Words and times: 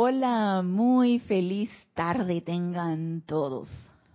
Hola, 0.00 0.62
muy 0.62 1.18
feliz 1.18 1.70
tarde 1.94 2.40
tengan 2.40 3.20
todos. 3.26 3.68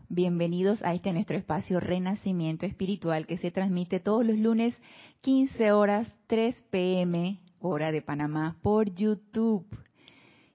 Bienvenidos 0.07 0.81
a 0.81 0.93
este 0.93 1.11
nuestro 1.11 1.35
espacio 1.35 1.81
Renacimiento 1.81 2.65
Espiritual 2.65 3.27
que 3.27 3.37
se 3.37 3.51
transmite 3.51 3.99
todos 3.99 4.25
los 4.25 4.37
lunes 4.37 4.77
15 5.23 5.73
horas 5.73 6.07
3 6.27 6.55
pm 6.69 7.37
hora 7.59 7.91
de 7.91 8.01
Panamá 8.01 8.55
por 8.61 8.95
YouTube. 8.95 9.65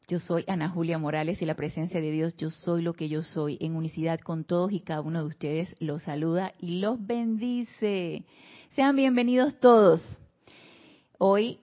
Yo 0.09 0.19
soy 0.19 0.45
Ana 0.47 0.71
Julia 0.71 0.97
Morales 0.97 1.43
y 1.43 1.45
la 1.45 1.57
presencia 1.57 2.01
de 2.01 2.11
Dios, 2.11 2.35
yo 2.39 2.49
soy 2.49 2.81
lo 2.81 2.95
que 2.95 3.11
yo 3.11 3.23
soy, 3.23 3.59
en 3.61 3.77
unicidad 3.77 4.21
con 4.21 4.45
todos 4.45 4.73
y 4.73 4.81
cada 4.81 5.03
uno 5.03 5.21
de 5.21 5.29
ustedes, 5.29 5.77
los 5.79 6.05
saluda 6.05 6.55
y 6.59 6.81
los 6.81 7.07
bendice. 7.07 8.25
Sean 8.71 8.97
bienvenidos 8.97 9.61
todos. 9.61 10.01
Hoy, 11.19 11.59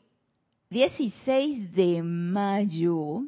16 0.69 1.73
de 1.73 2.03
mayo, 2.03 3.23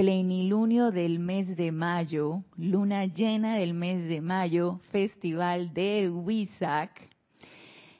plenilunio 0.00 0.92
del 0.92 1.18
mes 1.18 1.58
de 1.58 1.72
mayo, 1.72 2.42
luna 2.56 3.04
llena 3.04 3.56
del 3.56 3.74
mes 3.74 4.08
de 4.08 4.22
mayo, 4.22 4.80
festival 4.92 5.74
de 5.74 6.08
Huizac. 6.08 7.06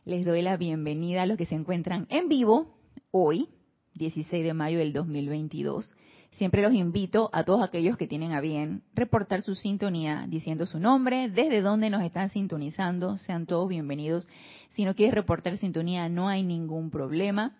Les 0.06 0.24
doy 0.24 0.40
la 0.40 0.56
bienvenida 0.56 1.24
a 1.24 1.26
los 1.26 1.36
que 1.36 1.44
se 1.44 1.56
encuentran 1.56 2.06
en 2.08 2.30
vivo 2.30 2.74
hoy, 3.10 3.50
16 3.96 4.42
de 4.42 4.54
mayo 4.54 4.78
del 4.78 4.94
2022. 4.94 5.94
Siempre 6.30 6.62
los 6.62 6.72
invito 6.72 7.28
a 7.34 7.44
todos 7.44 7.62
aquellos 7.62 7.98
que 7.98 8.06
tienen 8.06 8.32
a 8.32 8.40
bien 8.40 8.82
reportar 8.94 9.42
su 9.42 9.54
sintonía 9.54 10.24
diciendo 10.26 10.64
su 10.64 10.78
nombre, 10.78 11.28
desde 11.28 11.60
dónde 11.60 11.90
nos 11.90 12.02
están 12.02 12.30
sintonizando, 12.30 13.18
sean 13.18 13.44
todos 13.44 13.68
bienvenidos. 13.68 14.26
Si 14.70 14.86
no 14.86 14.94
quieres 14.94 15.14
reportar 15.14 15.58
sintonía, 15.58 16.08
no 16.08 16.28
hay 16.28 16.44
ningún 16.44 16.90
problema. 16.90 17.58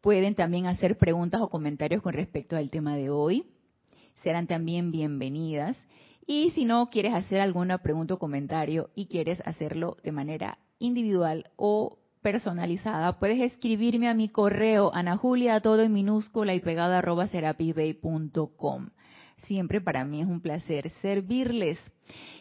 Pueden 0.00 0.34
también 0.34 0.64
hacer 0.64 0.96
preguntas 0.96 1.42
o 1.42 1.50
comentarios 1.50 2.00
con 2.00 2.14
respecto 2.14 2.56
al 2.56 2.70
tema 2.70 2.96
de 2.96 3.10
hoy 3.10 3.44
serán 4.22 4.46
también 4.46 4.90
bienvenidas. 4.90 5.76
Y 6.26 6.50
si 6.50 6.64
no 6.64 6.90
quieres 6.90 7.14
hacer 7.14 7.40
alguna 7.40 7.78
pregunta 7.78 8.14
o 8.14 8.18
comentario 8.18 8.90
y 8.94 9.06
quieres 9.06 9.40
hacerlo 9.44 9.96
de 10.02 10.12
manera 10.12 10.58
individual 10.78 11.44
o 11.56 11.98
personalizada, 12.20 13.20
puedes 13.20 13.40
escribirme 13.40 14.08
a 14.08 14.14
mi 14.14 14.28
correo 14.28 14.92
anajulia 14.92 15.60
todo 15.60 15.82
en 15.82 15.92
minúscula 15.92 16.54
y 16.54 16.60
pegada 16.60 16.98
arroba 16.98 17.28
serapisbay.com. 17.28 18.88
Siempre 19.46 19.80
para 19.80 20.04
mí 20.04 20.22
es 20.22 20.26
un 20.26 20.40
placer 20.40 20.90
servirles. 21.02 21.78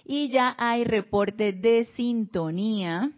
Y 0.03 0.30
ya 0.30 0.55
hay 0.57 0.83
reporte 0.83 1.53
de 1.53 1.85
sintonía. 1.95 3.11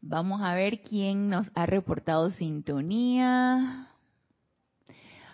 Vamos 0.00 0.40
a 0.40 0.54
ver 0.54 0.80
quién 0.80 1.28
nos 1.28 1.50
ha 1.54 1.66
reportado 1.66 2.30
sintonía. 2.30 3.91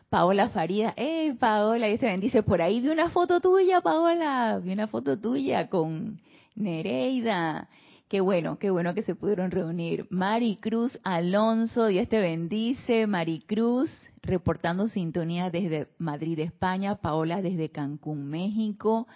Paola 0.08 0.48
Faría, 0.48 0.94
¡eh, 0.96 1.34
Paola! 1.38 1.86
Dios 1.86 2.00
te 2.00 2.06
bendice. 2.06 2.42
Por 2.42 2.62
ahí 2.62 2.80
vi 2.80 2.88
una 2.88 3.10
foto 3.10 3.40
tuya, 3.40 3.82
Paola. 3.82 4.58
Vi 4.62 4.72
una 4.72 4.86
foto 4.86 5.18
tuya 5.18 5.68
con 5.68 6.20
Nereida. 6.54 7.68
Qué 8.08 8.22
bueno, 8.22 8.58
qué 8.58 8.70
bueno 8.70 8.94
que 8.94 9.02
se 9.02 9.14
pudieron 9.14 9.50
reunir. 9.50 10.06
Maricruz 10.08 10.98
Alonso, 11.04 11.88
Dios 11.88 12.08
te 12.08 12.22
bendice. 12.22 13.06
Maricruz, 13.06 13.90
reportando 14.22 14.88
sintonía 14.88 15.50
desde 15.50 15.88
Madrid, 15.98 16.38
España. 16.38 16.94
Paola 16.94 17.42
desde 17.42 17.68
Cancún, 17.68 18.30
México. 18.30 19.06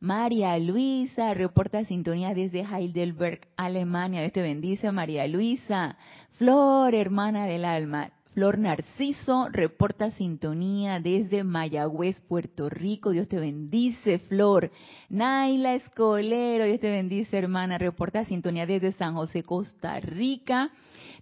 María 0.00 0.58
Luisa, 0.58 1.32
reporta 1.32 1.86
sintonía 1.86 2.34
desde 2.34 2.60
Heidelberg, 2.60 3.40
Alemania. 3.56 4.20
Dios 4.20 4.34
te 4.34 4.42
bendice, 4.42 4.92
María 4.92 5.26
Luisa. 5.28 5.96
Flor, 6.32 6.94
hermana 6.94 7.46
del 7.46 7.64
alma. 7.64 8.10
Flor 8.32 8.56
Narciso 8.56 9.48
reporta 9.50 10.10
sintonía 10.12 11.00
desde 11.00 11.44
Mayagüez, 11.44 12.18
Puerto 12.22 12.70
Rico. 12.70 13.10
Dios 13.10 13.28
te 13.28 13.38
bendice, 13.38 14.20
Flor. 14.20 14.70
Naila 15.10 15.74
Escolero, 15.74 16.64
Dios 16.64 16.80
te 16.80 16.90
bendice, 16.90 17.36
hermana. 17.36 17.76
Reporta 17.76 18.24
sintonía 18.24 18.64
desde 18.64 18.92
San 18.92 19.14
José, 19.14 19.42
Costa 19.42 20.00
Rica. 20.00 20.70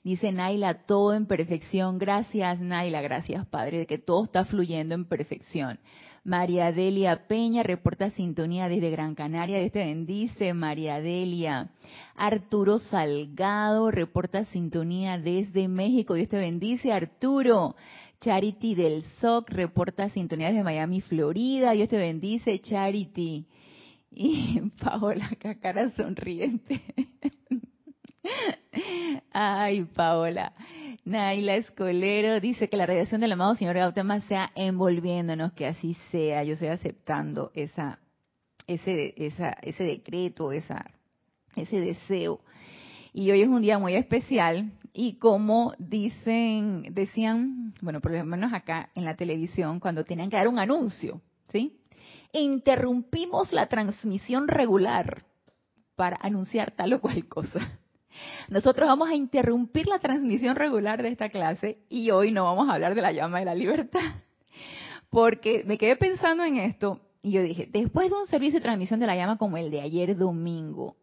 Dice 0.04 0.30
Naila, 0.30 0.86
todo 0.86 1.12
en 1.14 1.26
perfección. 1.26 1.98
Gracias, 1.98 2.60
Naila. 2.60 3.02
Gracias, 3.02 3.44
Padre, 3.44 3.78
de 3.78 3.86
que 3.86 3.98
todo 3.98 4.22
está 4.22 4.44
fluyendo 4.44 4.94
en 4.94 5.04
perfección. 5.04 5.80
María 6.24 6.70
Delia 6.70 7.26
Peña 7.28 7.62
reporta 7.62 8.10
sintonía 8.10 8.68
desde 8.68 8.90
Gran 8.90 9.14
Canaria. 9.14 9.58
Dios 9.58 9.72
te 9.72 9.78
bendice, 9.78 10.52
María 10.52 11.00
Delia. 11.00 11.70
Arturo 12.14 12.78
Salgado 12.78 13.90
reporta 13.90 14.44
sintonía 14.46 15.18
desde 15.18 15.66
México. 15.68 16.14
Dios 16.14 16.28
te 16.28 16.36
bendice, 16.36 16.92
Arturo. 16.92 17.74
Charity 18.20 18.74
del 18.74 19.02
SOC 19.20 19.48
reporta 19.48 20.10
sintonía 20.10 20.48
desde 20.48 20.62
Miami, 20.62 21.00
Florida. 21.00 21.72
Dios 21.72 21.88
te 21.88 21.96
bendice, 21.96 22.60
Charity. 22.60 23.46
Y 24.10 24.60
Paola, 24.82 25.30
cara 25.62 25.88
sonriente. 25.90 26.82
Ay, 29.32 29.84
Paola. 29.84 30.52
Naila 31.04 31.56
Escolero 31.56 32.40
dice 32.40 32.68
que 32.68 32.76
la 32.76 32.86
radiación 32.86 33.20
del 33.20 33.32
amado 33.32 33.54
señor 33.54 33.76
Gautama 33.76 34.20
sea 34.22 34.50
envolviéndonos, 34.54 35.52
que 35.52 35.66
así 35.66 35.96
sea. 36.10 36.44
Yo 36.44 36.54
estoy 36.54 36.68
aceptando 36.68 37.50
esa, 37.54 37.98
ese, 38.66 39.14
esa, 39.16 39.50
ese 39.62 39.84
decreto, 39.84 40.52
ese 40.52 40.76
deseo. 41.56 42.40
Y 43.12 43.30
hoy 43.30 43.42
es 43.42 43.48
un 43.48 43.62
día 43.62 43.78
muy 43.78 43.94
especial 43.94 44.70
y 44.92 45.14
como 45.14 45.74
dicen, 45.78 46.82
decían, 46.94 47.74
bueno, 47.80 48.00
por 48.00 48.12
lo 48.12 48.24
menos 48.24 48.52
acá 48.52 48.90
en 48.94 49.04
la 49.04 49.16
televisión, 49.16 49.80
cuando 49.80 50.04
tenían 50.04 50.30
que 50.30 50.36
dar 50.36 50.48
un 50.48 50.58
anuncio, 50.58 51.20
¿sí? 51.48 51.80
Interrumpimos 52.32 53.52
la 53.52 53.66
transmisión 53.66 54.46
regular 54.46 55.24
para 55.96 56.18
anunciar 56.20 56.72
tal 56.72 56.92
o 56.92 57.00
cual 57.00 57.26
cosa. 57.26 57.79
Nosotros 58.48 58.88
vamos 58.88 59.08
a 59.08 59.14
interrumpir 59.14 59.86
la 59.86 59.98
transmisión 59.98 60.56
regular 60.56 61.02
de 61.02 61.08
esta 61.08 61.28
clase 61.28 61.78
y 61.88 62.10
hoy 62.10 62.32
no 62.32 62.44
vamos 62.44 62.68
a 62.68 62.74
hablar 62.74 62.94
de 62.94 63.02
la 63.02 63.12
llama 63.12 63.38
de 63.38 63.44
la 63.44 63.54
libertad. 63.54 64.00
Porque 65.10 65.64
me 65.66 65.78
quedé 65.78 65.96
pensando 65.96 66.44
en 66.44 66.56
esto 66.56 67.00
y 67.22 67.32
yo 67.32 67.42
dije, 67.42 67.68
después 67.70 68.10
de 68.10 68.16
un 68.16 68.26
servicio 68.26 68.60
de 68.60 68.64
transmisión 68.64 69.00
de 69.00 69.06
la 69.06 69.16
llama 69.16 69.36
como 69.36 69.56
el 69.56 69.70
de 69.70 69.80
ayer 69.80 70.16
domingo, 70.16 70.96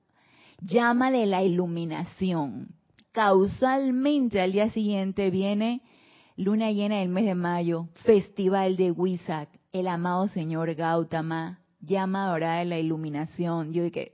llama 0.62 1.12
de 1.12 1.26
la 1.26 1.44
iluminación, 1.44 2.70
causalmente 3.12 4.42
al 4.42 4.52
día 4.52 4.70
siguiente 4.70 5.30
viene 5.30 5.82
luna 6.36 6.72
llena 6.72 7.00
del 7.00 7.10
mes 7.10 7.26
de 7.26 7.36
mayo, 7.36 7.90
festival 8.06 8.78
de 8.78 8.92
Huizac, 8.92 9.50
el 9.74 9.88
amado 9.88 10.28
señor 10.28 10.74
Gautama, 10.76 11.60
llama 11.82 12.30
ahora 12.30 12.58
de 12.58 12.66
la 12.66 12.80
iluminación. 12.80 13.74
Yo 13.74 13.84
dije, 13.84 14.14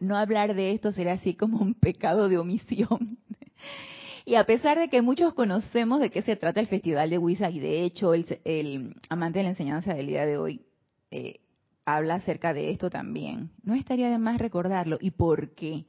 no 0.00 0.16
hablar 0.16 0.54
de 0.54 0.72
esto 0.72 0.92
será 0.92 1.12
así 1.12 1.34
como 1.34 1.58
un 1.58 1.74
pecado 1.74 2.28
de 2.28 2.38
omisión. 2.38 3.18
y 4.24 4.34
a 4.34 4.44
pesar 4.44 4.78
de 4.78 4.88
que 4.88 5.02
muchos 5.02 5.34
conocemos 5.34 6.00
de 6.00 6.10
qué 6.10 6.22
se 6.22 6.36
trata 6.36 6.60
el 6.60 6.66
Festival 6.66 7.10
de 7.10 7.18
Huiza, 7.18 7.50
y 7.50 7.60
de 7.60 7.84
hecho 7.84 8.14
el, 8.14 8.96
amante 9.08 9.38
de 9.38 9.44
la 9.44 9.50
enseñanza 9.50 9.94
del 9.94 10.06
día 10.06 10.26
de 10.26 10.38
hoy 10.38 10.62
eh, 11.10 11.40
habla 11.84 12.16
acerca 12.16 12.54
de 12.54 12.70
esto 12.70 12.90
también, 12.90 13.50
no 13.62 13.74
estaría 13.74 14.10
de 14.10 14.18
más 14.18 14.38
recordarlo. 14.38 14.98
¿Y 15.00 15.12
por 15.12 15.54
qué? 15.54 15.86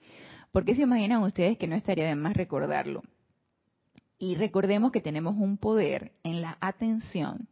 ¿Por 0.52 0.66
qué 0.66 0.76
se 0.76 0.84
imaginan 0.84 1.24
ustedes 1.24 1.58
que 1.58 1.68
no 1.68 1.76
estaría 1.76 2.06
de 2.06 2.16
más 2.16 2.36
recordarlo? 2.36 3.02
Y 4.20 4.36
recordemos 4.36 4.92
que 4.92 5.02
tenemos 5.02 5.36
un 5.36 5.58
poder 5.58 6.14
en 6.24 6.42
la 6.42 6.58
atención 6.62 7.50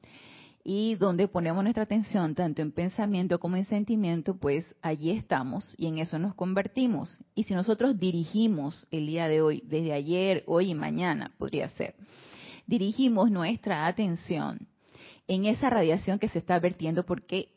y 0.64 0.96
donde 0.96 1.28
ponemos 1.28 1.64
nuestra 1.64 1.84
atención 1.84 2.36
tanto 2.36 2.62
en 2.62 2.72
pensamiento 2.72 3.40
como 3.40 3.56
en 3.56 3.66
sentimiento, 3.66 4.36
pues 4.38 4.66
allí 4.82 5.12
estamos 5.12 5.76
y 5.78 5.88
en 5.88 5.98
eso 5.98 6.20
nos 6.20 6.36
convertimos. 6.36 7.24
Y 7.36 7.44
si 7.44 7.54
nosotros 7.54 8.00
dirigimos 8.00 8.88
el 8.92 9.08
día 9.08 9.28
de 9.28 9.42
hoy, 9.42 9.64
desde 9.66 9.94
ayer, 9.94 10.44
hoy 10.48 10.72
y 10.72 10.76
mañana, 10.76 11.32
podría 11.38 11.70
ser, 11.70 11.96
dirigimos 12.68 13.32
nuestra 13.32 13.88
atención 13.88 14.68
en 15.28 15.46
esa 15.46 15.70
radiación 15.70 16.20
que 16.20 16.30
se 16.30 16.40
está 16.40 16.60
vertiendo 16.60 17.06
porque 17.06 17.50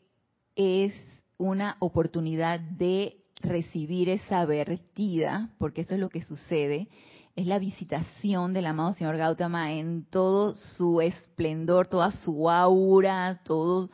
es 0.55 0.93
una 1.37 1.77
oportunidad 1.79 2.59
de 2.59 3.17
recibir 3.41 4.09
esa 4.09 4.45
vertida, 4.45 5.49
porque 5.57 5.81
eso 5.81 5.93
es 5.93 5.99
lo 5.99 6.09
que 6.09 6.21
sucede, 6.21 6.87
es 7.35 7.47
la 7.47 7.59
visitación 7.59 8.53
del 8.53 8.65
amado 8.65 8.93
señor 8.93 9.17
Gautama 9.17 9.73
en 9.73 10.05
todo 10.05 10.55
su 10.55 11.01
esplendor, 11.01 11.87
toda 11.87 12.11
su 12.11 12.49
aura, 12.49 13.41
todo 13.43 13.89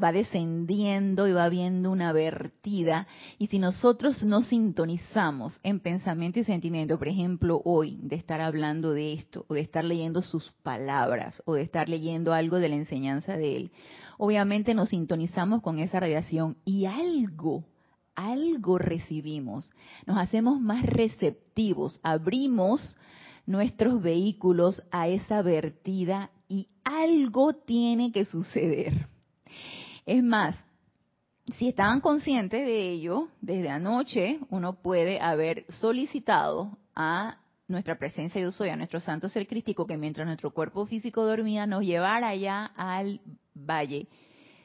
va 0.00 0.12
descendiendo 0.12 1.26
y 1.26 1.32
va 1.32 1.48
viendo 1.48 1.90
una 1.90 2.12
vertida. 2.12 3.06
Y 3.38 3.46
si 3.46 3.58
nosotros 3.58 4.22
no 4.22 4.42
sintonizamos 4.42 5.58
en 5.62 5.80
pensamiento 5.80 6.38
y 6.38 6.44
sentimiento, 6.44 6.98
por 6.98 7.08
ejemplo, 7.08 7.62
hoy, 7.64 8.00
de 8.02 8.16
estar 8.16 8.40
hablando 8.40 8.92
de 8.92 9.14
esto, 9.14 9.46
o 9.48 9.54
de 9.54 9.60
estar 9.60 9.84
leyendo 9.84 10.22
sus 10.22 10.50
palabras, 10.62 11.42
o 11.46 11.54
de 11.54 11.62
estar 11.62 11.88
leyendo 11.88 12.32
algo 12.34 12.58
de 12.58 12.68
la 12.68 12.76
enseñanza 12.76 13.36
de 13.36 13.56
él, 13.56 13.72
obviamente 14.18 14.74
nos 14.74 14.90
sintonizamos 14.90 15.62
con 15.62 15.78
esa 15.78 16.00
radiación 16.00 16.58
y 16.64 16.86
algo 16.86 17.64
algo 18.14 18.78
recibimos, 18.78 19.70
nos 20.06 20.18
hacemos 20.18 20.60
más 20.60 20.82
receptivos, 20.84 22.00
abrimos 22.02 22.96
nuestros 23.46 24.02
vehículos 24.02 24.82
a 24.90 25.08
esa 25.08 25.42
vertida 25.42 26.30
y 26.48 26.68
algo 26.84 27.54
tiene 27.54 28.12
que 28.12 28.24
suceder. 28.24 29.08
Es 30.06 30.22
más, 30.22 30.56
si 31.58 31.68
estaban 31.68 32.00
conscientes 32.00 32.64
de 32.64 32.92
ello, 32.92 33.28
desde 33.40 33.68
anoche 33.68 34.38
uno 34.50 34.80
puede 34.80 35.20
haber 35.20 35.64
solicitado 35.68 36.78
a 36.94 37.38
nuestra 37.68 37.98
presencia 37.98 38.40
de 38.40 38.48
uso 38.48 38.64
y 38.64 38.68
a 38.68 38.76
nuestro 38.76 39.00
santo 39.00 39.28
ser 39.28 39.46
crístico 39.46 39.86
que 39.86 39.96
mientras 39.96 40.26
nuestro 40.26 40.52
cuerpo 40.52 40.86
físico 40.86 41.24
dormía 41.24 41.66
nos 41.66 41.82
llevara 41.82 42.28
allá 42.28 42.66
al 42.76 43.20
valle 43.54 44.08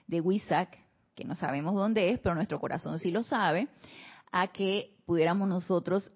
de 0.07 0.21
Huizac, 0.21 0.77
que 1.17 1.25
no 1.25 1.35
sabemos 1.35 1.73
dónde 1.73 2.11
es, 2.11 2.19
pero 2.19 2.35
nuestro 2.35 2.59
corazón 2.59 2.99
sí 2.99 3.09
lo 3.11 3.23
sabe, 3.23 3.67
a 4.31 4.47
que 4.49 4.95
pudiéramos 5.05 5.49
nosotros 5.49 6.09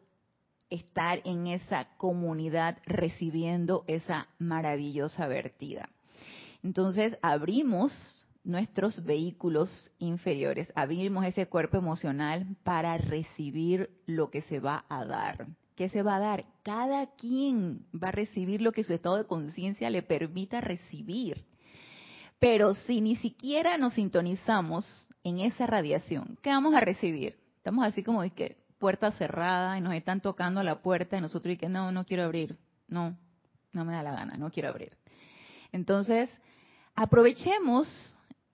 estar 0.69 1.21
en 1.25 1.47
esa 1.47 1.87
comunidad 1.97 2.77
recibiendo 2.85 3.83
esa 3.87 4.27
maravillosa 4.37 5.27
vertida. 5.27 5.89
Entonces 6.63 7.17
abrimos 7.23 7.91
nuestros 8.43 9.03
vehículos 9.03 9.91
inferiores, 9.97 10.71
abrimos 10.75 11.25
ese 11.25 11.47
cuerpo 11.47 11.77
emocional 11.77 12.55
para 12.63 12.97
recibir 12.97 13.89
lo 14.05 14.29
que 14.29 14.43
se 14.43 14.59
va 14.59 14.85
a 14.87 15.03
dar. 15.03 15.47
¿Qué 15.75 15.89
se 15.89 16.03
va 16.03 16.17
a 16.17 16.19
dar? 16.19 16.45
Cada 16.63 17.07
quien 17.15 17.87
va 17.91 18.09
a 18.09 18.11
recibir 18.11 18.61
lo 18.61 18.71
que 18.71 18.83
su 18.83 18.93
estado 18.93 19.17
de 19.17 19.25
conciencia 19.25 19.89
le 19.89 20.03
permita 20.03 20.61
recibir. 20.61 21.45
Pero 22.41 22.73
si 22.73 23.01
ni 23.01 23.17
siquiera 23.17 23.77
nos 23.77 23.93
sintonizamos 23.93 25.07
en 25.23 25.41
esa 25.41 25.67
radiación, 25.67 26.39
¿qué 26.41 26.49
vamos 26.49 26.73
a 26.73 26.79
recibir? 26.79 27.37
Estamos 27.57 27.85
así 27.85 28.01
como 28.01 28.23
de 28.23 28.31
que 28.31 28.57
puerta 28.79 29.11
cerrada 29.11 29.77
y 29.77 29.81
nos 29.81 29.93
están 29.93 30.21
tocando 30.21 30.63
la 30.63 30.81
puerta 30.81 31.15
y 31.15 31.21
nosotros 31.21 31.53
y 31.53 31.57
que 31.57 31.69
no, 31.69 31.91
no 31.91 32.03
quiero 32.03 32.23
abrir. 32.23 32.57
No, 32.87 33.15
no 33.73 33.85
me 33.85 33.93
da 33.93 34.01
la 34.01 34.13
gana, 34.13 34.37
no 34.37 34.49
quiero 34.49 34.69
abrir. 34.69 34.97
Entonces, 35.71 36.31
aprovechemos 36.95 37.87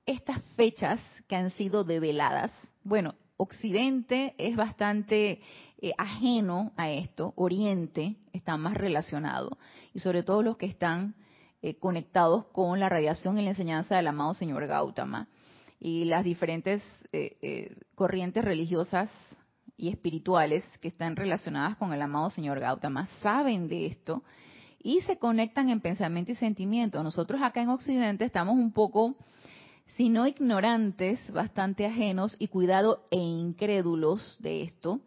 estas 0.06 0.42
fechas 0.58 1.00
que 1.30 1.38
han 1.38 1.52
sido 1.52 1.86
develadas. 1.86 2.52
Bueno, 2.84 3.16
Occidente 3.38 4.36
es 4.38 4.58
bastante 4.58 5.42
eh, 5.78 5.94
ajeno 5.98 6.74
a 6.76 6.90
esto, 6.90 7.32
Oriente 7.38 8.18
está 8.34 8.58
más 8.58 8.74
relacionado 8.74 9.58
y 9.94 10.02
sobre 10.02 10.24
todo 10.24 10.44
los 10.44 10.58
que 10.58 10.66
están 10.66 11.16
eh, 11.68 11.76
conectados 11.80 12.46
con 12.54 12.80
la 12.80 12.88
radiación 12.88 13.38
y 13.38 13.44
la 13.44 13.50
enseñanza 13.50 13.98
del 13.98 14.08
amado 14.08 14.34
señor 14.34 14.68
Gautama 14.68 15.28
y 15.82 16.06
las 16.06 16.24
diferentes 16.24 16.82
eh, 17.12 17.76
corrientes 17.94 18.46
religiosas 18.46 19.10
y 19.76 19.90
espirituales 19.90 20.64
que 20.80 20.88
están 20.88 21.18
relacionadas 21.18 21.76
con 21.76 21.92
el 21.92 22.02
amado 22.02 22.30
señor 22.30 22.62
Gautama 22.62 23.10
saben 23.22 23.68
de 23.68 23.88
esto 23.88 24.24
y 24.80 25.02
se 25.02 25.20
conectan 25.20 25.68
en 25.68 25.82
pensamiento 25.82 26.32
y 26.32 26.36
sentimiento. 26.36 27.04
Nosotros 27.04 27.42
acá 27.42 27.62
en 27.62 27.68
Occidente 27.68 28.24
estamos 28.24 28.56
un 28.56 28.72
poco, 28.72 29.18
si 29.98 30.08
no 30.08 30.26
ignorantes, 30.26 31.20
bastante 31.34 31.86
ajenos 31.86 32.38
y 32.40 32.48
cuidado 32.48 33.06
e 33.12 33.18
incrédulos 33.18 34.38
de 34.40 34.64
esto. 34.64 35.02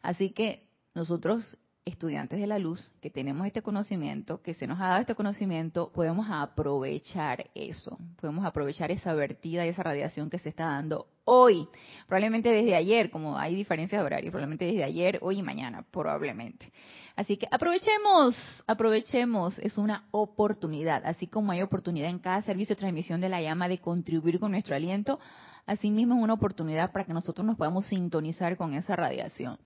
Así 0.00 0.30
que 0.30 0.68
nosotros 0.94 1.58
estudiantes 1.84 2.40
de 2.40 2.46
la 2.46 2.58
luz, 2.58 2.90
que 3.02 3.10
tenemos 3.10 3.46
este 3.46 3.60
conocimiento, 3.60 4.40
que 4.40 4.54
se 4.54 4.66
nos 4.66 4.80
ha 4.80 4.88
dado 4.88 5.00
este 5.00 5.14
conocimiento, 5.14 5.90
podemos 5.92 6.26
aprovechar 6.30 7.50
eso, 7.54 7.98
podemos 8.20 8.44
aprovechar 8.44 8.90
esa 8.90 9.12
vertida 9.12 9.66
y 9.66 9.68
esa 9.68 9.82
radiación 9.82 10.30
que 10.30 10.38
se 10.38 10.48
está 10.48 10.64
dando 10.64 11.06
hoy, 11.24 11.68
probablemente 12.06 12.48
desde 12.48 12.74
ayer, 12.74 13.10
como 13.10 13.36
hay 13.38 13.54
diferencias 13.54 14.00
de 14.00 14.06
horario, 14.06 14.30
probablemente 14.30 14.64
desde 14.64 14.84
ayer, 14.84 15.18
hoy 15.20 15.40
y 15.40 15.42
mañana, 15.42 15.84
probablemente. 15.90 16.72
Así 17.16 17.36
que 17.36 17.46
aprovechemos, 17.50 18.34
aprovechemos, 18.66 19.58
es 19.58 19.76
una 19.76 20.04
oportunidad, 20.10 21.04
así 21.04 21.26
como 21.26 21.52
hay 21.52 21.62
oportunidad 21.62 22.08
en 22.08 22.18
cada 22.18 22.42
servicio 22.42 22.74
de 22.74 22.80
transmisión 22.80 23.20
de 23.20 23.28
la 23.28 23.42
llama 23.42 23.68
de 23.68 23.78
contribuir 23.78 24.40
con 24.40 24.52
nuestro 24.52 24.74
aliento, 24.74 25.20
asimismo 25.66 26.16
es 26.16 26.22
una 26.22 26.34
oportunidad 26.34 26.92
para 26.92 27.04
que 27.04 27.12
nosotros 27.12 27.46
nos 27.46 27.56
podamos 27.56 27.86
sintonizar 27.86 28.56
con 28.56 28.72
esa 28.74 28.96
radiación. 28.96 29.58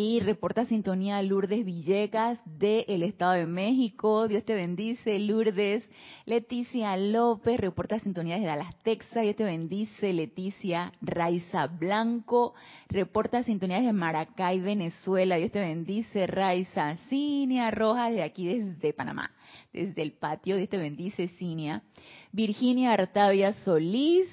Y 0.00 0.20
reporta 0.20 0.64
sintonía 0.64 1.20
Lourdes 1.22 1.64
Villegas 1.64 2.40
del 2.44 3.02
Estado 3.02 3.32
de 3.32 3.46
México. 3.46 4.28
Dios 4.28 4.44
te 4.44 4.54
bendice, 4.54 5.18
Lourdes. 5.18 5.82
Leticia 6.24 6.96
López 6.96 7.58
reporta 7.58 7.98
sintonía 7.98 8.36
desde 8.36 8.46
Dallas, 8.46 8.80
Texas. 8.84 9.24
Dios 9.24 9.34
te 9.34 9.42
bendice, 9.42 10.12
Leticia. 10.12 10.92
Raiza 11.00 11.66
Blanco 11.66 12.54
reporta 12.88 13.42
sintonía 13.42 13.78
desde 13.78 13.92
Maracay, 13.92 14.60
Venezuela. 14.60 15.34
Dios 15.34 15.50
te 15.50 15.58
bendice, 15.58 16.28
Raiza. 16.28 16.96
Cinia 17.08 17.72
Rojas 17.72 18.12
de 18.12 18.22
aquí 18.22 18.46
desde 18.46 18.92
Panamá, 18.92 19.32
desde 19.72 20.00
el 20.00 20.12
patio. 20.12 20.58
Dios 20.58 20.68
te 20.68 20.78
bendice, 20.78 21.26
Cinia. 21.26 21.82
Virginia 22.30 22.92
Artavia 22.92 23.52
Solís 23.64 24.28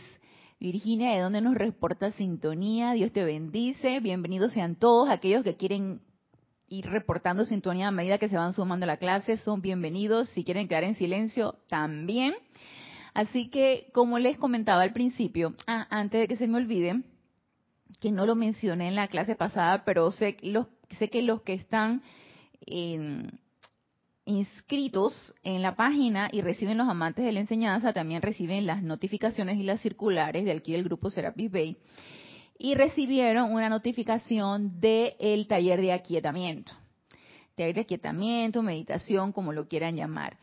Virginia, 0.59 1.11
de 1.11 1.19
dónde 1.19 1.41
nos 1.41 1.55
reporta 1.55 2.11
sintonía. 2.13 2.93
Dios 2.93 3.11
te 3.11 3.25
bendice. 3.25 3.99
Bienvenidos 3.99 4.53
sean 4.53 4.75
todos 4.75 5.09
aquellos 5.09 5.43
que 5.43 5.57
quieren 5.57 6.01
ir 6.69 6.85
reportando 6.85 7.43
sintonía 7.45 7.89
a 7.89 7.91
medida 7.91 8.17
que 8.17 8.29
se 8.29 8.37
van 8.37 8.53
sumando 8.53 8.85
a 8.85 8.87
la 8.87 8.97
clase. 8.97 9.37
Son 9.37 9.61
bienvenidos. 9.61 10.29
Si 10.29 10.45
quieren 10.45 10.67
quedar 10.69 10.85
en 10.85 10.95
silencio, 10.95 11.57
también. 11.67 12.33
Así 13.13 13.49
que, 13.49 13.89
como 13.93 14.17
les 14.17 14.37
comentaba 14.37 14.81
al 14.81 14.93
principio, 14.93 15.55
ah, 15.67 15.87
antes 15.89 16.21
de 16.21 16.27
que 16.27 16.37
se 16.37 16.47
me 16.47 16.57
olvide, 16.57 17.03
que 17.99 18.11
no 18.11 18.25
lo 18.25 18.35
mencioné 18.35 18.87
en 18.87 18.95
la 18.95 19.07
clase 19.09 19.35
pasada, 19.35 19.83
pero 19.83 20.09
sé, 20.11 20.37
los, 20.41 20.67
sé 20.97 21.09
que 21.09 21.21
los 21.21 21.41
que 21.41 21.53
están 21.53 22.01
en, 22.65 23.39
inscritos 24.25 25.33
en 25.43 25.61
la 25.61 25.75
página 25.75 26.29
y 26.31 26.41
reciben 26.41 26.77
los 26.77 26.89
amantes 26.89 27.23
de 27.23 27.31
la 27.31 27.39
enseñanza, 27.39 27.93
también 27.93 28.21
reciben 28.21 28.65
las 28.65 28.83
notificaciones 28.83 29.57
y 29.57 29.63
las 29.63 29.81
circulares 29.81 30.45
de 30.45 30.51
aquí 30.51 30.71
del 30.73 30.83
grupo 30.83 31.09
Serapis 31.09 31.51
Bay 31.51 31.77
y 32.57 32.75
recibieron 32.75 33.51
una 33.51 33.69
notificación 33.69 34.79
del 34.79 35.47
taller 35.47 35.81
de 35.81 35.93
aquietamiento. 35.93 36.71
Taller 37.55 37.75
de 37.75 37.81
aquietamiento, 37.81 38.61
meditación, 38.61 39.31
como 39.31 39.53
lo 39.53 39.67
quieran 39.67 39.95
llamar. 39.95 40.37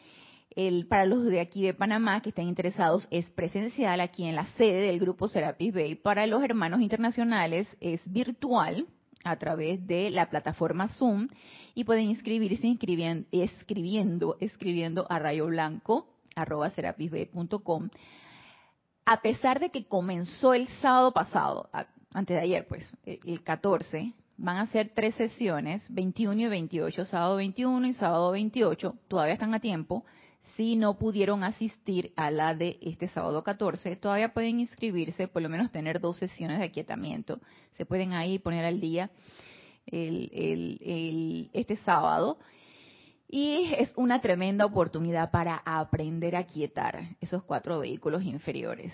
El, 0.55 0.87
para 0.87 1.07
los 1.07 1.25
de 1.25 1.41
aquí 1.41 1.63
de 1.63 1.73
Panamá 1.73 2.21
que 2.21 2.29
estén 2.29 2.49
interesados 2.49 3.09
es 3.11 3.31
presencial 3.31 4.01
aquí 4.01 4.25
en 4.25 4.37
la 4.37 4.47
sede 4.53 4.87
del 4.87 5.01
grupo 5.01 5.27
Serapis 5.27 5.73
Bay. 5.73 5.95
Para 5.95 6.27
los 6.27 6.43
hermanos 6.43 6.83
internacionales 6.83 7.67
es 7.81 8.01
virtual 8.05 8.87
a 9.25 9.37
través 9.37 9.87
de 9.87 10.11
la 10.11 10.31
plataforma 10.31 10.89
Zoom 10.89 11.29
y 11.75 11.85
pueden 11.85 12.05
inscribirse 12.11 12.67
inscribiendo, 12.67 13.27
escribiendo, 13.33 14.37
escribiendo 14.41 15.07
a 15.11 15.19
rayo 15.19 15.47
blanco 15.47 16.09
arroba 16.35 16.71
serapisb.com. 16.71 17.89
A 19.05 19.21
pesar 19.21 19.61
de 19.61 19.71
que 19.71 19.85
comenzó 19.85 20.55
el 20.55 20.69
sábado 20.81 21.13
pasado, 21.13 21.69
antes 22.13 22.37
de 22.37 22.43
ayer, 22.43 22.67
pues, 22.67 22.85
el 23.05 23.43
14, 23.43 24.13
van 24.37 24.59
a 24.59 24.67
ser 24.67 24.93
tres 24.95 25.15
sesiones, 25.17 25.83
21 25.89 26.41
y 26.41 26.49
28, 26.49 27.05
sábado 27.05 27.37
21 27.37 27.87
y 27.87 27.95
sábado 27.95 28.33
28, 28.33 28.95
todavía 29.09 29.35
están 29.35 29.55
a 29.55 29.61
tiempo. 29.61 30.05
Si 30.57 30.77
no 30.77 30.99
pudieron 30.99 31.45
asistir 31.45 32.13
a 32.17 32.31
la 32.31 32.55
de 32.55 32.79
este 32.83 33.09
sábado 33.09 33.43
14, 33.43 33.97
todavía 33.97 34.35
pueden 34.35 34.61
inscribirse, 34.61 35.27
por 35.29 35.41
lo 35.41 35.49
menos 35.49 35.71
tener 35.73 36.01
dos 36.01 36.19
sesiones 36.19 36.59
de 36.59 36.67
aquietamiento. 36.67 37.41
Se 37.77 37.87
pueden 37.87 38.13
ahí 38.13 38.39
poner 38.39 38.67
al 38.67 38.81
día 38.81 39.11
el, 39.87 41.51
este 41.53 41.77
sábado. 41.77 42.39
Y 43.29 43.73
es 43.79 43.95
una 43.97 44.21
tremenda 44.21 44.67
oportunidad 44.67 45.31
para 45.31 45.63
aprender 45.65 46.37
a 46.37 46.45
quietar 46.45 47.17
esos 47.21 47.43
cuatro 47.45 47.79
vehículos 47.79 48.23
inferiores, 48.23 48.93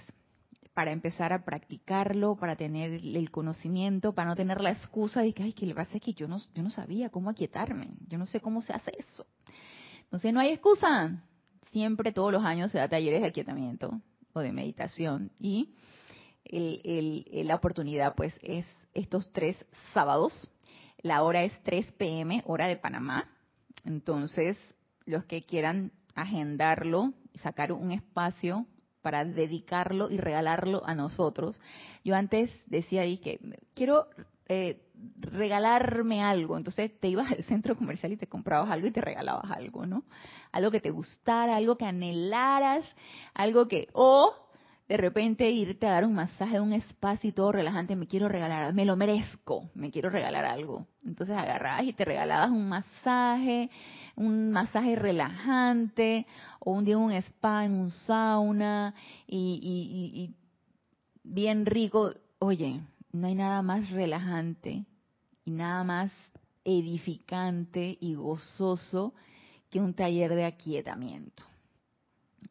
para 0.75 0.93
empezar 0.93 1.33
a 1.33 1.45
practicarlo, 1.45 2.37
para 2.37 2.55
tener 2.55 2.93
el 2.93 3.31
conocimiento, 3.33 4.13
para 4.13 4.29
no 4.29 4.37
tener 4.37 4.61
la 4.61 4.71
excusa 4.71 5.23
de 5.23 5.33
que, 5.33 5.43
ay, 5.43 5.53
que 5.55 5.67
le 5.67 5.75
pasa 5.75 5.97
es 5.97 6.03
que 6.03 6.13
yo 6.13 6.29
no, 6.29 6.39
yo 6.55 6.63
no 6.63 6.71
sabía 6.71 7.11
cómo 7.11 7.31
aquietarme, 7.31 7.91
yo 8.07 8.17
no 8.17 8.27
sé 8.27 8.39
cómo 8.39 8.63
se 8.63 8.73
hace 8.73 8.93
eso. 8.97 9.27
Entonces 10.05 10.33
no 10.33 10.39
hay 10.39 10.51
excusa. 10.51 11.21
Siempre, 11.71 12.13
todos 12.13 12.33
los 12.33 12.45
años 12.45 12.71
se 12.71 12.79
da 12.79 12.89
talleres 12.89 13.23
de 13.23 13.29
aquietamiento 13.29 14.01
o 14.33 14.41
de 14.41 14.53
meditación 14.53 15.31
y 15.39 15.75
la 16.51 17.57
oportunidad 17.57 18.15
pues 18.15 18.35
es 18.43 18.67
estos 18.95 19.31
tres 19.33 19.57
sábados 19.93 20.51
la 21.03 21.23
hora 21.23 21.45
es 21.45 21.53
3 21.63 21.93
pm, 21.93 22.43
hora 22.47 22.67
de 22.67 22.77
Panamá. 22.77 23.29
Entonces, 23.85 24.59
los 25.07 25.25
que 25.25 25.45
quieran 25.45 25.93
agendarlo, 26.15 27.13
sacar 27.43 27.73
un 27.73 27.93
espacio 27.93 28.67
para 29.01 29.25
dedicarlo 29.25 30.11
y 30.11 30.17
regalarlo 30.17 30.85
a 30.85 30.95
nosotros. 30.95 31.61
Yo 32.05 32.17
antes 32.17 32.51
decía 32.67 33.03
ahí 33.03 33.19
que 33.19 33.39
quiero 33.75 34.09
eh, 34.49 34.81
regalarme 35.21 36.23
algo, 36.23 36.57
entonces 36.57 36.99
te 36.99 37.09
ibas 37.09 37.31
al 37.31 37.45
centro 37.45 37.77
comercial 37.77 38.13
y 38.13 38.17
te 38.17 38.27
comprabas 38.27 38.71
algo 38.71 38.87
y 38.87 38.91
te 38.91 39.01
regalabas 39.01 39.51
algo, 39.51 39.87
¿no? 39.87 40.05
Algo 40.53 40.71
que 40.71 40.81
te 40.81 40.91
gustara, 40.91 41.57
algo 41.57 41.77
que 41.77 41.85
anhelaras, 41.85 42.85
algo 43.35 43.69
que, 43.69 43.89
o 43.93 44.35
de 44.89 44.97
repente 44.97 45.51
irte 45.51 45.87
a 45.87 45.93
dar 45.93 46.07
un 46.07 46.15
masaje, 46.15 46.61
un 46.61 46.73
espacio 46.73 47.29
y 47.29 47.33
todo 47.33 47.53
relajante, 47.53 47.95
me 47.95 48.07
quiero 48.07 48.27
regalar, 48.27 48.73
me 48.73 48.87
lo 48.87 48.97
merezco, 48.97 49.69
me 49.75 49.91
quiero 49.91 50.09
regalar 50.09 50.47
algo. 50.47 50.87
Entonces 51.05 51.37
agarrabas 51.37 51.85
y 51.85 51.93
te 51.93 52.07
regalabas 52.07 52.51
un 52.51 52.69
masaje, 52.71 53.71
un 54.17 54.51
masaje 54.51 54.97
relajante, 54.97 56.27
o 56.61 56.73
un 56.73 56.87
día 56.87 56.97
un 56.97 57.13
spa 57.13 57.67
en 57.67 57.73
un 57.73 57.91
sauna, 57.91 58.95
y, 59.27 60.35
bien 61.23 61.67
rico. 61.67 62.15
Oye, 62.39 62.81
no 63.13 63.27
hay 63.27 63.35
nada 63.35 63.63
más 63.63 63.91
relajante 63.91 64.85
y 65.45 65.51
nada 65.51 65.85
más 65.85 66.13
edificante 66.65 67.97
y 68.01 68.15
gozoso 68.15 69.15
que 69.71 69.81
un 69.81 69.95
taller 69.95 70.35
de 70.35 70.45
aquietamiento 70.45 71.45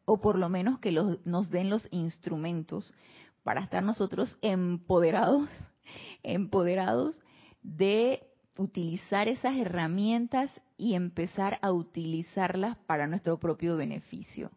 o 0.04 0.20
por 0.20 0.38
lo 0.38 0.48
menos 0.48 0.78
que 0.78 0.90
nos 0.92 1.50
den 1.50 1.68
los 1.68 1.86
instrumentos 1.90 2.94
para 3.42 3.60
estar 3.60 3.82
nosotros 3.82 4.38
empoderados, 4.40 5.48
empoderados 6.22 7.20
de 7.62 8.22
utilizar 8.56 9.28
esas 9.28 9.56
herramientas 9.56 10.50
y 10.76 10.94
empezar 10.94 11.58
a 11.60 11.72
utilizarlas 11.72 12.76
para 12.86 13.06
nuestro 13.06 13.38
propio 13.38 13.76
beneficio. 13.76 14.50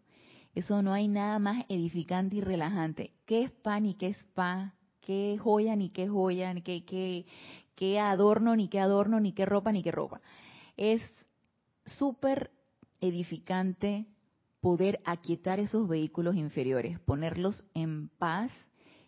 Eso 0.55 0.81
no 0.81 0.93
hay 0.93 1.07
nada 1.07 1.37
más 1.39 1.65
edificante 1.69 2.37
y 2.37 2.41
relajante. 2.41 3.13
¿Qué 3.25 3.43
es 3.43 3.51
pan 3.51 3.83
ni 3.83 3.95
qué 3.95 4.07
es 4.07 4.23
pan? 4.33 4.73
¿Qué 5.01 5.37
joya 5.39 5.75
ni 5.75 5.89
qué 5.89 6.07
joya? 6.07 6.53
¿Qué, 6.63 6.85
qué, 6.85 7.25
qué 7.75 7.99
adorno 7.99 8.55
ni 8.55 8.69
qué 8.69 8.79
adorno? 8.79 9.19
¿Ni 9.19 9.33
qué 9.33 9.45
ropa 9.45 9.71
ni 9.71 9.83
qué 9.83 9.91
ropa? 9.91 10.21
Es 10.77 11.01
súper 11.85 12.51
edificante 13.01 14.05
poder 14.61 15.01
aquietar 15.05 15.59
esos 15.59 15.87
vehículos 15.87 16.35
inferiores, 16.35 16.99
ponerlos 16.99 17.63
en 17.73 18.09
paz, 18.09 18.51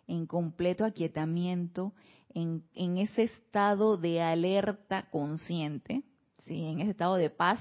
en 0.06 0.26
completo 0.26 0.84
aquietamiento, 0.84 1.94
en, 2.34 2.64
ese 2.98 3.22
estado 3.22 3.96
de 3.96 4.20
alerta 4.20 5.08
consciente, 5.10 6.02
¿sí? 6.40 6.66
en 6.66 6.80
ese 6.80 6.90
estado 6.90 7.14
de 7.14 7.30
paz 7.30 7.60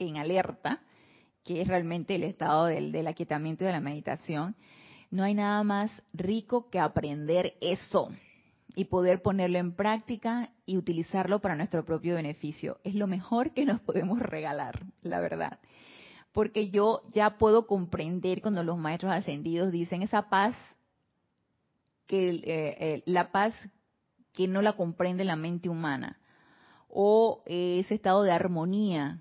en 0.00 0.16
alerta, 0.16 0.82
que 1.44 1.62
es 1.62 1.68
realmente 1.68 2.16
el 2.16 2.24
estado 2.24 2.66
del, 2.66 2.90
del 2.90 3.06
aquietamiento 3.06 3.62
y 3.62 3.68
de 3.68 3.72
la 3.72 3.80
meditación. 3.80 4.56
No 5.10 5.24
hay 5.24 5.34
nada 5.34 5.62
más 5.64 5.90
rico 6.12 6.68
que 6.70 6.78
aprender 6.78 7.54
eso 7.60 8.10
y 8.74 8.84
poder 8.84 9.22
ponerlo 9.22 9.58
en 9.58 9.74
práctica 9.74 10.50
y 10.66 10.76
utilizarlo 10.76 11.40
para 11.40 11.56
nuestro 11.56 11.84
propio 11.84 12.14
beneficio. 12.14 12.78
Es 12.84 12.94
lo 12.94 13.06
mejor 13.06 13.52
que 13.52 13.64
nos 13.64 13.80
podemos 13.80 14.18
regalar, 14.18 14.84
la 15.02 15.20
verdad 15.20 15.58
porque 16.38 16.70
yo 16.70 17.02
ya 17.12 17.36
puedo 17.36 17.66
comprender 17.66 18.42
cuando 18.42 18.62
los 18.62 18.78
maestros 18.78 19.12
ascendidos 19.12 19.72
dicen 19.72 20.02
esa 20.02 20.28
paz, 20.28 20.54
que 22.06 22.30
eh, 22.30 22.42
eh, 22.44 23.02
la 23.06 23.32
paz 23.32 23.54
que 24.32 24.46
no 24.46 24.62
la 24.62 24.74
comprende 24.74 25.24
la 25.24 25.34
mente 25.34 25.68
humana, 25.68 26.20
o 26.88 27.42
ese 27.44 27.94
estado 27.94 28.22
de 28.22 28.30
armonía 28.30 29.20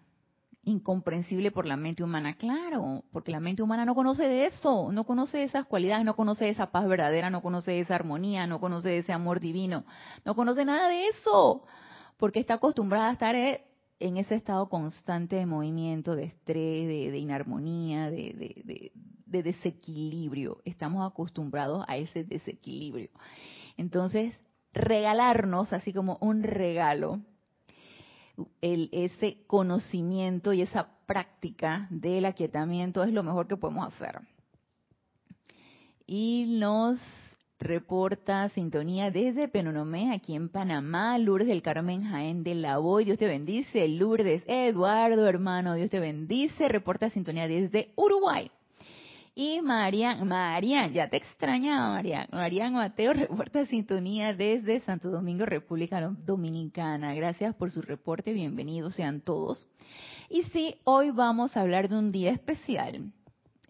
incomprensible 0.68 1.52
por 1.52 1.66
la 1.66 1.78
mente 1.78 2.04
humana. 2.04 2.36
Claro, 2.36 3.04
porque 3.12 3.32
la 3.32 3.40
mente 3.40 3.64
humana 3.64 3.86
no 3.86 3.96
conoce 3.96 4.24
de 4.28 4.48
eso, 4.48 4.92
no 4.92 5.06
conoce 5.06 5.44
esas 5.44 5.66
cualidades, 5.66 6.06
no 6.06 6.16
conoce 6.16 6.50
esa 6.50 6.72
paz 6.72 6.88
verdadera, 6.88 7.30
no 7.30 7.42
conoce 7.42 7.80
esa 7.80 7.96
armonía, 7.96 8.46
no 8.48 8.60
conoce 8.60 8.98
ese 8.98 9.14
amor 9.14 9.40
divino, 9.40 9.86
no 10.26 10.36
conoce 10.36 10.66
nada 10.66 10.90
de 10.90 11.08
eso, 11.08 11.64
porque 12.18 12.42
está 12.42 12.56
acostumbrada 12.56 13.10
a 13.10 13.14
estar 13.14 13.36
eh, 13.36 13.64
en 14.00 14.18
ese 14.18 14.36
estado 14.36 14.68
constante 14.68 15.38
de 15.38 15.46
movimiento, 15.46 16.16
de 16.16 16.26
estrés, 16.26 16.88
de, 16.88 17.18
inarmonía, 17.18 18.12
de, 18.12 18.92
desequilibrio. 19.26 20.58
Estamos 20.66 21.10
acostumbrados 21.10 21.86
a 21.88 21.96
ese 21.96 22.26
desequilibrio. 22.26 23.10
Entonces, 23.78 24.34
regalarnos, 24.74 25.72
así 25.72 25.94
como 25.94 26.18
un 26.20 26.44
regalo, 26.44 27.22
el, 28.62 28.90
ese 28.92 29.44
conocimiento 29.48 30.54
y 30.54 30.62
esa 30.62 30.90
práctica 31.06 31.88
del 31.90 32.26
aquietamiento 32.26 33.04
es 33.04 33.12
lo 33.12 33.24
mejor 33.24 33.48
que 33.48 33.58
podemos 33.58 33.88
hacer. 33.88 34.20
Y 36.06 36.46
nos 36.60 37.00
reporta 37.60 38.50
sintonía 38.50 39.10
desde 39.12 39.48
Penonomé, 39.48 40.14
aquí 40.14 40.36
en 40.36 40.50
Panamá, 40.50 41.18
Lourdes 41.18 41.48
del 41.48 41.62
Carmen 41.62 42.04
Jaén 42.04 42.44
de 42.44 42.56
la 42.56 42.78
Boy, 42.78 43.06
Dios 43.06 43.18
te 43.18 43.28
bendice, 43.28 43.88
Lourdes, 43.88 44.44
Eduardo, 44.48 45.28
hermano, 45.28 45.74
Dios 45.74 45.90
te 45.90 46.00
bendice, 46.00 46.68
reporta 46.68 47.10
sintonía 47.10 47.48
desde 47.48 47.92
Uruguay. 47.96 48.52
Y 49.40 49.62
Marian, 49.62 50.28
Marian, 50.28 50.92
ya 50.94 51.12
te 51.12 51.18
extrañaba 51.18 51.90
Marian, 51.90 52.28
Marian 52.32 52.74
Mateo 52.74 53.14
reporta 53.14 53.68
sintonía 53.68 54.34
desde 54.34 54.80
Santo 54.80 55.12
Domingo, 55.12 55.46
República 55.46 56.02
Dominicana. 56.26 57.14
Gracias 57.14 57.54
por 57.54 57.70
su 57.70 57.84
reporte, 57.84 58.34
bienvenidos 58.34 58.96
sean 58.96 59.22
todos. 59.22 59.68
Y 60.28 60.42
sí, 60.46 60.78
hoy 60.86 61.12
vamos 61.12 61.56
a 61.56 61.62
hablar 61.62 61.88
de 61.88 62.00
un 62.00 62.12
día 62.12 62.32
especial 62.32 63.14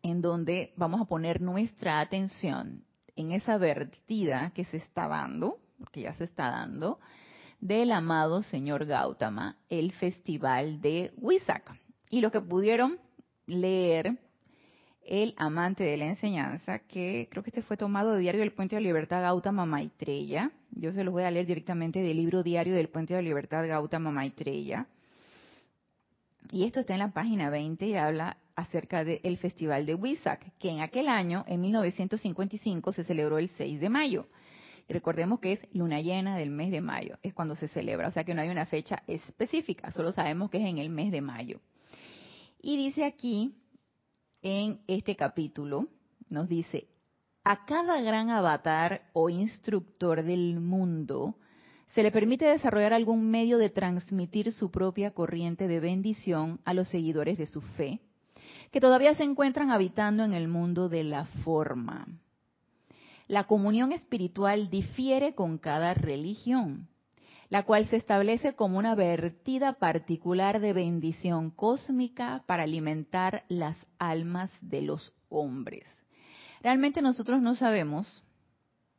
en 0.04 0.22
donde 0.22 0.72
vamos 0.78 1.02
a 1.02 1.06
poner 1.06 1.42
nuestra 1.42 2.00
atención 2.00 2.86
en 3.18 3.34
esa 3.34 3.58
vertida 3.58 4.54
que 4.56 4.64
se 4.64 4.78
está 4.78 5.10
dando, 5.10 5.58
que 5.92 6.04
ya 6.04 6.14
se 6.14 6.24
está 6.24 6.50
dando, 6.50 6.98
del 7.60 7.92
amado 7.92 8.42
señor 8.42 8.86
Gautama, 8.86 9.58
el 9.68 9.92
festival 9.92 10.80
de 10.80 11.12
Huizac. 11.18 11.78
Y 12.10 12.22
lo 12.22 12.32
que 12.32 12.40
pudieron 12.40 13.00
leer 13.48 14.18
el 15.08 15.34
amante 15.38 15.84
de 15.84 15.98
la 15.98 16.06
enseñanza, 16.06 16.80
que 16.80 17.28
creo 17.32 17.44
que 17.44 17.50
este 17.50 17.62
fue 17.62 17.78
tomado 17.78 18.14
de 18.14 18.20
Diario 18.20 18.42
del 18.42 18.52
Puente 18.52 18.76
de 18.76 18.82
Libertad 18.82 19.22
Gautama 19.22 19.66
Maitreya. 19.66 20.52
Yo 20.72 20.92
se 20.92 21.04
los 21.04 21.14
voy 21.14 21.24
a 21.24 21.32
leer 21.32 21.46
directamente 21.46 22.02
del 22.02 22.18
libro 22.18 22.44
Diario 22.44 22.76
del 22.76 22.90
Puente 22.90 23.14
de 23.14 23.22
Libertad 23.22 23.68
Gautama 23.68 24.12
Maitreya. 24.12 24.88
Y 26.52 26.66
esto 26.66 26.80
está 26.80 26.94
en 26.94 27.00
la 27.00 27.12
página 27.12 27.50
20 27.50 27.86
y 27.88 27.96
habla 27.96 28.38
acerca 28.56 29.04
del 29.04 29.38
Festival 29.38 29.86
de 29.86 29.96
Huizac, 29.96 30.52
que 30.58 30.70
en 30.70 30.82
aquel 30.82 31.08
año, 31.08 31.44
en 31.48 31.62
1955, 31.62 32.92
se 32.92 33.04
celebró 33.04 33.38
el 33.38 33.50
6 33.50 33.80
de 33.80 33.90
mayo. 33.90 34.28
Recordemos 34.90 35.40
que 35.40 35.54
es 35.54 35.60
luna 35.74 36.02
llena 36.02 36.38
del 36.38 36.50
mes 36.50 36.72
de 36.72 36.82
mayo, 36.82 37.18
es 37.22 37.34
cuando 37.34 37.56
se 37.56 37.68
celebra, 37.68 38.08
o 38.08 38.12
sea 38.12 38.24
que 38.24 38.34
no 38.34 38.42
hay 38.42 38.50
una 38.50 38.66
fecha 38.66 39.04
específica, 39.06 39.92
solo 39.92 40.14
sabemos 40.14 40.50
que 40.50 40.58
es 40.58 40.66
en 40.66 40.78
el 40.78 40.90
mes 40.90 41.12
de 41.12 41.22
mayo. 41.22 41.60
Y 42.62 42.78
dice 42.78 43.04
aquí, 43.04 43.54
en 44.42 44.82
este 44.88 45.16
capítulo, 45.16 45.88
nos 46.30 46.48
dice, 46.48 46.88
a 47.44 47.66
cada 47.66 48.02
gran 48.02 48.30
avatar 48.30 49.10
o 49.14 49.30
instructor 49.30 50.24
del 50.24 50.60
mundo 50.60 51.36
se 51.94 52.04
le 52.04 52.12
permite 52.12 52.46
desarrollar 52.46 52.94
algún 52.94 53.30
medio 53.30 53.58
de 53.58 53.70
transmitir 53.70 54.52
su 54.52 54.70
propia 54.70 55.12
corriente 55.12 55.68
de 55.68 55.80
bendición 55.80 56.60
a 56.66 56.74
los 56.74 56.90
seguidores 56.90 57.38
de 57.38 57.46
su 57.46 57.62
fe, 57.62 58.02
que 58.72 58.82
todavía 58.82 59.16
se 59.16 59.24
encuentran 59.24 59.72
habitando 59.72 60.24
en 60.24 60.34
el 60.34 60.48
mundo 60.48 60.90
de 60.90 61.04
la 61.04 61.26
forma. 61.44 62.08
La 63.28 63.46
comunión 63.46 63.92
espiritual 63.92 64.70
difiere 64.70 65.34
con 65.34 65.58
cada 65.58 65.94
religión, 65.94 66.88
la 67.50 67.64
cual 67.64 67.88
se 67.88 67.96
establece 67.96 68.54
como 68.56 68.78
una 68.78 68.96
vertida 68.96 69.74
particular 69.74 70.60
de 70.60 70.74
bendición 70.74 71.52
cósmica 71.52 72.44
para 72.46 72.64
alimentar 72.64 73.44
las 73.48 73.78
almas 74.00 74.52
de 74.62 74.82
los 74.82 75.14
hombres. 75.30 75.86
Realmente 76.62 77.02
nosotros 77.02 77.42
no 77.42 77.56
sabemos, 77.56 78.24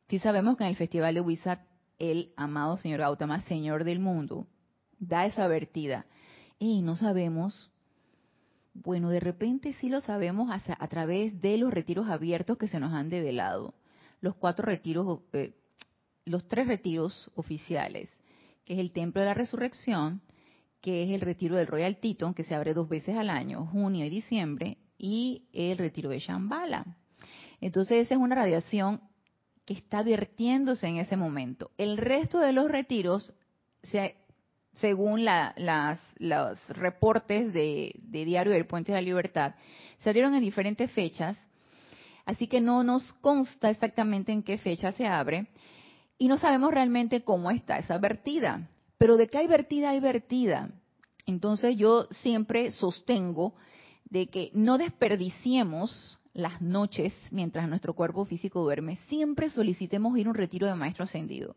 si 0.07 0.19
sabemos 0.19 0.57
que 0.57 0.63
en 0.63 0.69
el 0.69 0.75
Festival 0.75 1.13
de 1.13 1.21
Wizard 1.21 1.59
el 1.99 2.33
amado 2.37 2.77
señor 2.77 3.01
Gautama, 3.01 3.41
señor 3.41 3.83
del 3.83 3.99
mundo, 3.99 4.47
da 4.99 5.25
esa 5.25 5.47
vertida. 5.47 6.05
Y 6.57 6.81
no 6.81 6.95
sabemos 6.95 7.69
bueno, 8.73 9.09
de 9.09 9.19
repente 9.19 9.73
sí 9.73 9.89
lo 9.89 10.01
sabemos 10.01 10.49
a, 10.51 10.87
través 10.87 11.41
de 11.41 11.57
los 11.57 11.71
retiros 11.71 12.07
abiertos 12.07 12.57
que 12.57 12.67
se 12.67 12.79
nos 12.79 12.93
han 12.93 13.09
develado. 13.09 13.73
Los 14.21 14.35
cuatro 14.35 14.65
retiros, 14.65 15.19
eh, 15.33 15.53
los 16.25 16.47
tres 16.47 16.67
retiros 16.67 17.31
oficiales, 17.35 18.09
que 18.69 18.75
es 18.75 18.79
el 18.81 18.91
Templo 18.91 19.19
de 19.19 19.25
la 19.25 19.33
Resurrección, 19.33 20.21
que 20.79 21.01
es 21.01 21.09
el 21.09 21.21
retiro 21.21 21.57
del 21.57 21.65
Royal 21.65 21.97
Teton, 21.97 22.35
que 22.35 22.43
se 22.43 22.53
abre 22.53 22.75
dos 22.75 22.87
veces 22.87 23.17
al 23.17 23.31
año, 23.31 23.65
junio 23.65 24.05
y 24.05 24.11
diciembre, 24.11 24.77
y 24.95 25.47
el 25.53 25.79
retiro 25.79 26.11
de 26.11 26.19
Shambhala. 26.19 26.85
Entonces 27.61 28.05
esa 28.05 28.13
es 28.13 28.19
una 28.19 28.35
radiación 28.35 29.01
que 29.65 29.73
está 29.73 30.03
vertiéndose 30.03 30.85
en 30.85 30.97
ese 30.97 31.17
momento. 31.17 31.71
El 31.79 31.97
resto 31.97 32.37
de 32.37 32.53
los 32.53 32.69
retiros 32.69 33.35
se 33.81 34.17
según 34.75 35.25
los 35.25 36.69
reportes 36.69 37.51
de, 37.51 37.95
Diario 38.03 38.53
del 38.53 38.67
Puente 38.67 38.91
de 38.91 38.99
la 38.99 39.01
Libertad, 39.01 39.55
salieron 39.97 40.35
en 40.35 40.41
diferentes 40.41 40.91
fechas, 40.91 41.39
así 42.23 42.45
que 42.45 42.61
no 42.61 42.83
nos 42.83 43.13
consta 43.13 43.71
exactamente 43.71 44.31
en 44.31 44.43
qué 44.43 44.59
fecha 44.59 44.91
se 44.91 45.07
abre 45.07 45.47
y 46.19 46.27
no 46.27 46.37
sabemos 46.37 46.71
realmente 46.71 47.23
cómo 47.23 47.49
está 47.49 47.79
esa 47.79 47.97
vertida. 47.97 48.69
Pero 48.99 49.17
de 49.17 49.27
que 49.27 49.37
hay 49.37 49.47
vertida, 49.47 49.89
hay 49.89 50.01
vertida. 50.01 50.69
Entonces 51.25 51.77
yo 51.77 52.07
siempre 52.11 52.71
sostengo 52.71 53.55
de 54.09 54.27
que 54.27 54.51
no 54.53 54.77
desperdiciemos 54.77 56.19
las 56.33 56.61
noches 56.61 57.13
mientras 57.31 57.67
nuestro 57.69 57.93
cuerpo 57.93 58.25
físico 58.25 58.61
duerme, 58.61 58.97
siempre 59.07 59.49
solicitemos 59.49 60.17
ir 60.17 60.27
a 60.27 60.29
un 60.29 60.35
retiro 60.35 60.67
de 60.67 60.75
maestro 60.75 61.05
ascendido. 61.05 61.55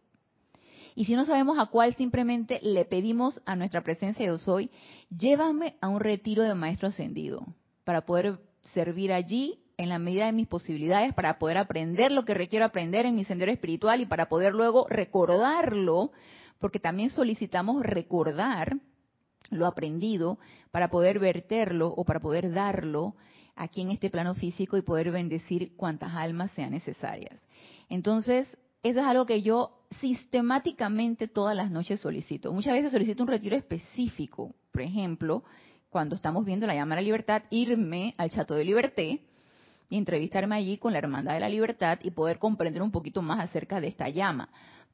Y 0.94 1.06
si 1.06 1.14
no 1.14 1.24
sabemos 1.24 1.58
a 1.58 1.66
cuál, 1.66 1.94
simplemente 1.94 2.60
le 2.62 2.84
pedimos 2.84 3.40
a 3.46 3.56
nuestra 3.56 3.82
presencia 3.82 4.26
yo 4.26 4.38
soy, 4.38 4.70
llévame 5.10 5.74
a 5.80 5.88
un 5.88 6.00
retiro 6.00 6.42
de 6.42 6.54
maestro 6.54 6.88
ascendido 6.88 7.46
para 7.84 8.02
poder 8.02 8.38
servir 8.74 9.12
allí 9.12 9.58
en 9.76 9.88
la 9.88 9.98
medida 9.98 10.26
de 10.26 10.32
mis 10.32 10.48
posibilidades, 10.48 11.14
para 11.14 11.38
poder 11.38 11.58
aprender 11.58 12.12
lo 12.12 12.24
que 12.24 12.34
requiero 12.34 12.64
aprender 12.64 13.06
en 13.06 13.14
mi 13.14 13.24
sendero 13.24 13.50
espiritual 13.50 14.00
y 14.00 14.06
para 14.06 14.28
poder 14.28 14.54
luego 14.54 14.86
recordarlo, 14.88 16.12
porque 16.58 16.78
también 16.78 17.10
solicitamos 17.10 17.82
recordar 17.82 18.76
lo 19.50 19.66
aprendido 19.66 20.38
para 20.70 20.88
poder 20.88 21.18
verterlo 21.18 21.88
o 21.88 22.04
para 22.04 22.20
poder 22.20 22.52
darlo 22.52 23.14
aquí 23.54 23.82
en 23.82 23.90
este 23.90 24.10
plano 24.10 24.34
físico 24.34 24.76
y 24.76 24.82
poder 24.82 25.10
bendecir 25.10 25.76
cuantas 25.76 26.14
almas 26.14 26.50
sean 26.52 26.70
necesarias. 26.70 27.40
Entonces, 27.88 28.48
eso 28.82 29.00
es 29.00 29.06
algo 29.06 29.26
que 29.26 29.42
yo 29.42 29.78
sistemáticamente 30.00 31.28
todas 31.28 31.54
las 31.54 31.70
noches 31.70 32.00
solicito. 32.00 32.52
Muchas 32.52 32.72
veces 32.72 32.92
solicito 32.92 33.22
un 33.22 33.28
retiro 33.28 33.56
específico. 33.56 34.54
Por 34.72 34.82
ejemplo, 34.82 35.44
cuando 35.90 36.14
estamos 36.16 36.44
viendo 36.44 36.66
la 36.66 36.74
llama 36.74 36.94
a 36.94 36.96
la 36.96 37.02
libertad, 37.02 37.42
irme 37.50 38.14
al 38.16 38.30
Chateau 38.30 38.56
de 38.56 38.64
Liberté 38.64 39.20
y 39.88 39.96
entrevistarme 39.96 40.56
allí 40.56 40.78
con 40.78 40.92
la 40.92 40.98
Hermandad 40.98 41.34
de 41.34 41.40
la 41.40 41.48
Libertad 41.48 41.98
y 42.02 42.10
poder 42.10 42.38
comprender 42.38 42.82
un 42.82 42.90
poquito 42.90 43.22
más 43.22 43.40
acerca 43.40 43.80
de 43.80 43.88
esta 43.88 44.08
llama. 44.08 44.48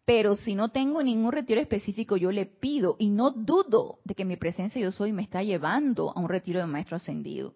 Pero 0.04 0.36
si 0.36 0.54
no 0.54 0.70
tengo 0.70 1.02
ningún 1.02 1.32
retiro 1.32 1.60
específico, 1.60 2.16
yo 2.16 2.32
le 2.32 2.46
pido 2.46 2.96
y 2.98 3.10
no 3.10 3.30
dudo 3.30 3.98
de 4.04 4.14
que 4.14 4.24
mi 4.24 4.36
presencia 4.36 4.80
yo 4.80 4.90
soy 4.90 5.12
me 5.12 5.22
está 5.22 5.42
llevando 5.42 6.12
a 6.16 6.20
un 6.20 6.28
retiro 6.28 6.60
de 6.60 6.66
maestro 6.66 6.96
ascendido. 6.96 7.54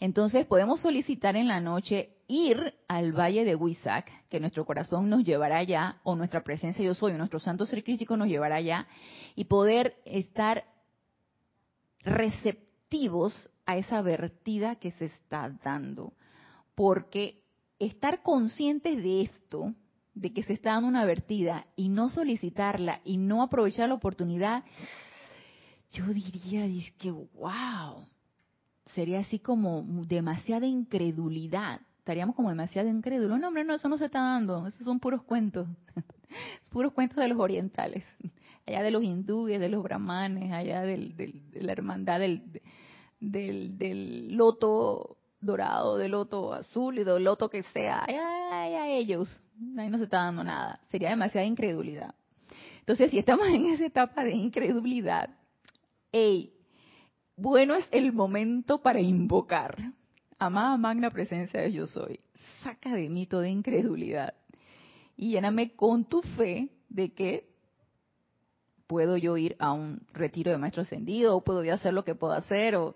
Entonces 0.00 0.46
podemos 0.46 0.80
solicitar 0.80 1.36
en 1.36 1.48
la 1.48 1.60
noche 1.60 2.10
ir 2.26 2.74
al 2.88 3.12
valle 3.12 3.44
de 3.44 3.54
Huizac, 3.54 4.10
que 4.28 4.40
nuestro 4.40 4.64
corazón 4.64 5.10
nos 5.10 5.24
llevará 5.24 5.58
allá, 5.58 5.98
o 6.04 6.16
nuestra 6.16 6.42
presencia 6.42 6.84
yo 6.84 6.94
soy, 6.94 7.12
o 7.12 7.18
nuestro 7.18 7.38
santo 7.38 7.66
ser 7.66 7.84
crítico 7.84 8.16
nos 8.16 8.28
llevará 8.28 8.56
allá, 8.56 8.86
y 9.34 9.44
poder 9.44 9.96
estar 10.04 10.64
receptivos 12.00 13.34
a 13.66 13.76
esa 13.76 14.02
vertida 14.02 14.76
que 14.76 14.92
se 14.92 15.06
está 15.06 15.50
dando. 15.62 16.12
Porque 16.74 17.42
estar 17.78 18.22
conscientes 18.22 19.02
de 19.02 19.22
esto, 19.22 19.74
de 20.14 20.32
que 20.32 20.42
se 20.42 20.52
está 20.52 20.72
dando 20.72 20.88
una 20.88 21.04
vertida, 21.04 21.66
y 21.76 21.88
no 21.88 22.08
solicitarla, 22.08 23.00
y 23.04 23.16
no 23.16 23.42
aprovechar 23.42 23.88
la 23.88 23.94
oportunidad, 23.94 24.64
yo 25.92 26.06
diría, 26.06 26.66
es 26.66 26.90
que, 26.92 27.10
wow, 27.10 28.06
sería 28.94 29.20
así 29.20 29.38
como 29.38 29.82
demasiada 30.06 30.66
incredulidad. 30.66 31.80
Estaríamos 31.98 32.36
como 32.36 32.50
demasiado 32.50 32.88
incrédulos. 32.88 33.40
No, 33.40 33.48
hombre, 33.48 33.64
no, 33.64 33.74
eso 33.74 33.88
no 33.88 33.96
se 33.96 34.06
está 34.06 34.20
dando. 34.20 34.66
Esos 34.66 34.84
son 34.84 35.00
puros 35.00 35.22
cuentos. 35.22 35.66
puros 36.70 36.92
cuentos 36.92 37.16
de 37.16 37.28
los 37.28 37.38
orientales. 37.38 38.04
Allá 38.66 38.82
de 38.82 38.90
los 38.90 39.02
hindúes, 39.02 39.60
de 39.60 39.68
los 39.68 39.82
brahmanes, 39.82 40.52
allá 40.52 40.82
del, 40.82 41.16
de 41.16 41.62
la 41.62 41.72
hermandad 41.72 42.20
del, 43.20 44.36
loto 44.36 45.13
dorado, 45.44 45.96
del 45.98 46.12
loto 46.12 46.52
azul 46.52 46.98
y 46.98 47.04
del 47.04 47.24
loto 47.24 47.48
que 47.48 47.62
sea. 47.64 48.04
Ay, 48.06 48.74
a 48.74 48.88
ellos. 48.88 49.28
Ahí 49.76 49.88
no 49.88 49.98
se 49.98 50.04
está 50.04 50.18
dando 50.18 50.44
nada. 50.44 50.80
Sería 50.88 51.10
demasiada 51.10 51.46
incredulidad. 51.46 52.14
Entonces, 52.80 53.10
si 53.10 53.18
estamos 53.18 53.46
en 53.48 53.66
esa 53.66 53.86
etapa 53.86 54.24
de 54.24 54.32
incredulidad, 54.32 55.30
hey, 56.12 56.52
bueno 57.36 57.74
es 57.74 57.86
el 57.90 58.12
momento 58.12 58.82
para 58.82 59.00
invocar. 59.00 59.92
Amada 60.38 60.76
magna 60.76 61.10
presencia 61.10 61.60
de 61.60 61.72
yo 61.72 61.86
soy, 61.86 62.20
saca 62.62 62.92
de 62.92 63.08
mí 63.08 63.26
toda 63.26 63.48
incredulidad 63.48 64.34
y 65.16 65.30
lléname 65.30 65.74
con 65.74 66.04
tu 66.04 66.22
fe 66.22 66.68
de 66.88 67.12
que 67.12 67.48
puedo 68.86 69.16
yo 69.16 69.36
ir 69.36 69.56
a 69.58 69.72
un 69.72 70.02
retiro 70.12 70.50
de 70.50 70.58
maestro 70.58 70.82
ascendido, 70.82 71.36
o 71.36 71.42
puedo 71.42 71.64
yo 71.64 71.74
hacer 71.74 71.94
lo 71.94 72.04
que 72.04 72.14
puedo 72.14 72.32
hacer, 72.32 72.76
o 72.76 72.94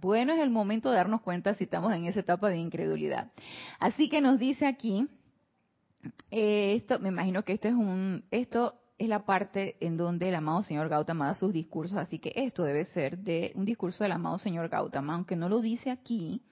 bueno 0.00 0.32
es 0.32 0.40
el 0.40 0.50
momento 0.50 0.90
de 0.90 0.96
darnos 0.96 1.20
cuenta 1.20 1.54
si 1.54 1.64
estamos 1.64 1.92
en 1.92 2.06
esa 2.06 2.20
etapa 2.20 2.48
de 2.48 2.58
incredulidad. 2.58 3.30
Así 3.78 4.08
que 4.08 4.20
nos 4.20 4.38
dice 4.38 4.66
aquí, 4.66 5.08
eh, 6.30 6.74
esto, 6.76 6.98
me 6.98 7.08
imagino 7.08 7.44
que 7.44 7.52
esto 7.52 7.68
es 7.68 7.74
un, 7.74 8.24
esto 8.30 8.74
es 8.98 9.08
la 9.08 9.24
parte 9.24 9.76
en 9.80 9.96
donde 9.96 10.28
el 10.28 10.34
amado 10.34 10.62
señor 10.62 10.88
Gautama 10.88 11.28
da 11.28 11.34
sus 11.34 11.52
discursos, 11.52 11.96
así 11.98 12.18
que 12.18 12.32
esto 12.36 12.64
debe 12.64 12.84
ser 12.86 13.18
de 13.18 13.52
un 13.54 13.64
discurso 13.64 14.04
del 14.04 14.12
amado 14.12 14.38
señor 14.38 14.68
Gautama, 14.68 15.14
aunque 15.14 15.36
no 15.36 15.48
lo 15.48 15.60
dice 15.60 15.90
aquí, 15.90 16.42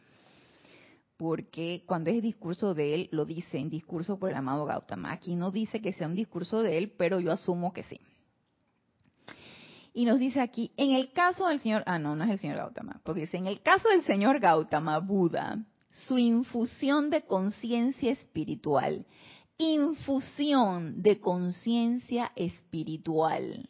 porque 1.18 1.82
cuando 1.86 2.10
es 2.10 2.22
discurso 2.22 2.74
de 2.74 2.94
él, 2.94 3.08
lo 3.10 3.24
dice 3.24 3.58
en 3.58 3.68
discurso 3.68 4.18
por 4.18 4.30
el 4.30 4.36
amado 4.36 4.64
Gautama. 4.64 5.12
Aquí 5.12 5.34
no 5.34 5.50
dice 5.50 5.82
que 5.82 5.92
sea 5.92 6.06
un 6.06 6.14
discurso 6.14 6.62
de 6.62 6.78
él, 6.78 6.94
pero 6.96 7.18
yo 7.18 7.32
asumo 7.32 7.72
que 7.72 7.82
sí. 7.82 8.00
Y 9.94 10.04
nos 10.04 10.18
dice 10.18 10.40
aquí, 10.40 10.72
en 10.76 10.92
el 10.92 11.12
caso 11.12 11.48
del 11.48 11.60
señor, 11.60 11.82
ah, 11.86 11.98
no, 11.98 12.14
no 12.14 12.24
es 12.24 12.30
el 12.30 12.38
señor 12.38 12.56
Gautama, 12.56 13.00
porque 13.04 13.22
dice, 13.22 13.36
en 13.36 13.46
el 13.46 13.60
caso 13.62 13.88
del 13.88 14.02
señor 14.04 14.38
Gautama, 14.38 14.98
Buda, 14.98 15.64
su 15.90 16.18
infusión 16.18 17.10
de 17.10 17.22
conciencia 17.22 18.12
espiritual 18.12 19.06
infusión 19.58 21.02
de 21.02 21.18
conciencia 21.18 22.30
espiritual 22.36 23.68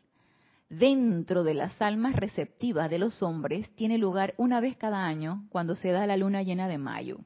dentro 0.68 1.44
de 1.44 1.54
las 1.54 1.80
almas 1.80 2.14
receptivas 2.14 2.90
de 2.90 2.98
los 2.98 3.22
hombres 3.22 3.74
tiene 3.74 3.96
lugar 3.96 4.34
una 4.36 4.60
vez 4.60 4.76
cada 4.76 5.06
año 5.06 5.46
cuando 5.48 5.74
se 5.74 5.90
da 5.90 6.06
la 6.06 6.18
luna 6.18 6.42
llena 6.42 6.68
de 6.68 6.76
mayo. 6.76 7.20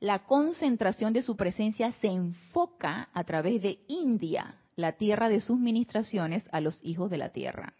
La 0.00 0.20
concentración 0.20 1.12
de 1.12 1.22
su 1.22 1.36
presencia 1.36 1.92
se 2.00 2.06
enfoca 2.06 3.10
a 3.12 3.24
través 3.24 3.60
de 3.60 3.80
India, 3.88 4.54
la 4.76 4.92
tierra 4.92 5.28
de 5.28 5.40
sus 5.40 5.58
ministraciones 5.58 6.44
a 6.52 6.60
los 6.60 6.82
hijos 6.82 7.10
de 7.10 7.18
la 7.18 7.30
tierra. 7.30 7.74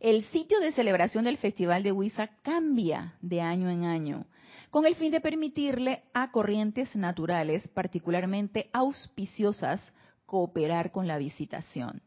El 0.00 0.24
sitio 0.28 0.60
de 0.60 0.72
celebración 0.72 1.24
del 1.24 1.36
Festival 1.36 1.82
de 1.82 1.92
Huiza 1.92 2.28
cambia 2.40 3.16
de 3.20 3.42
año 3.42 3.68
en 3.68 3.84
año, 3.84 4.24
con 4.70 4.86
el 4.86 4.94
fin 4.94 5.12
de 5.12 5.20
permitirle 5.20 6.04
a 6.14 6.30
corrientes 6.30 6.96
naturales, 6.96 7.68
particularmente 7.68 8.70
auspiciosas, 8.72 9.86
cooperar 10.24 10.90
con 10.90 11.06
la 11.06 11.18
visitación. 11.18 12.00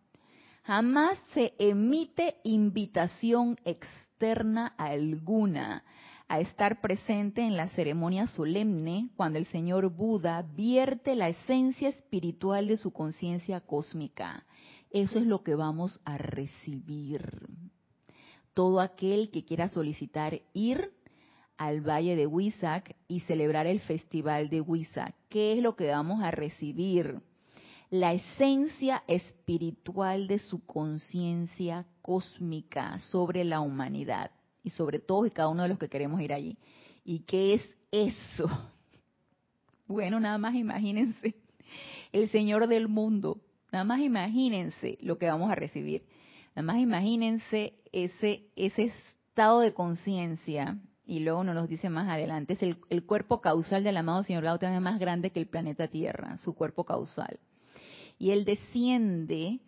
Jamás 0.63 1.19
se 1.35 1.53
emite 1.59 2.37
invitación 2.43 3.59
externa 3.63 4.73
alguna 4.75 5.83
a 6.27 6.39
estar 6.39 6.81
presente 6.81 7.41
en 7.41 7.55
la 7.55 7.69
ceremonia 7.69 8.25
solemne 8.25 9.11
cuando 9.15 9.37
el 9.37 9.45
señor 9.45 9.89
Buda 9.89 10.41
vierte 10.41 11.15
la 11.15 11.29
esencia 11.29 11.89
espiritual 11.89 12.67
de 12.67 12.77
su 12.77 12.91
conciencia 12.91 13.61
cósmica. 13.61 14.47
Eso 14.89 15.19
es 15.19 15.27
lo 15.27 15.43
que 15.43 15.53
vamos 15.53 15.99
a 16.05 16.17
recibir. 16.17 17.49
Todo 18.53 18.79
aquel 18.79 19.31
que 19.31 19.45
quiera 19.45 19.69
solicitar 19.69 20.41
ir 20.53 20.91
al 21.57 21.81
Valle 21.81 22.15
de 22.15 22.27
Huizac 22.27 22.95
y 23.07 23.21
celebrar 23.21 23.67
el 23.67 23.79
Festival 23.79 24.49
de 24.49 24.61
Huizac. 24.61 25.15
¿Qué 25.29 25.53
es 25.53 25.63
lo 25.63 25.75
que 25.75 25.89
vamos 25.89 26.21
a 26.23 26.31
recibir? 26.31 27.21
La 27.89 28.13
esencia 28.13 29.03
espiritual 29.07 30.27
de 30.27 30.39
su 30.39 30.65
conciencia 30.65 31.85
cósmica 32.01 32.97
sobre 32.97 33.43
la 33.43 33.59
humanidad 33.61 34.31
y 34.63 34.71
sobre 34.71 34.99
todo 34.99 35.25
y 35.25 35.31
cada 35.31 35.49
uno 35.49 35.63
de 35.63 35.69
los 35.69 35.77
que 35.77 35.89
queremos 35.89 36.19
ir 36.21 36.33
allí. 36.33 36.57
¿Y 37.03 37.19
qué 37.19 37.55
es 37.55 37.77
eso? 37.91 38.49
Bueno, 39.85 40.17
nada 40.19 40.37
más 40.37 40.55
imagínense, 40.55 41.35
el 42.13 42.29
Señor 42.29 42.67
del 42.67 42.87
mundo, 42.87 43.41
nada 43.71 43.83
más 43.83 43.99
imagínense 43.99 44.97
lo 45.01 45.17
que 45.17 45.27
vamos 45.27 45.51
a 45.51 45.55
recibir. 45.55 46.03
Nada 46.55 46.65
más 46.65 46.77
imagínense 46.77 47.73
ese, 47.91 48.45
ese 48.55 48.83
estado 48.83 49.61
de 49.61 49.73
conciencia 49.73 50.77
y 51.05 51.19
luego 51.19 51.43
nos 51.43 51.55
lo 51.55 51.67
dice 51.67 51.89
más 51.89 52.07
adelante, 52.07 52.53
es 52.53 52.61
el, 52.61 53.05
cuerpo 53.05 53.41
causal 53.41 53.83
del 53.83 53.97
amado 53.97 54.23
Señor 54.23 54.43
Gautama 54.43 54.75
es 54.75 54.81
más 54.81 54.99
grande 54.99 55.31
que 55.31 55.39
el 55.39 55.47
planeta 55.47 55.87
Tierra, 55.87 56.37
su 56.37 56.55
cuerpo 56.55 56.85
causal. 56.85 57.39
Y 58.17 58.31
él 58.31 58.45
desciende, 58.45 59.59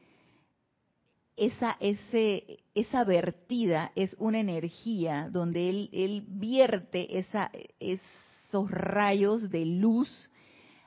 esa, 1.36 1.76
ese, 1.80 2.64
esa 2.74 3.04
vertida 3.04 3.92
es 3.96 4.16
una 4.18 4.40
energía 4.40 5.28
donde 5.30 5.70
él, 5.70 5.90
él 5.92 6.24
vierte 6.28 7.20
esa, 7.20 7.52
esos 7.80 8.72
rayos 8.72 9.50
de 9.50 9.66
luz 9.66 10.32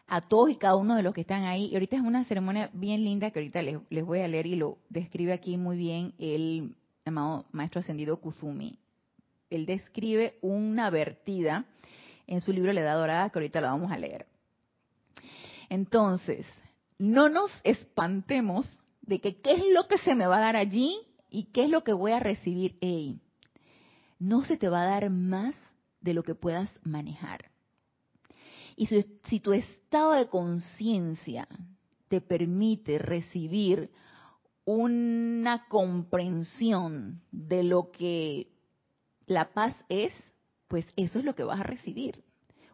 a 0.08 0.22
todos 0.22 0.50
y 0.50 0.56
cada 0.56 0.76
uno 0.76 0.96
de 0.96 1.02
los 1.02 1.14
que 1.14 1.20
están 1.20 1.44
ahí. 1.44 1.66
Y 1.66 1.74
ahorita 1.74 1.96
es 1.96 2.02
una 2.02 2.24
ceremonia 2.24 2.70
bien 2.72 3.04
linda 3.04 3.30
que 3.30 3.38
ahorita 3.38 3.62
les, 3.62 3.78
les 3.90 4.04
voy 4.04 4.20
a 4.20 4.28
leer 4.28 4.46
y 4.46 4.56
lo 4.56 4.78
describe 4.88 5.32
aquí 5.32 5.56
muy 5.56 5.76
bien 5.76 6.14
el 6.18 6.74
amado 7.04 7.46
Maestro 7.52 7.80
Ascendido 7.80 8.18
Kuzumi 8.18 8.78
él 9.50 9.66
describe 9.66 10.38
una 10.40 10.90
vertida 10.90 11.64
en 12.26 12.40
su 12.40 12.52
libro 12.52 12.72
La 12.72 12.80
Edad 12.80 12.96
Dorada, 12.96 13.30
que 13.30 13.38
ahorita 13.38 13.60
la 13.60 13.70
vamos 13.70 13.90
a 13.90 13.98
leer. 13.98 14.26
Entonces, 15.68 16.46
no 16.98 17.28
nos 17.28 17.50
espantemos 17.64 18.78
de 19.02 19.20
que 19.20 19.40
qué 19.40 19.52
es 19.52 19.64
lo 19.72 19.86
que 19.86 19.98
se 19.98 20.14
me 20.14 20.26
va 20.26 20.38
a 20.38 20.40
dar 20.40 20.56
allí 20.56 20.98
y 21.30 21.44
qué 21.44 21.64
es 21.64 21.70
lo 21.70 21.84
que 21.84 21.92
voy 21.92 22.12
a 22.12 22.20
recibir. 22.20 22.76
Ey, 22.80 23.20
no 24.18 24.42
se 24.42 24.56
te 24.56 24.68
va 24.68 24.82
a 24.82 24.90
dar 24.90 25.10
más 25.10 25.54
de 26.00 26.14
lo 26.14 26.22
que 26.22 26.34
puedas 26.34 26.70
manejar. 26.82 27.50
Y 28.78 28.86
si, 28.86 29.40
tu 29.40 29.52
estado 29.52 30.12
de 30.12 30.28
conciencia 30.28 31.48
te 32.06 32.20
permite 32.20 33.00
recibir 33.00 33.90
una 34.64 35.66
comprensión 35.66 37.20
de 37.32 37.64
lo 37.64 37.90
que 37.90 38.52
la 39.26 39.52
paz 39.52 39.74
es, 39.88 40.12
pues 40.68 40.86
eso 40.94 41.18
es 41.18 41.24
lo 41.24 41.34
que 41.34 41.42
vas 41.42 41.58
a 41.58 41.64
recibir, 41.64 42.22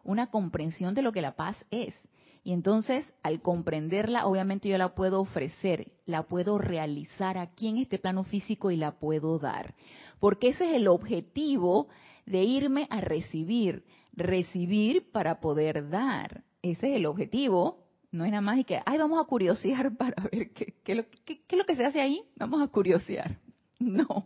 una 0.03 0.27
comprensión 0.27 0.93
de 0.93 1.01
lo 1.01 1.11
que 1.11 1.23
la 1.23 1.35
paz 1.35 1.65
es. 1.71 1.95
Y 2.43 2.53
entonces, 2.53 3.03
al 3.23 3.41
comprenderla, 3.41 4.27
obviamente 4.27 4.69
yo 4.69 4.77
la 4.77 4.93
puedo 4.93 5.21
ofrecer, 5.21 5.91
la 6.05 6.27
puedo 6.27 6.59
realizar 6.59 7.39
aquí 7.39 7.67
en 7.67 7.77
este 7.77 7.97
plano 7.97 8.25
físico 8.25 8.69
y 8.69 8.77
la 8.77 8.99
puedo 8.99 9.39
dar. 9.39 9.73
Porque 10.19 10.49
ese 10.49 10.69
es 10.69 10.75
el 10.75 10.87
objetivo 10.87 11.87
de 12.27 12.43
irme 12.43 12.87
a 12.91 13.01
recibir, 13.01 13.85
recibir 14.15 15.11
para 15.11 15.39
poder 15.39 15.89
dar. 15.89 16.43
Ese 16.61 16.89
es 16.91 16.95
el 16.97 17.05
objetivo. 17.05 17.85
No 18.11 18.25
es 18.25 18.31
nada 18.31 18.41
más 18.41 18.59
y 18.59 18.63
que, 18.63 18.81
ay, 18.85 18.97
vamos 18.97 19.21
a 19.21 19.27
curiosear 19.27 19.95
para 19.97 20.23
ver 20.31 20.51
qué, 20.51 20.73
qué, 20.83 21.05
qué 21.25 21.43
es 21.47 21.57
lo 21.57 21.65
que 21.65 21.75
se 21.75 21.85
hace 21.85 22.01
ahí. 22.01 22.23
Vamos 22.35 22.61
a 22.61 22.67
curiosear. 22.67 23.37
No. 23.77 24.25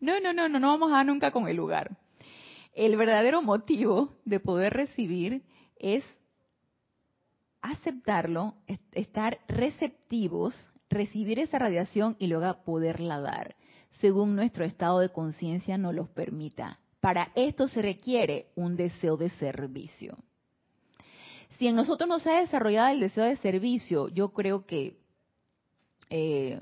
No, 0.00 0.18
no, 0.18 0.32
no, 0.32 0.48
no, 0.48 0.58
no 0.58 0.68
vamos 0.68 0.92
a 0.92 1.04
nunca 1.04 1.30
con 1.30 1.46
el 1.46 1.56
lugar. 1.56 1.96
El 2.72 2.96
verdadero 2.96 3.42
motivo 3.42 4.16
de 4.24 4.40
poder 4.40 4.72
recibir 4.72 5.44
es 5.76 6.02
aceptarlo, 7.60 8.54
estar 8.92 9.38
receptivos, 9.46 10.68
recibir 10.90 11.38
esa 11.38 11.58
radiación 11.58 12.16
y 12.18 12.26
luego 12.26 12.64
poderla 12.64 13.20
dar, 13.20 13.56
según 14.00 14.34
nuestro 14.34 14.64
estado 14.64 14.98
de 14.98 15.10
conciencia 15.10 15.78
nos 15.78 15.94
los 15.94 16.08
permita. 16.08 16.80
Para 17.02 17.32
esto 17.34 17.66
se 17.66 17.82
requiere 17.82 18.46
un 18.54 18.76
deseo 18.76 19.16
de 19.16 19.28
servicio. 19.30 20.16
Si 21.58 21.66
en 21.66 21.74
nosotros 21.74 22.08
no 22.08 22.20
se 22.20 22.30
ha 22.30 22.38
desarrollado 22.38 22.90
el 22.90 23.00
deseo 23.00 23.24
de 23.24 23.36
servicio, 23.38 24.06
yo 24.06 24.28
creo 24.28 24.66
que 24.66 25.00
eh, 26.10 26.60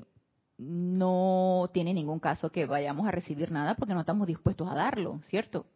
no 0.57 1.69
tiene 1.71 1.93
ningún 1.93 2.19
caso 2.19 2.51
que 2.51 2.65
vayamos 2.65 3.07
a 3.07 3.11
recibir 3.11 3.51
nada 3.51 3.75
porque 3.75 3.93
no 3.93 3.99
estamos 3.99 4.25
dispuestos 4.25 4.67
a 4.67 4.73
darlo, 4.73 5.19
¿cierto? 5.25 5.67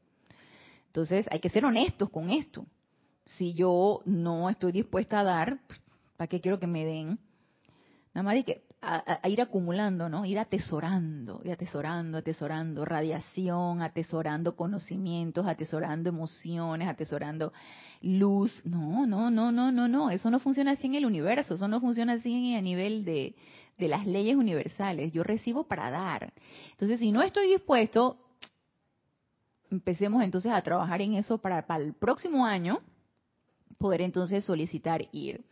Entonces 0.88 1.28
hay 1.30 1.40
que 1.40 1.52
ser 1.52 1.64
honestos 1.64 2.10
con 2.10 2.32
esto. 2.32 2.66
Si 3.38 3.54
yo 3.54 4.02
no 4.06 4.50
estoy 4.50 4.72
dispuesta 4.72 5.20
a 5.20 5.24
dar, 5.24 5.60
¿para 6.18 6.28
qué 6.28 6.42
quiero 6.42 6.60
que 6.60 6.66
me 6.66 6.86
den? 6.86 7.20
Nada 8.16 8.24
más 8.24 8.34
hay 8.34 8.44
que 8.44 8.64
a, 8.86 9.30
ir 9.30 9.42
acumulando, 9.42 10.10
¿no? 10.10 10.26
Ir 10.26 10.38
atesorando, 10.38 11.42
ir 11.44 11.52
atesorando, 11.52 12.20
atesorando 12.20 12.86
radiación, 12.86 13.82
atesorando 13.82 14.56
conocimientos, 14.56 15.48
atesorando 15.48 16.10
emociones, 16.10 16.88
atesorando 16.88 17.52
luz. 18.02 18.62
No, 18.64 19.06
no, 19.08 19.32
no, 19.32 19.52
no, 19.52 19.72
no, 19.72 19.88
no. 19.88 20.12
Eso 20.12 20.30
no 20.30 20.40
funciona 20.40 20.72
así 20.72 20.88
en 20.88 20.96
el 20.96 21.06
universo. 21.06 21.56
Eso 21.56 21.68
no 21.68 21.82
funciona 21.82 22.14
así 22.14 22.54
a 22.54 22.62
nivel 22.62 23.04
de, 23.06 23.36
de 23.78 23.88
las 23.88 24.06
leyes 24.06 24.36
universales. 24.36 25.12
Yo 25.12 25.24
recibo 25.24 25.64
para 25.64 25.90
dar. 25.90 26.34
Entonces, 26.72 27.00
si 27.00 27.12
no 27.12 27.24
estoy 27.24 27.50
dispuesto, 27.50 28.20
empecemos 29.72 30.24
entonces 30.24 30.52
a 30.52 30.62
trabajar 30.62 31.02
en 31.02 31.16
eso 31.16 31.40
para, 31.40 31.66
para 31.66 31.84
el 31.84 31.94
próximo 31.94 32.46
año 32.46 32.82
poder 33.78 34.02
entonces 34.02 34.46
solicitar 34.46 35.08
ir. 35.12 35.44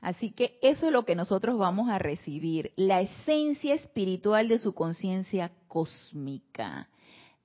Así 0.00 0.30
que 0.30 0.58
eso 0.62 0.86
es 0.86 0.92
lo 0.92 1.04
que 1.04 1.16
nosotros 1.16 1.58
vamos 1.58 1.90
a 1.90 1.98
recibir, 1.98 2.72
la 2.76 3.00
esencia 3.00 3.74
espiritual 3.74 4.48
de 4.48 4.58
su 4.58 4.72
conciencia 4.72 5.50
cósmica, 5.66 6.88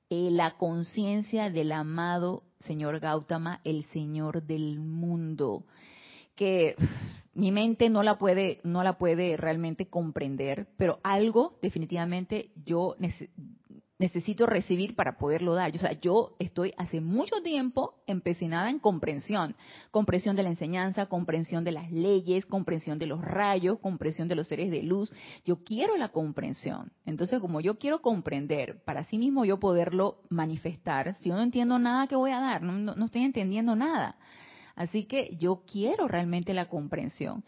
eh, 0.09 0.29
la 0.29 0.51
conciencia 0.57 1.49
del 1.49 1.71
amado 1.71 2.43
señor 2.59 2.99
Gautama, 2.99 3.59
el 3.63 3.83
Señor 3.85 4.43
del 4.43 4.79
mundo, 4.79 5.65
que 6.35 6.75
mi 7.33 7.51
mente 7.51 7.89
no 7.89 8.03
la 8.03 8.17
puede 8.17 8.59
no 8.63 8.83
la 8.83 8.97
puede 8.97 9.37
realmente 9.37 9.87
comprender, 9.87 10.67
pero 10.77 10.99
algo 11.03 11.57
definitivamente 11.61 12.51
yo 12.65 12.95
necesito 14.03 14.45
recibir 14.45 14.97
para 14.97 15.17
poderlo 15.17 15.53
dar. 15.53 15.73
O 15.73 15.79
sea, 15.79 15.93
yo 15.93 16.35
estoy 16.37 16.73
hace 16.75 16.99
mucho 16.99 17.41
tiempo 17.41 18.03
empecinada 18.05 18.69
en 18.69 18.79
comprensión, 18.79 19.55
comprensión 19.91 20.35
de 20.35 20.43
la 20.43 20.49
enseñanza, 20.49 21.05
comprensión 21.05 21.63
de 21.63 21.71
las 21.71 21.89
leyes, 21.89 22.45
comprensión 22.45 22.99
de 22.99 23.05
los 23.05 23.21
rayos, 23.21 23.79
comprensión 23.79 24.27
de 24.27 24.35
los 24.35 24.49
seres 24.49 24.69
de 24.71 24.83
luz. 24.83 25.09
Yo 25.45 25.63
quiero 25.63 25.95
la 25.95 26.09
comprensión. 26.09 26.91
Entonces, 27.05 27.39
como 27.39 27.61
yo 27.61 27.79
quiero 27.79 28.01
comprender, 28.01 28.83
para 28.83 29.05
sí 29.05 29.17
mismo 29.17 29.45
yo 29.45 29.57
poderlo 29.57 30.17
manifestar, 30.29 31.15
si 31.21 31.29
yo 31.29 31.35
no 31.35 31.41
entiendo 31.41 31.79
nada, 31.79 32.07
¿qué 32.07 32.17
voy 32.17 32.31
a 32.31 32.41
dar? 32.41 32.61
No, 32.61 33.05
estoy 33.05 33.21
entendiendo 33.21 33.73
nada. 33.73 34.17
Así 34.75 35.05
que 35.05 35.37
yo 35.37 35.63
quiero 35.65 36.09
realmente 36.09 36.53
la 36.53 36.67
comprensión. 36.67 37.45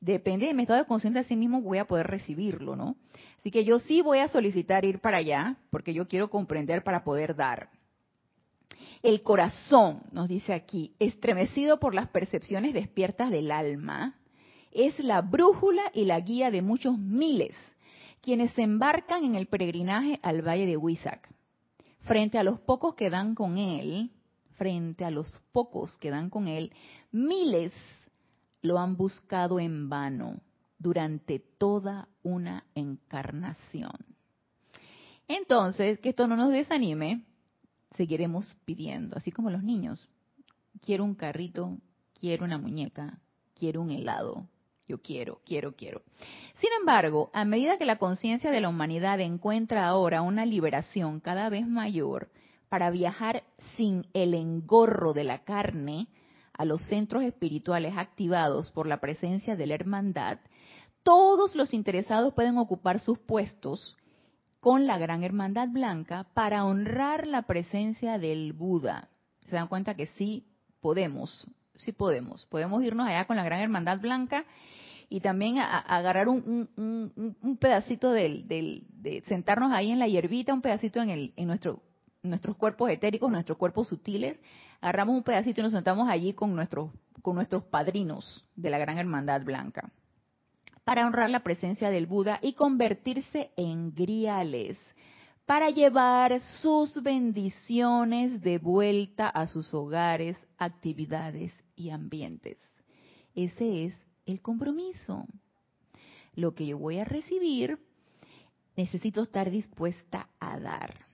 Depende 0.00 0.46
de 0.46 0.54
mi 0.54 0.62
estado 0.62 0.80
de 0.80 0.86
conciencia 0.86 1.22
de 1.22 1.28
sí 1.28 1.36
mismo, 1.36 1.62
voy 1.62 1.78
a 1.78 1.86
poder 1.86 2.08
recibirlo, 2.08 2.74
¿no? 2.74 2.96
Así 3.42 3.50
que 3.50 3.64
yo 3.64 3.80
sí 3.80 4.02
voy 4.02 4.20
a 4.20 4.28
solicitar 4.28 4.84
ir 4.84 5.00
para 5.00 5.16
allá, 5.16 5.56
porque 5.70 5.92
yo 5.92 6.06
quiero 6.06 6.30
comprender 6.30 6.84
para 6.84 7.02
poder 7.02 7.34
dar. 7.34 7.70
El 9.02 9.24
corazón, 9.24 10.04
nos 10.12 10.28
dice 10.28 10.54
aquí, 10.54 10.94
estremecido 11.00 11.80
por 11.80 11.92
las 11.92 12.06
percepciones 12.06 12.72
despiertas 12.72 13.32
del 13.32 13.50
alma, 13.50 14.14
es 14.70 14.96
la 15.00 15.22
brújula 15.22 15.82
y 15.92 16.04
la 16.04 16.20
guía 16.20 16.52
de 16.52 16.62
muchos 16.62 16.96
miles, 16.96 17.56
quienes 18.20 18.52
se 18.52 18.62
embarcan 18.62 19.24
en 19.24 19.34
el 19.34 19.48
peregrinaje 19.48 20.20
al 20.22 20.46
valle 20.46 20.64
de 20.64 20.76
Huizac. 20.76 21.28
Frente 22.02 22.38
a 22.38 22.44
los 22.44 22.60
pocos 22.60 22.94
que 22.94 23.10
dan 23.10 23.34
con 23.34 23.58
él, 23.58 24.12
frente 24.52 25.04
a 25.04 25.10
los 25.10 25.42
pocos 25.50 25.96
que 25.96 26.10
dan 26.10 26.30
con 26.30 26.46
él, 26.46 26.72
miles 27.10 27.72
lo 28.60 28.78
han 28.78 28.96
buscado 28.96 29.58
en 29.58 29.88
vano 29.88 30.40
durante 30.82 31.38
toda 31.38 32.08
una 32.22 32.64
encarnación. 32.74 33.92
Entonces, 35.28 36.00
que 36.00 36.10
esto 36.10 36.26
no 36.26 36.36
nos 36.36 36.50
desanime, 36.50 37.24
seguiremos 37.96 38.56
pidiendo, 38.64 39.16
así 39.16 39.30
como 39.30 39.50
los 39.50 39.62
niños. 39.62 40.08
Quiero 40.80 41.04
un 41.04 41.14
carrito, 41.14 41.78
quiero 42.18 42.44
una 42.44 42.58
muñeca, 42.58 43.20
quiero 43.54 43.80
un 43.80 43.92
helado, 43.92 44.48
yo 44.88 45.00
quiero, 45.00 45.40
quiero, 45.46 45.76
quiero. 45.76 46.02
Sin 46.56 46.70
embargo, 46.80 47.30
a 47.32 47.44
medida 47.44 47.78
que 47.78 47.86
la 47.86 47.98
conciencia 47.98 48.50
de 48.50 48.60
la 48.60 48.68
humanidad 48.68 49.20
encuentra 49.20 49.86
ahora 49.86 50.22
una 50.22 50.44
liberación 50.44 51.20
cada 51.20 51.48
vez 51.48 51.66
mayor, 51.66 52.30
para 52.68 52.90
viajar 52.90 53.44
sin 53.76 54.06
el 54.14 54.34
engorro 54.34 55.12
de 55.12 55.24
la 55.24 55.44
carne 55.44 56.08
a 56.54 56.64
los 56.64 56.82
centros 56.86 57.22
espirituales 57.22 57.94
activados 57.96 58.70
por 58.70 58.86
la 58.86 58.98
presencia 58.98 59.56
de 59.56 59.66
la 59.66 59.74
hermandad, 59.74 60.38
todos 61.02 61.54
los 61.54 61.74
interesados 61.74 62.34
pueden 62.34 62.58
ocupar 62.58 63.00
sus 63.00 63.18
puestos 63.18 63.96
con 64.60 64.86
la 64.86 64.98
gran 64.98 65.24
hermandad 65.24 65.68
blanca 65.68 66.26
para 66.34 66.64
honrar 66.64 67.26
la 67.26 67.42
presencia 67.42 68.18
del 68.18 68.52
Buda. 68.52 69.08
Se 69.46 69.56
dan 69.56 69.68
cuenta 69.68 69.94
que 69.94 70.06
sí 70.06 70.46
podemos, 70.80 71.46
sí 71.76 71.92
podemos. 71.92 72.46
Podemos 72.46 72.82
irnos 72.82 73.08
allá 73.08 73.26
con 73.26 73.36
la 73.36 73.44
gran 73.44 73.60
hermandad 73.60 74.00
blanca 74.00 74.44
y 75.08 75.20
también 75.20 75.58
agarrar 75.58 76.28
un, 76.28 76.68
pedacito 77.60 78.12
del, 78.12 78.46
de 78.48 79.22
sentarnos 79.26 79.72
ahí 79.72 79.90
en 79.90 79.98
la 79.98 80.08
hierbita, 80.08 80.54
un 80.54 80.62
pedacito 80.62 81.02
en, 81.02 81.10
el, 81.10 81.32
en 81.36 81.48
nuestro 81.48 81.82
nuestros 82.22 82.56
cuerpos 82.56 82.90
etéricos, 82.90 83.30
nuestros 83.30 83.58
cuerpos 83.58 83.88
sutiles, 83.88 84.40
agarramos 84.80 85.16
un 85.16 85.22
pedacito 85.22 85.60
y 85.60 85.64
nos 85.64 85.72
sentamos 85.72 86.08
allí 86.08 86.32
con 86.32 86.54
nuestros, 86.54 86.90
con 87.20 87.34
nuestros 87.34 87.64
padrinos 87.64 88.44
de 88.54 88.70
la 88.70 88.78
Gran 88.78 88.98
Hermandad 88.98 89.42
Blanca, 89.42 89.90
para 90.84 91.06
honrar 91.06 91.30
la 91.30 91.42
presencia 91.42 91.90
del 91.90 92.06
Buda 92.06 92.38
y 92.42 92.54
convertirse 92.54 93.50
en 93.56 93.94
griales, 93.94 94.78
para 95.46 95.70
llevar 95.70 96.40
sus 96.60 97.02
bendiciones 97.02 98.40
de 98.42 98.58
vuelta 98.58 99.28
a 99.28 99.46
sus 99.46 99.72
hogares, 99.74 100.36
actividades 100.58 101.52
y 101.76 101.90
ambientes. 101.90 102.58
Ese 103.34 103.86
es 103.86 103.94
el 104.26 104.40
compromiso. 104.40 105.26
Lo 106.34 106.54
que 106.54 106.66
yo 106.66 106.78
voy 106.78 106.98
a 106.98 107.04
recibir, 107.04 107.78
necesito 108.76 109.22
estar 109.22 109.50
dispuesta 109.50 110.28
a 110.40 110.58
dar 110.58 111.12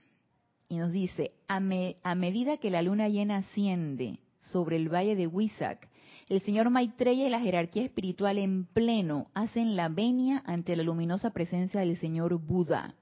y 0.69 0.77
nos 0.77 0.91
dice, 0.91 1.31
a, 1.47 1.59
medida 1.59 2.57
que 2.57 2.69
la 2.69 2.83
luna 2.83 3.09
llena 3.09 3.37
asciende 3.37 4.19
sobre 4.39 4.75
el 4.75 4.87
valle 4.87 5.15
de 5.15 5.25
Huizac, 5.25 5.89
el 6.29 6.41
señor 6.41 6.69
Maitreya 6.69 7.25
y 7.25 7.29
la 7.29 7.39
jerarquía 7.39 7.83
espiritual 7.83 8.37
en 8.37 8.65
pleno 8.65 9.27
hacen 9.33 9.75
la 9.75 9.89
venia 9.89 10.43
ante 10.45 10.75
la 10.75 10.83
luminosa 10.83 11.31
presencia 11.31 11.79
del 11.79 11.97
señor 11.97 12.35
Buda, 12.39 12.93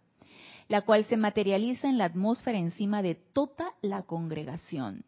la 0.70 0.84
cual 0.84 1.04
se 1.06 1.18
materializa 1.18 1.90
en 1.90 1.98
la 1.98 2.06
atmósfera 2.06 2.58
encima 2.58 3.02
de 3.02 3.16
toda 3.16 3.74
la 3.82 4.04
congregación. 4.04 5.04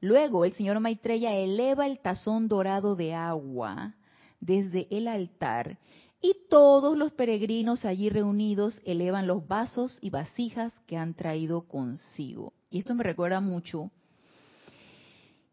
Luego 0.00 0.44
el 0.44 0.52
señor 0.52 0.78
Maitreya 0.78 1.34
eleva 1.34 1.86
el 1.86 1.98
tazón 1.98 2.46
dorado 2.46 2.94
de 2.94 3.14
agua 3.14 3.94
desde 4.40 4.86
el 4.96 5.08
altar 5.08 5.76
y 6.22 6.36
todos 6.48 6.96
los 6.96 7.12
peregrinos 7.12 7.84
allí 7.84 8.10
reunidos 8.10 8.80
elevan 8.84 9.26
los 9.26 9.46
vasos 9.48 9.98
y 10.00 10.10
vasijas 10.10 10.72
que 10.86 10.96
han 10.96 11.14
traído 11.14 11.62
consigo. 11.62 12.52
Y 12.70 12.78
esto 12.78 12.94
me 12.94 13.02
recuerda 13.02 13.40
mucho 13.40 13.90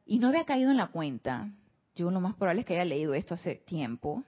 Y 0.05 0.19
no 0.19 0.27
había 0.27 0.45
caído 0.45 0.71
en 0.71 0.77
la 0.77 0.88
cuenta, 0.88 1.51
yo 1.97 2.12
lo 2.12 2.21
más 2.21 2.36
probable 2.36 2.62
es 2.62 2.67
que 2.67 2.73
haya 2.73 2.86
leído 2.86 3.13
esto 3.13 3.33
hace 3.33 3.55
tiempo, 3.55 4.23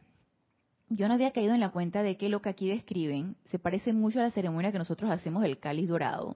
yo 0.89 1.08
no 1.08 1.13
había 1.13 1.32
caído 1.32 1.53
en 1.53 1.60
la 1.60 1.69
cuenta 1.69 2.01
de 2.01 2.17
que 2.17 2.29
lo 2.29 2.41
que 2.41 2.49
aquí 2.49 2.67
describen 2.67 3.36
se 3.45 3.60
parece 3.60 3.93
mucho 3.93 4.19
a 4.19 4.23
la 4.23 4.32
ceremonia 4.32 4.71
que 4.71 4.79
nosotros 4.79 5.12
hacemos 5.12 5.43
del 5.43 5.60
cáliz 5.60 5.88
dorado, 5.88 6.36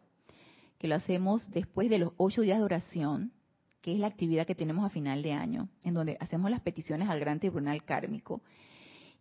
que 0.77 0.87
lo 0.87 0.95
hacemos 0.95 1.49
después 1.49 1.89
de 1.89 1.97
los 1.97 2.13
ocho 2.17 2.41
días 2.41 2.59
de 2.59 2.63
oración, 2.63 3.31
que 3.81 3.93
es 3.93 3.99
la 3.99 4.07
actividad 4.07 4.45
que 4.45 4.53
tenemos 4.53 4.85
a 4.85 4.89
final 4.89 5.23
de 5.23 5.33
año, 5.33 5.69
en 5.83 5.95
donde 5.95 6.17
hacemos 6.19 6.51
las 6.51 6.61
peticiones 6.61 7.09
al 7.09 7.19
gran 7.19 7.39
tribunal 7.39 7.83
kármico. 7.83 8.41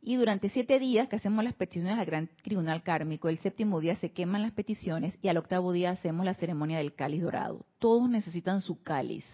Y 0.02 0.16
durante 0.16 0.50
siete 0.50 0.78
días 0.78 1.08
que 1.08 1.16
hacemos 1.16 1.44
las 1.44 1.54
peticiones 1.54 1.98
al 1.98 2.04
gran 2.04 2.28
tribunal 2.42 2.82
kármico, 2.82 3.28
el 3.28 3.38
séptimo 3.38 3.80
día 3.80 3.96
se 3.96 4.12
queman 4.12 4.42
las 4.42 4.52
peticiones 4.52 5.14
y 5.22 5.28
al 5.28 5.38
octavo 5.38 5.72
día 5.72 5.90
hacemos 5.90 6.26
la 6.26 6.34
ceremonia 6.34 6.78
del 6.78 6.94
cáliz 6.94 7.22
dorado. 7.22 7.64
Todos 7.78 8.10
necesitan 8.10 8.60
su 8.60 8.82
cáliz. 8.82 9.24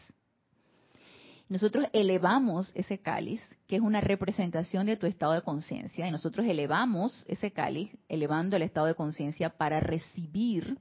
Nosotros 1.49 1.87
elevamos 1.93 2.71
ese 2.75 2.99
cáliz, 2.99 3.41
que 3.67 3.77
es 3.77 3.83
una 3.83 4.01
representación 4.03 4.87
de 4.87 4.97
tu 4.97 5.07
estado 5.07 5.33
de 5.33 5.43
conciencia, 5.43 6.07
y 6.07 6.11
nosotros 6.11 6.47
elevamos 6.47 7.25
ese 7.27 7.53
cáliz, 7.53 7.91
elevando 8.09 8.57
el 8.57 8.63
estado 8.63 8.87
de 8.87 8.95
conciencia 8.95 9.51
para 9.51 9.81
recibir 9.81 10.79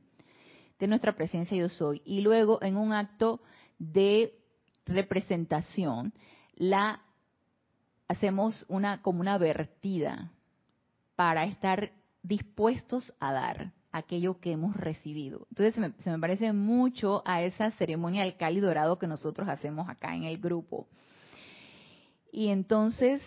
de 0.78 0.88
nuestra 0.88 1.16
presencia 1.16 1.58
yo 1.58 1.70
soy. 1.70 2.02
Y 2.06 2.22
luego, 2.22 2.62
en 2.62 2.76
un 2.76 2.94
acto 2.94 3.42
de 3.80 4.34
representación, 4.86 6.14
la 6.56 7.02
hacemos 8.08 8.66
una 8.68 9.02
como 9.02 9.22
una 9.22 9.38
vertida 9.38 10.32
para 11.16 11.46
estar 11.46 11.92
dispuestos 12.24 13.14
a 13.20 13.32
dar 13.32 13.72
aquello 13.98 14.40
que 14.40 14.52
hemos 14.52 14.76
recibido. 14.76 15.48
Entonces 15.50 15.76
se 16.04 16.10
me, 16.12 16.20
parece 16.20 16.54
mucho 16.54 17.22
a 17.26 17.42
esa 17.42 17.72
ceremonia 17.72 18.24
del 18.24 18.38
cáliz 18.38 18.62
dorado 18.62 18.98
que 18.98 19.08
nosotros 19.08 19.48
hacemos 19.48 19.90
acá 19.90 20.16
en 20.16 20.24
el 20.24 20.38
grupo. 20.38 20.88
Y 22.32 22.50
entonces, 22.50 23.22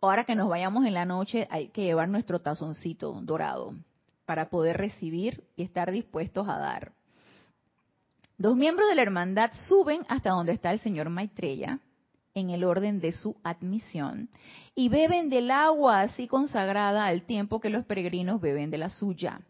ahora 0.00 0.24
que 0.24 0.34
nos 0.34 0.48
vayamos 0.48 0.86
en 0.86 0.94
la 0.94 1.04
noche, 1.04 1.46
hay 1.50 1.68
que 1.68 1.82
llevar 1.82 2.08
nuestro 2.08 2.38
tazoncito 2.38 3.20
dorado 3.22 3.74
para 4.24 4.50
poder 4.50 4.76
recibir 4.76 5.44
y 5.56 5.62
estar 5.62 5.90
dispuestos 5.90 6.48
a 6.48 6.58
dar. 6.58 6.92
Dos 8.36 8.56
miembros 8.56 8.88
de 8.88 8.94
la 8.94 9.02
hermandad 9.02 9.50
suben 9.68 10.02
hasta 10.08 10.30
donde 10.30 10.52
está 10.52 10.70
el 10.70 10.78
señor 10.80 11.10
Maitreya, 11.10 11.80
en 12.34 12.50
el 12.50 12.62
orden 12.62 13.00
de 13.00 13.12
su 13.12 13.36
admisión, 13.42 14.28
y 14.74 14.88
beben 14.88 15.28
del 15.28 15.50
agua 15.50 16.02
así 16.02 16.28
consagrada 16.28 17.06
al 17.06 17.22
tiempo 17.22 17.58
que 17.58 17.70
los 17.70 17.84
peregrinos 17.84 18.40
beben 18.40 18.70
de 18.70 18.78
la 18.78 18.90
suya 18.90 19.40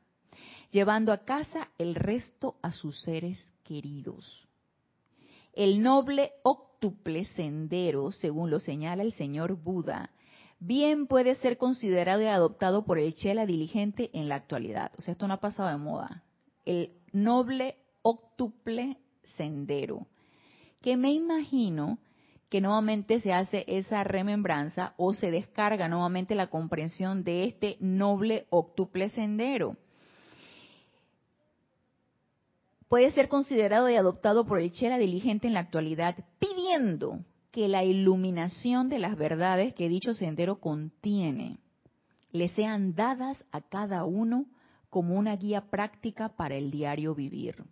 llevando 0.70 1.12
a 1.12 1.24
casa 1.24 1.68
el 1.78 1.94
resto 1.94 2.56
a 2.62 2.72
sus 2.72 3.00
seres 3.02 3.38
queridos. 3.64 4.46
El 5.52 5.82
noble 5.82 6.32
octuple 6.42 7.24
sendero, 7.24 8.12
según 8.12 8.50
lo 8.50 8.60
señala 8.60 9.02
el 9.02 9.12
señor 9.12 9.54
Buda, 9.54 10.10
bien 10.60 11.06
puede 11.06 11.34
ser 11.36 11.56
considerado 11.56 12.22
y 12.22 12.26
adoptado 12.26 12.84
por 12.84 12.98
el 12.98 13.14
Chela 13.14 13.46
diligente 13.46 14.10
en 14.12 14.28
la 14.28 14.36
actualidad. 14.36 14.92
O 14.98 15.02
sea, 15.02 15.12
esto 15.12 15.26
no 15.26 15.34
ha 15.34 15.40
pasado 15.40 15.68
de 15.68 15.78
moda. 15.78 16.22
El 16.64 16.92
noble 17.12 17.76
octuple 18.02 18.98
sendero, 19.36 20.06
que 20.80 20.96
me 20.96 21.12
imagino 21.12 21.98
que 22.48 22.60
nuevamente 22.60 23.20
se 23.20 23.32
hace 23.32 23.64
esa 23.66 24.04
remembranza 24.04 24.94
o 24.96 25.12
se 25.12 25.30
descarga 25.30 25.88
nuevamente 25.88 26.34
la 26.34 26.46
comprensión 26.46 27.24
de 27.24 27.44
este 27.44 27.76
noble 27.80 28.46
octuple 28.50 29.10
sendero 29.10 29.76
puede 32.88 33.10
ser 33.12 33.28
considerado 33.28 33.88
y 33.90 33.96
adoptado 33.96 34.46
por 34.46 34.58
el 34.58 34.72
Chela 34.72 34.98
diligente 34.98 35.46
en 35.46 35.54
la 35.54 35.60
actualidad, 35.60 36.16
pidiendo 36.38 37.20
que 37.50 37.68
la 37.68 37.84
iluminación 37.84 38.88
de 38.88 38.98
las 38.98 39.16
verdades 39.16 39.74
que 39.74 39.88
dicho 39.88 40.14
sendero 40.14 40.60
contiene 40.60 41.58
le 42.30 42.48
sean 42.50 42.94
dadas 42.94 43.42
a 43.52 43.60
cada 43.62 44.04
uno 44.04 44.46
como 44.90 45.14
una 45.14 45.36
guía 45.36 45.70
práctica 45.70 46.30
para 46.30 46.56
el 46.56 46.70
diario 46.70 47.14
vivir. 47.14 47.64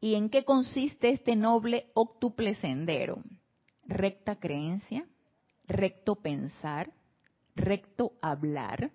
¿Y 0.00 0.14
en 0.16 0.30
qué 0.30 0.44
consiste 0.44 1.10
este 1.10 1.36
noble 1.36 1.90
octuple 1.94 2.54
sendero? 2.56 3.22
Recta 3.86 4.36
creencia, 4.36 5.06
recto 5.66 6.16
pensar, 6.16 6.92
recto 7.54 8.12
hablar, 8.20 8.90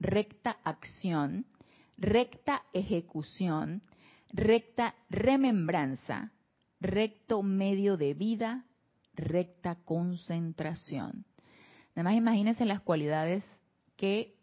recta 0.00 0.58
acción, 0.64 1.46
recta 1.96 2.62
ejecución, 2.72 3.82
recta 4.32 4.94
remembranza, 5.10 6.32
recto 6.80 7.42
medio 7.42 7.96
de 7.96 8.14
vida, 8.14 8.64
recta 9.14 9.76
concentración. 9.84 11.24
Nada 11.94 12.10
más 12.10 12.16
imagínense 12.16 12.64
las 12.64 12.80
cualidades 12.80 13.44
que 13.96 14.36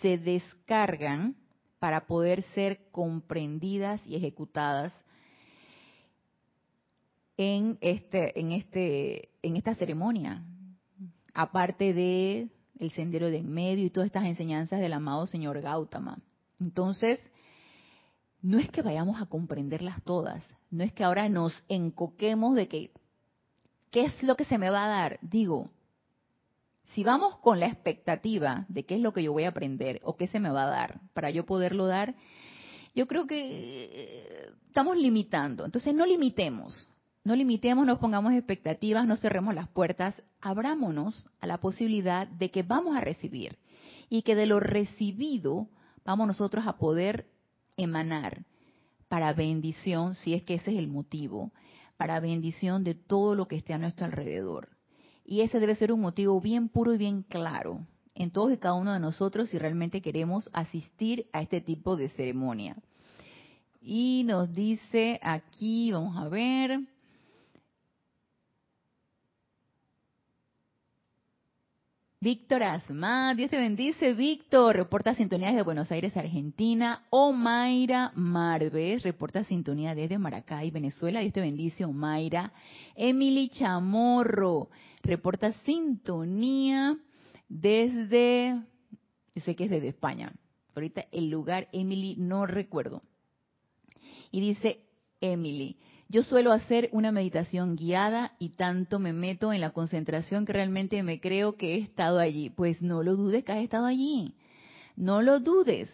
se 0.00 0.18
descargan 0.18 1.36
para 1.78 2.06
poder 2.06 2.42
ser 2.54 2.90
comprendidas 2.90 4.00
y 4.06 4.16
ejecutadas 4.16 4.92
en 7.36 7.78
este 7.80 8.38
en 8.38 8.52
este 8.52 9.30
en 9.42 9.56
esta 9.56 9.74
ceremonia 9.74 10.44
aparte 11.34 11.92
de 11.92 12.48
el 12.78 12.90
sendero 12.92 13.30
de 13.30 13.38
en 13.38 13.50
medio 13.50 13.84
y 13.84 13.90
todas 13.90 14.06
estas 14.06 14.26
enseñanzas 14.26 14.80
del 14.80 14.92
amado 14.92 15.26
señor 15.26 15.60
Gautama 15.60 16.18
entonces 16.60 17.18
no 18.42 18.58
es 18.58 18.68
que 18.70 18.82
vayamos 18.82 19.22
a 19.22 19.26
comprenderlas 19.26 20.02
todas, 20.02 20.44
no 20.70 20.82
es 20.82 20.92
que 20.92 21.04
ahora 21.04 21.28
nos 21.28 21.52
encoquemos 21.68 22.56
de 22.56 22.68
que, 22.68 22.90
¿qué 23.90 24.06
es 24.06 24.22
lo 24.22 24.36
que 24.36 24.44
se 24.44 24.58
me 24.58 24.68
va 24.68 24.84
a 24.84 24.88
dar? 24.88 25.18
Digo, 25.22 25.70
si 26.92 27.04
vamos 27.04 27.38
con 27.38 27.60
la 27.60 27.66
expectativa 27.66 28.66
de 28.68 28.84
qué 28.84 28.96
es 28.96 29.00
lo 29.00 29.12
que 29.12 29.22
yo 29.22 29.32
voy 29.32 29.44
a 29.44 29.50
aprender 29.50 30.00
o 30.02 30.16
qué 30.16 30.26
se 30.26 30.40
me 30.40 30.50
va 30.50 30.64
a 30.64 30.70
dar 30.70 31.00
para 31.14 31.30
yo 31.30 31.46
poderlo 31.46 31.86
dar, 31.86 32.14
yo 32.94 33.06
creo 33.06 33.26
que 33.26 33.38
eh, 33.40 34.50
estamos 34.66 34.96
limitando. 34.96 35.64
Entonces 35.64 35.94
no 35.94 36.04
limitemos, 36.04 36.88
no 37.24 37.36
limitemos, 37.36 37.86
no 37.86 38.00
pongamos 38.00 38.34
expectativas, 38.34 39.06
no 39.06 39.16
cerremos 39.16 39.54
las 39.54 39.68
puertas, 39.68 40.20
abrámonos 40.40 41.28
a 41.40 41.46
la 41.46 41.58
posibilidad 41.58 42.26
de 42.26 42.50
que 42.50 42.62
vamos 42.62 42.96
a 42.96 43.00
recibir 43.00 43.56
y 44.10 44.22
que 44.22 44.34
de 44.34 44.46
lo 44.46 44.60
recibido 44.60 45.68
vamos 46.04 46.26
nosotros 46.26 46.66
a 46.66 46.76
poder 46.76 47.31
emanar 47.76 48.44
para 49.08 49.32
bendición, 49.32 50.14
si 50.14 50.34
es 50.34 50.42
que 50.42 50.54
ese 50.54 50.72
es 50.72 50.78
el 50.78 50.88
motivo, 50.88 51.52
para 51.96 52.20
bendición 52.20 52.84
de 52.84 52.94
todo 52.94 53.34
lo 53.34 53.46
que 53.46 53.56
esté 53.56 53.74
a 53.74 53.78
nuestro 53.78 54.06
alrededor. 54.06 54.70
Y 55.24 55.42
ese 55.42 55.60
debe 55.60 55.76
ser 55.76 55.92
un 55.92 56.00
motivo 56.00 56.40
bien 56.40 56.68
puro 56.68 56.94
y 56.94 56.98
bien 56.98 57.22
claro 57.22 57.86
en 58.14 58.30
todos 58.30 58.52
y 58.52 58.58
cada 58.58 58.74
uno 58.74 58.92
de 58.92 59.00
nosotros 59.00 59.48
si 59.50 59.58
realmente 59.58 60.02
queremos 60.02 60.50
asistir 60.52 61.26
a 61.32 61.42
este 61.42 61.60
tipo 61.60 61.96
de 61.96 62.08
ceremonia. 62.10 62.76
Y 63.80 64.22
nos 64.26 64.52
dice 64.54 65.18
aquí, 65.22 65.90
vamos 65.92 66.16
a 66.16 66.28
ver, 66.28 66.80
Víctor 72.22 72.62
Asma, 72.62 73.34
Dios 73.34 73.50
te 73.50 73.56
bendice, 73.56 74.14
Víctor, 74.14 74.76
reporta 74.76 75.12
sintonía 75.12 75.48
desde 75.48 75.64
Buenos 75.64 75.90
Aires, 75.90 76.16
Argentina. 76.16 77.04
Omaira 77.10 78.12
Marves, 78.14 79.02
reporta 79.02 79.42
sintonía 79.42 79.96
desde 79.96 80.18
Maracay, 80.18 80.70
Venezuela, 80.70 81.18
Dios 81.18 81.32
te 81.32 81.40
bendice, 81.40 81.84
Omaira. 81.84 82.52
Emily 82.94 83.48
Chamorro, 83.48 84.70
reporta 85.02 85.52
sintonía 85.64 86.96
desde, 87.48 88.54
yo 89.34 89.42
sé 89.42 89.56
que 89.56 89.64
es 89.64 89.70
desde 89.70 89.88
España, 89.88 90.32
ahorita 90.76 91.06
el 91.10 91.28
lugar, 91.28 91.66
Emily, 91.72 92.14
no 92.18 92.46
recuerdo. 92.46 93.02
Y 94.30 94.40
dice 94.40 94.78
Emily, 95.20 95.76
yo 96.12 96.22
suelo 96.22 96.52
hacer 96.52 96.90
una 96.92 97.10
meditación 97.10 97.74
guiada 97.74 98.32
y 98.38 98.50
tanto 98.50 98.98
me 98.98 99.14
meto 99.14 99.50
en 99.50 99.62
la 99.62 99.70
concentración 99.70 100.44
que 100.44 100.52
realmente 100.52 101.02
me 101.02 101.20
creo 101.20 101.56
que 101.56 101.74
he 101.74 101.78
estado 101.78 102.18
allí. 102.18 102.50
Pues 102.50 102.82
no 102.82 103.02
lo 103.02 103.16
dudes 103.16 103.44
que 103.44 103.52
has 103.52 103.62
estado 103.62 103.86
allí. 103.86 104.34
No 104.94 105.22
lo 105.22 105.40
dudes. 105.40 105.88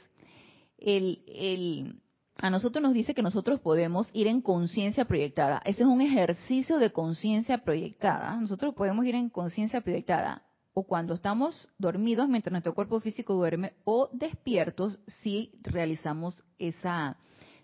a 2.41 2.51
nosotros 2.51 2.83
nos 2.83 2.95
dice 2.95 3.15
que 3.15 3.23
nosotros 3.23 3.61
podemos 3.61 4.11
ir 4.13 4.27
en 4.27 4.41
conciencia 4.41 5.05
proyectada. 5.05 5.63
Ese 5.65 5.83
es 5.83 5.89
un 5.89 6.01
ejercicio 6.01 6.79
de 6.79 6.91
conciencia 6.91 7.59
proyectada. 7.59 8.35
Nosotros 8.41 8.75
podemos 8.75 9.07
ir 9.07 9.15
en 9.15 9.29
conciencia 9.29 9.83
proyectada 9.83 10.43
o 10.75 10.83
cuando 10.85 11.15
estamos 11.15 11.71
dormidos 11.79 12.29
mientras 12.29 12.51
nuestro 12.51 12.75
cuerpo 12.75 12.99
físico 12.99 13.35
duerme 13.35 13.75
o 13.85 14.11
despiertos 14.13 14.99
si 15.23 15.53
realizamos 15.63 16.43
esa 16.59 17.17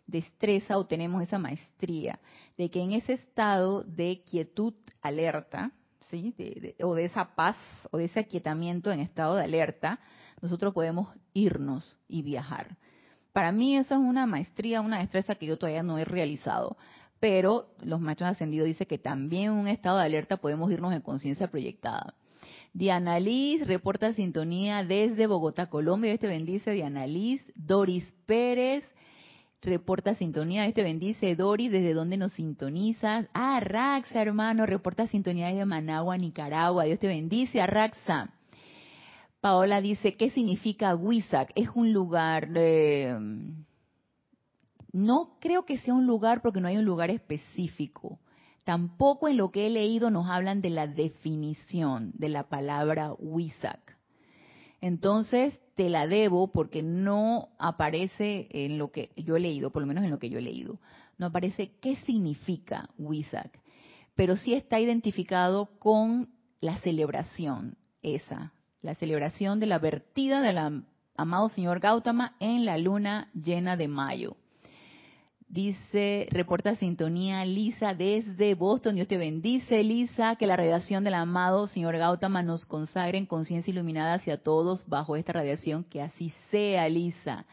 destreza 0.07 0.79
o 0.79 0.87
tenemos 0.87 1.23
esa 1.23 1.39
maestría 1.39 2.21
de 2.57 2.71
que 2.71 2.81
en 2.81 2.93
ese 2.93 3.15
estado 3.15 3.83
de 3.85 4.23
quietud 4.25 4.75
alerta, 5.03 5.73
¿sí? 6.11 6.35
o 6.81 6.95
de 6.95 7.05
esa 7.05 7.35
paz 7.35 7.57
o 7.91 7.99
de 7.99 8.05
ese 8.07 8.21
aquietamiento 8.21 8.93
en 8.93 9.01
estado 9.01 9.37
de 9.37 9.45
alerta, 9.45 10.01
nosotros 10.41 10.75
podemos 10.75 11.09
irnos 11.33 11.99
y 12.09 12.23
viajar. 12.23 12.77
Para 13.33 13.51
mí 13.51 13.77
esa 13.77 13.95
es 13.95 14.01
una 14.01 14.27
maestría, 14.27 14.81
una 14.81 14.99
destreza 14.99 15.35
que 15.35 15.47
yo 15.47 15.59
todavía 15.59 15.83
no 15.83 15.99
he 15.99 16.05
realizado, 16.05 16.77
pero 17.19 17.75
los 17.83 18.01
maestros 18.01 18.31
ascendidos 18.31 18.67
dicen 18.67 18.87
que 18.87 18.99
también 18.99 19.45
en 19.45 19.59
un 19.59 19.69
estado 19.69 19.99
de 19.99 20.05
alerta 20.05 20.37
podemos 20.37 20.71
irnos 20.71 20.95
en 20.95 21.01
conciencia 21.01 21.51
proyectada. 21.51 22.15
Diana 22.73 23.21
Liz 23.21 23.67
reporta 23.67 24.13
sintonía 24.13 24.85
desde 24.85 25.27
Bogotá, 25.27 25.71
Colombia. 25.71 26.13
Este 26.13 26.27
bendice 26.27 26.73
Diana 26.73 27.07
Liz. 27.07 27.41
Doris 27.55 28.05
Pérez 28.27 28.85
reporta 29.65 30.15
sintonía. 30.15 30.67
Este 30.67 30.83
bendice 30.83 31.35
Doris. 31.37 31.73
¿Desde 31.73 31.95
dónde 31.95 32.17
nos 32.17 32.33
sintonizas? 32.33 33.27
Ah, 33.35 33.61
Raxa, 33.61 34.21
hermano, 34.21 34.67
reporta 34.67 35.07
sintonía 35.07 35.49
desde 35.49 35.65
Managua, 35.65 36.17
Nicaragua. 36.17 36.85
Dios 36.85 36.99
te 36.99 37.09
bendice, 37.09 37.61
a 37.61 37.67
Raxa. 37.67 38.31
Paola 39.41 39.81
dice, 39.81 40.17
¿qué 40.17 40.31
significa 40.31 40.95
Huizac? 40.95 41.53
Es 41.55 41.69
un 41.75 41.93
lugar... 41.93 42.49
Eh, 42.55 43.17
no 44.93 45.39
creo 45.41 45.65
que 45.65 45.79
sea 45.79 45.93
un 45.93 46.07
lugar 46.07 46.41
porque 46.41 46.61
no 46.61 46.69
hay 46.69 46.77
un 46.77 46.85
lugar 46.85 47.11
específico. 47.11 48.21
Tampoco 48.63 49.29
en 49.29 49.37
lo 49.37 49.51
que 49.51 49.67
he 49.67 49.71
leído 49.71 50.09
nos 50.09 50.29
hablan 50.29 50.63
de 50.63 50.71
la 50.71 50.87
definición 50.87 52.13
de 52.15 52.29
la 52.29 52.49
palabra 52.49 53.13
Huizac. 53.19 53.99
Entonces 54.81 55.61
te 55.75 55.89
la 55.89 56.07
debo 56.07 56.53
porque 56.53 56.83
no 56.83 57.49
aparece 57.59 58.49
en 58.51 58.79
lo 58.79 58.91
que 58.91 59.11
yo 59.17 59.37
he 59.37 59.41
leído, 59.41 59.71
por 59.71 59.83
lo 59.83 59.89
menos 59.89 60.05
en 60.05 60.11
lo 60.11 60.19
que 60.19 60.31
yo 60.31 60.39
he 60.39 60.43
leído. 60.43 60.81
No 61.19 61.27
aparece 61.27 61.73
qué 61.81 61.97
significa 61.97 62.89
Huizac, 62.99 63.61
pero 64.15 64.37
sí 64.37 64.55
está 64.55 64.81
identificado 64.81 65.79
con 65.79 66.31
la 66.61 66.79
celebración 66.79 67.77
esa, 68.03 68.53
la 68.83 68.95
celebración 68.95 69.61
de 69.61 69.67
la 69.67 69.79
vertida 69.79 70.41
del 70.41 70.85
amado 71.17 71.49
señor 71.49 71.81
Gautama 71.81 72.37
en 72.41 72.65
la 72.65 72.79
luna 72.79 73.31
llena 73.35 73.77
de 73.77 73.89
mayo. 73.89 74.37
Dice, 75.55 76.27
reporta 76.33 76.75
sintonía 76.75 77.45
Lisa 77.45 77.95
desde 77.95 78.57
Boston. 78.57 78.97
Dios 78.97 79.07
te 79.07 79.17
bendice, 79.17 79.85
Lisa. 79.85 80.35
Que 80.35 80.49
la 80.49 80.57
radiación 80.57 81.05
del 81.05 81.15
amado 81.15 81.69
señor 81.69 81.97
Gautama 81.97 82.43
nos 82.43 82.67
consagre 82.67 83.19
en 83.19 83.27
conciencia 83.27 83.71
iluminada 83.71 84.15
hacia 84.15 84.43
todos 84.43 84.85
bajo 84.89 85.15
esta 85.15 85.33
radiación. 85.33 85.85
Que 85.85 86.03
así 86.03 86.33
sea, 86.51 86.89
Lisa. 86.89 87.47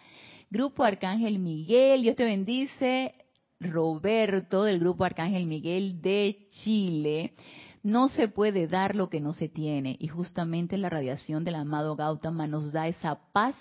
Grupo 0.49 0.83
Arcángel 0.83 1.37
Miguel. 1.37 2.01
Dios 2.01 2.15
te 2.15 2.23
bendice. 2.23 3.13
Roberto 3.59 4.63
del 4.63 4.79
Grupo 4.79 5.03
Arcángel 5.03 5.45
Miguel 5.45 6.01
de 6.01 6.47
Chile. 6.49 7.33
No 7.83 8.09
se 8.09 8.27
puede 8.27 8.65
dar 8.65 8.95
lo 8.95 9.11
que 9.11 9.21
no 9.21 9.33
se 9.33 9.47
tiene. 9.47 9.95
Y 9.99 10.07
justamente 10.07 10.75
la 10.79 10.89
radiación 10.89 11.43
del 11.43 11.53
amado 11.53 11.95
Gautama 11.95 12.47
nos 12.47 12.71
da 12.71 12.87
esa 12.87 13.19
paz 13.31 13.53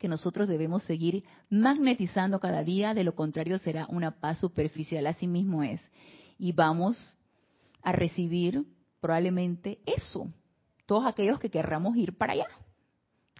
que 0.00 0.08
nosotros 0.08 0.48
debemos 0.48 0.82
seguir 0.84 1.24
magnetizando 1.50 2.40
cada 2.40 2.64
día, 2.64 2.94
de 2.94 3.04
lo 3.04 3.14
contrario 3.14 3.58
será 3.58 3.86
una 3.90 4.18
paz 4.18 4.38
superficial, 4.38 5.06
así 5.06 5.26
mismo 5.26 5.62
es. 5.62 5.82
Y 6.38 6.52
vamos 6.52 6.98
a 7.82 7.92
recibir 7.92 8.64
probablemente 9.00 9.78
eso, 9.84 10.32
todos 10.86 11.04
aquellos 11.04 11.38
que 11.38 11.50
querramos 11.50 11.98
ir 11.98 12.16
para 12.16 12.32
allá, 12.32 12.46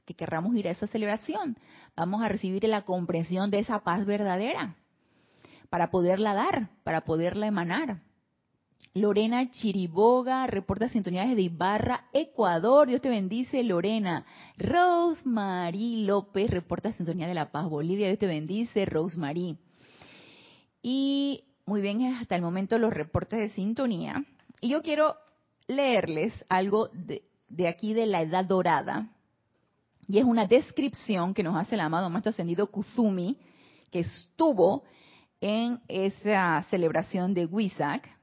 que 0.05 0.14
querramos 0.14 0.55
ir 0.55 0.68
a 0.68 0.73
esa 0.73 0.87
celebración, 0.87 1.57
vamos 1.96 2.23
a 2.23 2.29
recibir 2.29 2.62
la 2.64 2.83
comprensión 2.83 3.51
de 3.51 3.61
esa 3.61 3.81
paz 3.81 4.05
verdadera 4.05 4.77
para 5.70 5.90
poderla 5.90 6.35
dar, 6.35 6.68
para 6.85 7.07
poderla 7.07 7.46
emanar. 7.46 8.03
Lorena 8.94 9.48
Chiriboga 9.53 10.48
reporta 10.48 10.88
sintonía 10.88 11.24
desde 11.24 11.42
Ibarra, 11.42 12.09
Ecuador. 12.12 12.88
Dios 12.88 13.00
te 13.00 13.09
bendice, 13.09 13.62
Lorena. 13.62 14.26
Rosemary 14.59 16.05
López 16.05 16.50
reporta 16.50 16.92
sintonía 16.92 17.29
de 17.29 17.35
La 17.35 17.53
Paz, 17.53 17.68
Bolivia. 17.68 18.09
Dios 18.09 18.18
te 18.18 18.26
bendice, 18.26 18.85
Rosemary. 18.87 19.57
Y 20.83 21.44
muy 21.66 21.83
bien, 21.83 22.03
hasta 22.14 22.35
el 22.35 22.42
momento 22.42 22.79
los 22.81 22.92
reportes 22.92 23.38
de 23.38 23.50
sintonía. 23.50 24.24
Y 24.61 24.70
yo 24.70 24.83
quiero 24.83 25.14
leerles 25.68 26.33
algo 26.48 26.88
de, 26.92 27.68
aquí 27.68 27.94
de 27.94 28.07
la 28.07 28.22
Edad 28.22 28.44
Dorada. 28.44 29.09
Y 30.09 30.18
es 30.18 30.24
una 30.24 30.46
descripción 30.46 31.33
que 31.33 31.44
nos 31.44 31.55
hace 31.55 31.76
el 31.76 31.83
amado 31.83 32.11
Maestro 32.11 32.31
Ascendido 32.31 32.66
Kuzumi, 32.66 33.38
que 33.92 34.00
estuvo 34.00 34.83
en 35.40 35.79
esa 35.87 36.66
celebración 36.70 37.35
de 37.35 37.46
Huizac 37.46 38.19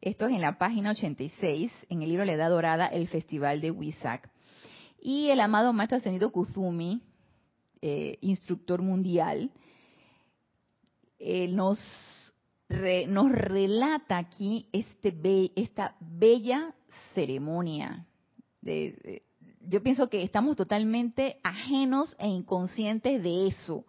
esto 0.00 0.26
es 0.26 0.32
en 0.32 0.40
la 0.40 0.58
página 0.58 0.90
86, 0.92 1.72
en 1.88 2.02
el 2.02 2.08
libro 2.08 2.24
La 2.24 2.32
Edad 2.32 2.50
Dorada, 2.50 2.86
el 2.86 3.08
Festival 3.08 3.60
de 3.60 3.70
Huizac. 3.70 4.30
Y 5.00 5.30
el 5.30 5.40
amado 5.40 5.72
Maestro 5.72 5.98
Ascendido 5.98 6.30
Kuzumi, 6.30 7.00
eh, 7.80 8.18
instructor 8.20 8.82
mundial, 8.82 9.50
eh, 11.18 11.48
nos, 11.48 11.78
nos 13.08 13.32
relata 13.32 14.18
aquí 14.18 14.68
este 14.72 15.12
esta 15.56 15.96
bella 16.00 16.74
ceremonia. 17.14 18.06
yo 18.62 19.82
pienso 19.82 20.08
que 20.08 20.22
estamos 20.22 20.56
totalmente 20.56 21.38
ajenos 21.42 22.14
e 22.18 22.28
inconscientes 22.28 23.22
de 23.22 23.48
eso, 23.48 23.84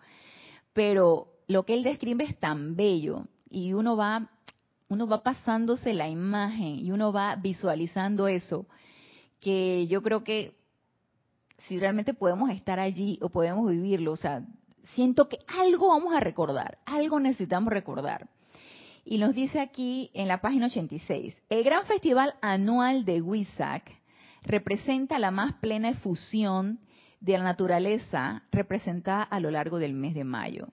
pero 0.74 1.28
lo 1.48 1.66
que 1.66 1.74
él 1.74 1.84
describe 1.84 2.24
es 2.24 2.38
tan 2.40 2.76
bello 2.76 3.26
y 3.50 3.74
uno 3.74 3.98
va 3.98 4.30
uno 4.90 5.08
va 5.08 5.22
pasándose 5.22 5.94
la 5.94 6.10
imagen 6.10 6.86
y 6.86 6.92
uno 6.92 7.14
va 7.14 7.36
visualizando 7.36 8.28
eso, 8.28 8.66
que 9.40 9.88
yo 9.88 10.02
creo 10.02 10.24
que 10.24 10.58
si 11.68 11.80
realmente 11.80 12.14
podemos 12.14 12.50
estar 12.50 12.80
allí 12.80 13.20
o 13.22 13.30
podemos 13.30 13.70
vivirlo, 13.70 14.14
o 14.14 14.18
sea, 14.18 14.44
siento 14.96 15.30
que 15.30 15.38
algo 15.60 15.90
vamos 15.90 16.14
a 16.16 16.20
recordar, 16.20 16.80
algo 16.86 17.20
necesitamos 17.20 17.72
recordar. 17.72 18.30
Y 19.06 19.18
nos 19.20 19.34
dice 19.34 19.60
aquí 19.60 20.10
en 20.14 20.28
la 20.28 20.42
página 20.42 20.66
86, 20.66 21.36
el 21.50 21.64
gran 21.64 21.86
festival 21.86 22.34
anual 22.42 23.06
de 23.06 23.22
Huizac 23.22 23.92
representa 24.42 25.20
la 25.20 25.32
más 25.32 25.54
plena 25.56 25.90
efusión 25.90 26.80
de 27.20 27.34
la 27.38 27.44
naturaleza 27.44 28.44
representada 28.52 29.24
a 29.24 29.40
lo 29.40 29.52
largo 29.52 29.78
del 29.78 29.94
mes 29.94 30.16
de 30.16 30.24
mayo 30.24 30.70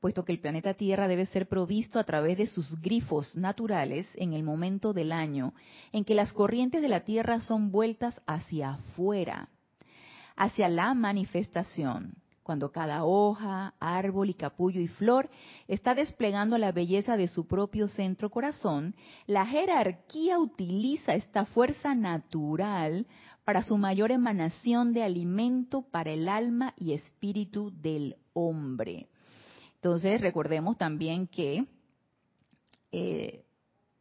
puesto 0.00 0.24
que 0.24 0.32
el 0.32 0.40
planeta 0.40 0.74
Tierra 0.74 1.08
debe 1.08 1.26
ser 1.26 1.48
provisto 1.48 1.98
a 1.98 2.04
través 2.04 2.38
de 2.38 2.46
sus 2.46 2.80
grifos 2.80 3.34
naturales 3.36 4.08
en 4.14 4.32
el 4.32 4.42
momento 4.42 4.92
del 4.92 5.12
año 5.12 5.54
en 5.92 6.04
que 6.04 6.14
las 6.14 6.32
corrientes 6.32 6.82
de 6.82 6.88
la 6.88 7.04
Tierra 7.04 7.40
son 7.40 7.70
vueltas 7.70 8.20
hacia 8.26 8.74
afuera, 8.74 9.48
hacia 10.36 10.68
la 10.68 10.94
manifestación, 10.94 12.14
cuando 12.46 12.70
cada 12.70 13.02
hoja, 13.02 13.74
árbol 13.80 14.30
y 14.30 14.34
capullo 14.34 14.80
y 14.80 14.86
flor 14.86 15.28
está 15.66 15.96
desplegando 15.96 16.58
la 16.58 16.70
belleza 16.70 17.16
de 17.16 17.26
su 17.26 17.48
propio 17.48 17.88
centro 17.88 18.30
corazón, 18.30 18.94
la 19.26 19.44
jerarquía 19.44 20.38
utiliza 20.38 21.16
esta 21.16 21.44
fuerza 21.46 21.96
natural 21.96 23.08
para 23.44 23.62
su 23.62 23.76
mayor 23.76 24.12
emanación 24.12 24.92
de 24.92 25.02
alimento 25.02 25.82
para 25.90 26.12
el 26.12 26.28
alma 26.28 26.72
y 26.76 26.92
espíritu 26.92 27.72
del 27.80 28.14
hombre. 28.32 29.08
Entonces, 29.76 30.20
recordemos 30.20 30.76
también 30.76 31.26
que 31.26 31.64
eh, 32.92 33.46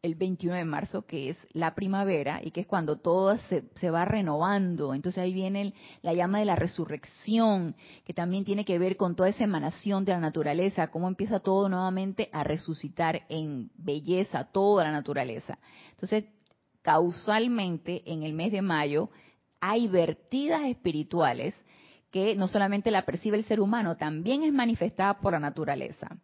el 0.05 0.15
21 0.15 0.55
de 0.55 0.65
marzo, 0.65 1.05
que 1.05 1.31
es 1.31 1.37
la 1.51 1.73
primavera 1.73 2.39
y 2.43 2.51
que 2.51 2.61
es 2.61 2.67
cuando 2.67 2.97
todo 2.97 3.35
se, 3.49 3.89
va 3.89 4.05
renovando. 4.05 4.93
Entonces 4.93 5.21
ahí 5.21 5.33
viene 5.33 5.73
la 6.03 6.13
llama 6.13 6.39
de 6.39 6.45
la 6.45 6.55
resurrección, 6.55 7.75
que 8.05 8.13
también 8.13 8.45
tiene 8.45 8.65
que 8.65 8.77
ver 8.77 8.97
con 8.97 9.15
toda 9.15 9.29
esa 9.29 9.43
emanación 9.43 10.05
de 10.05 10.11
la 10.11 10.19
naturaleza, 10.19 10.91
cómo 10.91 11.07
empieza 11.07 11.39
todo 11.39 11.69
nuevamente 11.69 12.29
a 12.31 12.43
resucitar 12.43 13.23
en 13.29 13.71
belleza, 13.75 14.43
toda 14.43 14.83
la 14.83 14.91
naturaleza. 14.91 15.57
Entonces, 15.89 16.25
causalmente, 16.83 18.03
en 18.05 18.21
el 18.21 18.33
mes 18.33 18.51
de 18.51 18.61
mayo, 18.61 19.09
hay 19.59 19.87
vertidas 19.87 20.65
espirituales 20.65 21.55
que 22.15 22.33
no 22.33 22.47
solamente 22.47 22.91
la 22.91 23.03
percibe 23.03 23.35
el 23.35 23.43
ser 23.43 23.59
humano, 23.59 23.97
también 23.97 24.43
es 24.43 24.53
manifestada 24.53 25.17
por 25.17 25.33
la 25.33 25.39
naturaleza. 25.41 26.15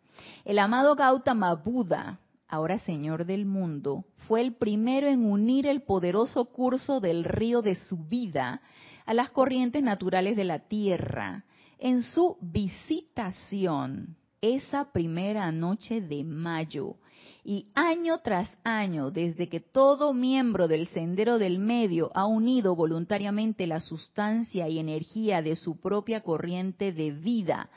El 0.45 0.57
amado 0.57 0.95
Gautama 0.95 1.53
Buda, 1.55 2.21
ahora 2.47 2.79
Señor 2.79 3.25
del 3.25 3.45
mundo, 3.45 4.05
fue 4.19 4.39
el 4.39 4.55
primero 4.55 5.09
en 5.09 5.25
unir 5.25 5.67
el 5.67 5.81
poderoso 5.81 6.45
curso 6.45 7.01
del 7.01 7.25
río 7.25 7.61
de 7.61 7.75
su 7.75 7.97
vida 7.97 8.61
a 9.05 9.13
las 9.13 9.31
corrientes 9.31 9.83
naturales 9.83 10.37
de 10.37 10.45
la 10.45 10.59
tierra 10.59 11.43
en 11.77 12.03
su 12.03 12.37
visitación 12.39 14.15
esa 14.39 14.93
primera 14.93 15.51
noche 15.51 15.99
de 15.99 16.23
mayo 16.23 16.95
y 17.43 17.71
año 17.73 18.19
tras 18.19 18.49
año, 18.63 19.09
desde 19.09 19.49
que 19.49 19.59
todo 19.59 20.13
miembro 20.13 20.67
del 20.67 20.87
sendero 20.87 21.39
del 21.39 21.57
medio 21.57 22.11
ha 22.13 22.25
unido 22.25 22.75
voluntariamente 22.75 23.65
la 23.65 23.79
sustancia 23.79 24.67
y 24.67 24.79
energía 24.79 25.41
de 25.41 25.55
su 25.55 25.79
propia 25.79 26.21
corriente 26.21 26.91
de 26.91 27.11
vida 27.11 27.69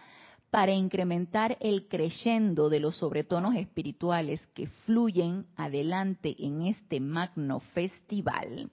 para 0.51 0.73
incrementar 0.73 1.57
el 1.61 1.89
creyendo 1.89 2.69
de 2.69 2.79
los 2.79 2.99
sobretonos 2.99 3.57
espirituales 3.57 4.41
que 4.55 4.69
fluyen 4.85 5.47
adelante 5.57 6.37
en 6.39 6.67
este 6.67 7.01
magno 7.01 7.59
festival. 7.59 8.71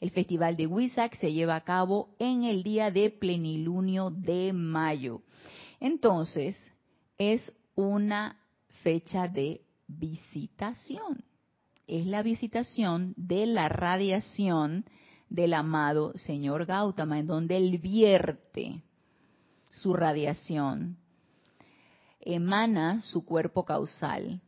El 0.00 0.10
festival 0.10 0.56
de 0.56 0.66
Huizac 0.66 1.18
se 1.18 1.32
lleva 1.32 1.56
a 1.56 1.64
cabo 1.64 2.14
en 2.18 2.44
el 2.44 2.62
día 2.62 2.90
de 2.90 3.10
plenilunio 3.10 4.10
de 4.10 4.52
mayo. 4.52 5.20
Entonces, 5.80 6.56
es 7.18 7.52
una 7.74 8.38
fecha 8.82 9.28
de 9.28 9.65
visitación. 9.86 11.24
Es 11.86 12.06
la 12.06 12.22
visitación 12.22 13.14
de 13.16 13.46
la 13.46 13.68
radiación 13.68 14.84
del 15.28 15.54
amado 15.54 16.12
señor 16.16 16.66
Gautama, 16.66 17.18
en 17.18 17.26
donde 17.26 17.56
él 17.56 17.78
vierte 17.78 18.82
su 19.70 19.92
radiación, 19.92 20.98
emana 22.20 23.02
su 23.02 23.24
cuerpo 23.24 23.64
causal, 23.64 24.40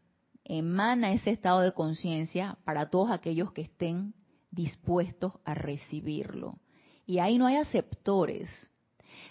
emana 0.44 1.12
ese 1.12 1.30
estado 1.30 1.60
de 1.60 1.72
conciencia 1.72 2.58
para 2.64 2.90
todos 2.90 3.10
aquellos 3.10 3.52
que 3.52 3.62
estén 3.62 4.14
dispuestos 4.50 5.34
a 5.44 5.54
recibirlo. 5.54 6.58
Y 7.06 7.18
ahí 7.18 7.38
no 7.38 7.46
hay 7.46 7.56
aceptores. 7.56 8.50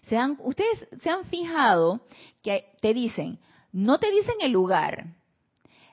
Se 0.03 0.17
ustedes 0.39 0.87
se 1.01 1.09
han 1.09 1.25
fijado 1.25 2.01
que 2.41 2.65
te 2.81 2.93
dicen, 2.93 3.39
no 3.71 3.99
te 3.99 4.09
dicen 4.11 4.35
el 4.41 4.51
lugar, 4.51 5.15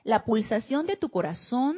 la 0.05 0.23
pulsación 0.23 0.85
de 0.85 0.97
tu 0.97 1.09
corazón, 1.09 1.77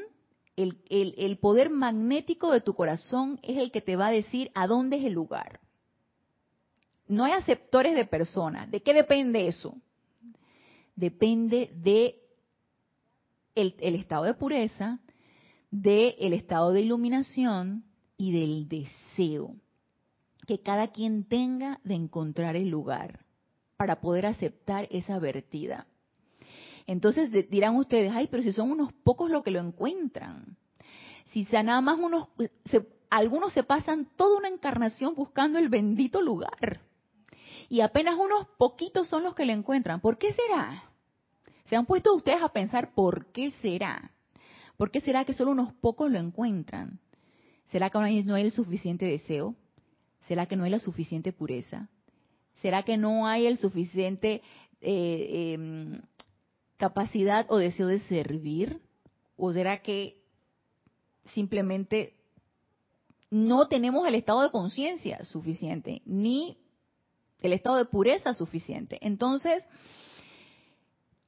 el, 0.58 1.38
poder 1.40 1.70
magnético 1.70 2.52
de 2.52 2.60
tu 2.60 2.76
corazón 2.76 3.40
es 3.42 3.58
el 3.58 3.72
que 3.72 3.82
te 3.82 3.96
va 3.96 4.08
a 4.08 4.12
decir 4.12 4.52
a 4.54 4.68
dónde 4.68 4.98
es 4.98 5.06
el 5.06 5.14
lugar. 5.14 5.62
No 7.08 7.24
hay 7.24 7.32
aceptores 7.32 7.96
de 7.96 8.06
personas. 8.06 8.70
¿De 8.70 8.82
qué 8.82 8.94
depende 8.94 9.48
eso? 9.48 9.78
Depende 10.98 11.72
de 11.74 12.22
el, 13.56 13.74
estado 13.96 14.26
de 14.26 14.34
pureza, 14.34 15.00
del 15.72 16.34
estado 16.34 16.74
de 16.74 16.82
iluminación 16.82 17.86
y 18.18 18.34
del 18.34 18.68
deseo 18.68 19.56
que 20.48 20.60
cada 20.60 20.90
quien 20.90 21.24
tenga 21.24 21.80
de 21.86 21.96
encontrar 21.96 22.58
el 22.58 22.70
lugar 22.70 23.26
para 23.78 24.02
poder 24.02 24.26
aceptar 24.26 24.88
esa 24.92 25.18
vertida. 25.18 25.88
Entonces 26.88 27.30
dirán 27.50 27.76
ustedes, 27.76 28.12
ay, 28.16 28.28
pero 28.32 28.42
si 28.42 28.54
son 28.54 28.72
unos 28.72 28.94
pocos 29.04 29.30
los 29.30 29.44
que 29.44 29.52
lo 29.52 29.60
encuentran. 29.60 30.58
Si 31.26 31.46
nada 31.52 31.82
más 31.82 32.00
unos, 32.00 32.30
algunos 33.10 33.52
se 33.54 33.64
pasan 33.64 34.08
toda 34.16 34.38
una 34.38 34.48
encarnación 34.48 35.14
buscando 35.14 35.60
el 35.60 35.68
bendito 35.68 36.22
lugar 36.22 36.82
y 37.70 37.82
apenas 37.82 38.16
unos 38.16 38.48
poquitos 38.58 39.08
son 39.10 39.24
los 39.24 39.36
que 39.36 39.46
le 39.46 39.54
encuentran. 39.54 40.00
¿Por 40.00 40.18
qué 40.18 40.34
será? 40.34 40.84
¿Se 41.66 41.76
han 41.76 41.86
puesto 41.86 42.16
ustedes 42.16 42.42
a 42.42 42.50
pensar 42.50 42.94
por 42.94 43.32
qué 43.34 43.52
será? 43.62 44.12
¿Por 44.78 44.90
qué 44.90 45.02
será 45.02 45.26
que 45.26 45.34
solo 45.34 45.52
unos 45.52 45.74
pocos 45.74 46.10
lo 46.10 46.20
encuentran? 46.20 47.00
¿Será 47.72 47.90
que 47.90 47.98
no 47.98 48.36
hay 48.36 48.44
el 48.46 48.52
suficiente 48.52 49.06
deseo? 49.06 49.56
¿Será 50.28 50.46
que 50.46 50.56
no 50.56 50.64
hay 50.64 50.70
la 50.70 50.80
suficiente 50.80 51.34
pureza? 51.34 51.90
¿Será 52.62 52.84
que 52.84 52.96
no 52.96 53.28
hay 53.28 53.46
el 53.46 53.58
suficiente 53.58 54.42
eh, 54.80 55.54
em, 55.54 56.02
capacidad 56.78 57.46
o 57.50 57.58
deseo 57.58 57.88
de 57.88 58.00
servir? 58.02 58.82
¿O 59.36 59.52
será 59.54 59.82
que 59.82 60.22
simplemente 61.34 62.16
no 63.30 63.68
tenemos 63.68 64.08
el 64.08 64.16
estado 64.16 64.42
de 64.42 64.52
conciencia 64.52 65.24
suficiente, 65.26 66.02
ni 66.06 66.58
el 67.40 67.54
estado 67.54 67.78
de 67.78 67.86
pureza 67.86 68.34
suficiente. 68.34 68.98
Entonces, 69.02 69.64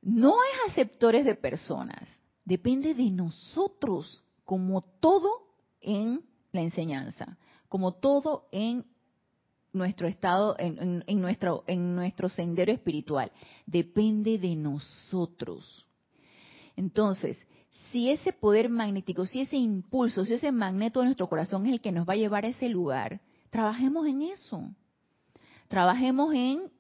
no 0.02 0.36
es 0.44 0.72
aceptores 0.72 1.26
de 1.26 1.36
personas, 1.36 2.08
depende 2.46 2.94
de 2.94 3.12
nosotros, 3.12 4.24
como 4.46 4.82
todo 4.82 5.30
en 5.82 6.24
la 6.52 6.62
enseñanza, 6.62 7.38
como 7.68 7.94
todo 7.94 8.48
en 8.52 8.86
nuestro 9.74 10.08
estado, 10.08 10.56
en, 10.58 11.04
nuestro, 11.22 11.64
en 11.68 11.96
nuestro 11.96 12.30
sendero 12.30 12.72
espiritual. 12.72 13.32
Depende 13.66 14.38
de 14.38 14.56
nosotros. 14.56 15.86
Entonces, 16.76 17.38
si 17.92 18.10
ese 18.10 18.34
poder 18.34 18.70
magnético, 18.70 19.26
si 19.26 19.42
ese 19.42 19.58
impulso, 19.58 20.26
si 20.26 20.34
ese 20.34 20.52
magneto 20.52 21.00
de 21.00 21.06
nuestro 21.06 21.28
corazón 21.28 21.66
es 21.66 21.74
el 21.74 21.82
que 21.82 21.92
nos 21.92 22.08
va 22.08 22.14
a 22.14 22.18
llevar 22.18 22.46
a 22.46 22.50
ese 22.50 22.70
lugar, 22.70 23.22
trabajemos 23.50 24.08
en 24.08 24.22
eso 24.24 24.70
trabajemos 25.70 26.34
en, 26.34 26.72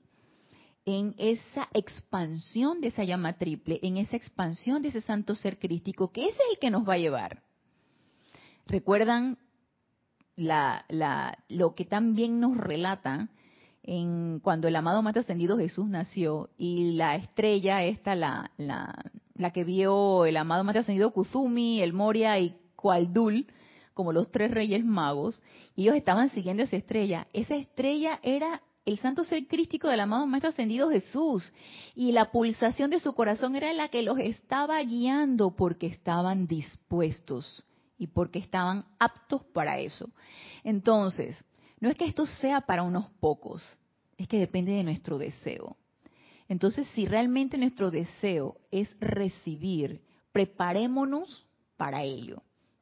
en 0.83 1.15
esa 1.17 1.69
expansión 1.73 2.81
de 2.81 2.89
esa 2.89 3.05
llama 3.05 3.37
triple, 3.37 3.79
en 3.81 3.95
esa 3.97 4.17
expansión 4.17 4.81
de 4.81 4.89
ese 4.89 5.01
santo 5.01 5.35
ser 5.35 5.57
crístico, 5.57 6.11
que 6.11 6.23
ese 6.23 6.37
es 6.37 6.51
el 6.51 6.59
que 6.59 6.71
nos 6.71 6.87
va 6.87 6.95
a 6.95 6.97
llevar. 6.97 7.43
¿Recuerdan 8.65 9.37
la, 10.39 10.85
la, 10.89 11.37
lo 11.49 11.75
que 11.75 11.85
también 11.85 12.39
nos 12.39 12.57
relata 12.57 13.29
en 13.83 14.39
cuando 14.39 14.67
el 14.67 14.75
amado 14.75 15.01
Maestro 15.01 15.21
Ascendido 15.21 15.57
Jesús 15.57 15.87
nació 15.87 16.49
y 16.57 16.93
la 16.93 17.15
estrella 17.15 17.83
esta, 17.83 18.15
la, 18.15 18.51
la, 18.57 19.51
que 19.51 19.63
vio 19.63 20.25
el 20.25 20.37
amado 20.37 20.63
Maestro 20.63 20.81
Ascendido 20.81 21.11
Kuzumi, 21.11 21.81
el 21.81 21.93
Moria 21.93 22.39
y 22.39 22.55
Kualdul, 22.75 23.47
como 23.93 24.13
los 24.13 24.31
tres 24.31 24.51
reyes 24.51 24.85
magos, 24.85 25.41
y 25.75 25.83
ellos 25.83 25.95
estaban 25.95 26.29
siguiendo 26.29 26.63
esa 26.63 26.77
estrella. 26.77 27.27
Esa 27.33 27.55
estrella 27.55 28.19
era 28.23 28.61
el 28.85 28.97
santo 28.99 29.23
ser 29.23 29.45
crístico 29.47 29.89
del 29.89 29.99
amado 29.99 30.25
Maestro 30.25 30.49
Ascendido 30.49 30.89
Jesús. 30.89 31.51
Y 31.95 32.13
la 32.13 32.31
pulsación 32.31 32.89
de 32.89 33.01
su 33.01 33.13
corazón 33.13 33.55
era 33.55 33.73
la 33.73 33.89
que 33.89 34.03
los 34.03 34.17
estaba 34.19 34.81
guiando 34.83 35.51
porque 35.51 35.87
estaban 35.87 36.47
dispuestos 36.47 37.63
y 37.99 38.07
porque 38.07 38.39
estaban 38.39 38.85
aptos 38.97 39.43
para 39.53 39.77
eso. 39.77 40.09
Entonces, 40.63 41.37
no 41.79 41.89
es 41.89 41.95
que 41.95 42.05
esto 42.05 42.25
sea 42.25 42.61
para 42.61 42.81
unos 42.81 43.09
pocos, 43.19 43.61
es 44.17 44.27
que 44.27 44.39
depende 44.39 44.71
de 44.71 44.83
nuestro 44.83 45.19
deseo. 45.19 45.77
Entonces, 46.47 46.87
si 46.95 47.05
realmente 47.05 47.57
nuestro 47.57 47.91
deseo 47.91 48.57
es 48.71 48.89
recibir, 48.99 50.01
preparémonos 50.31 51.45
para 51.77 52.01
ello. 52.01 52.41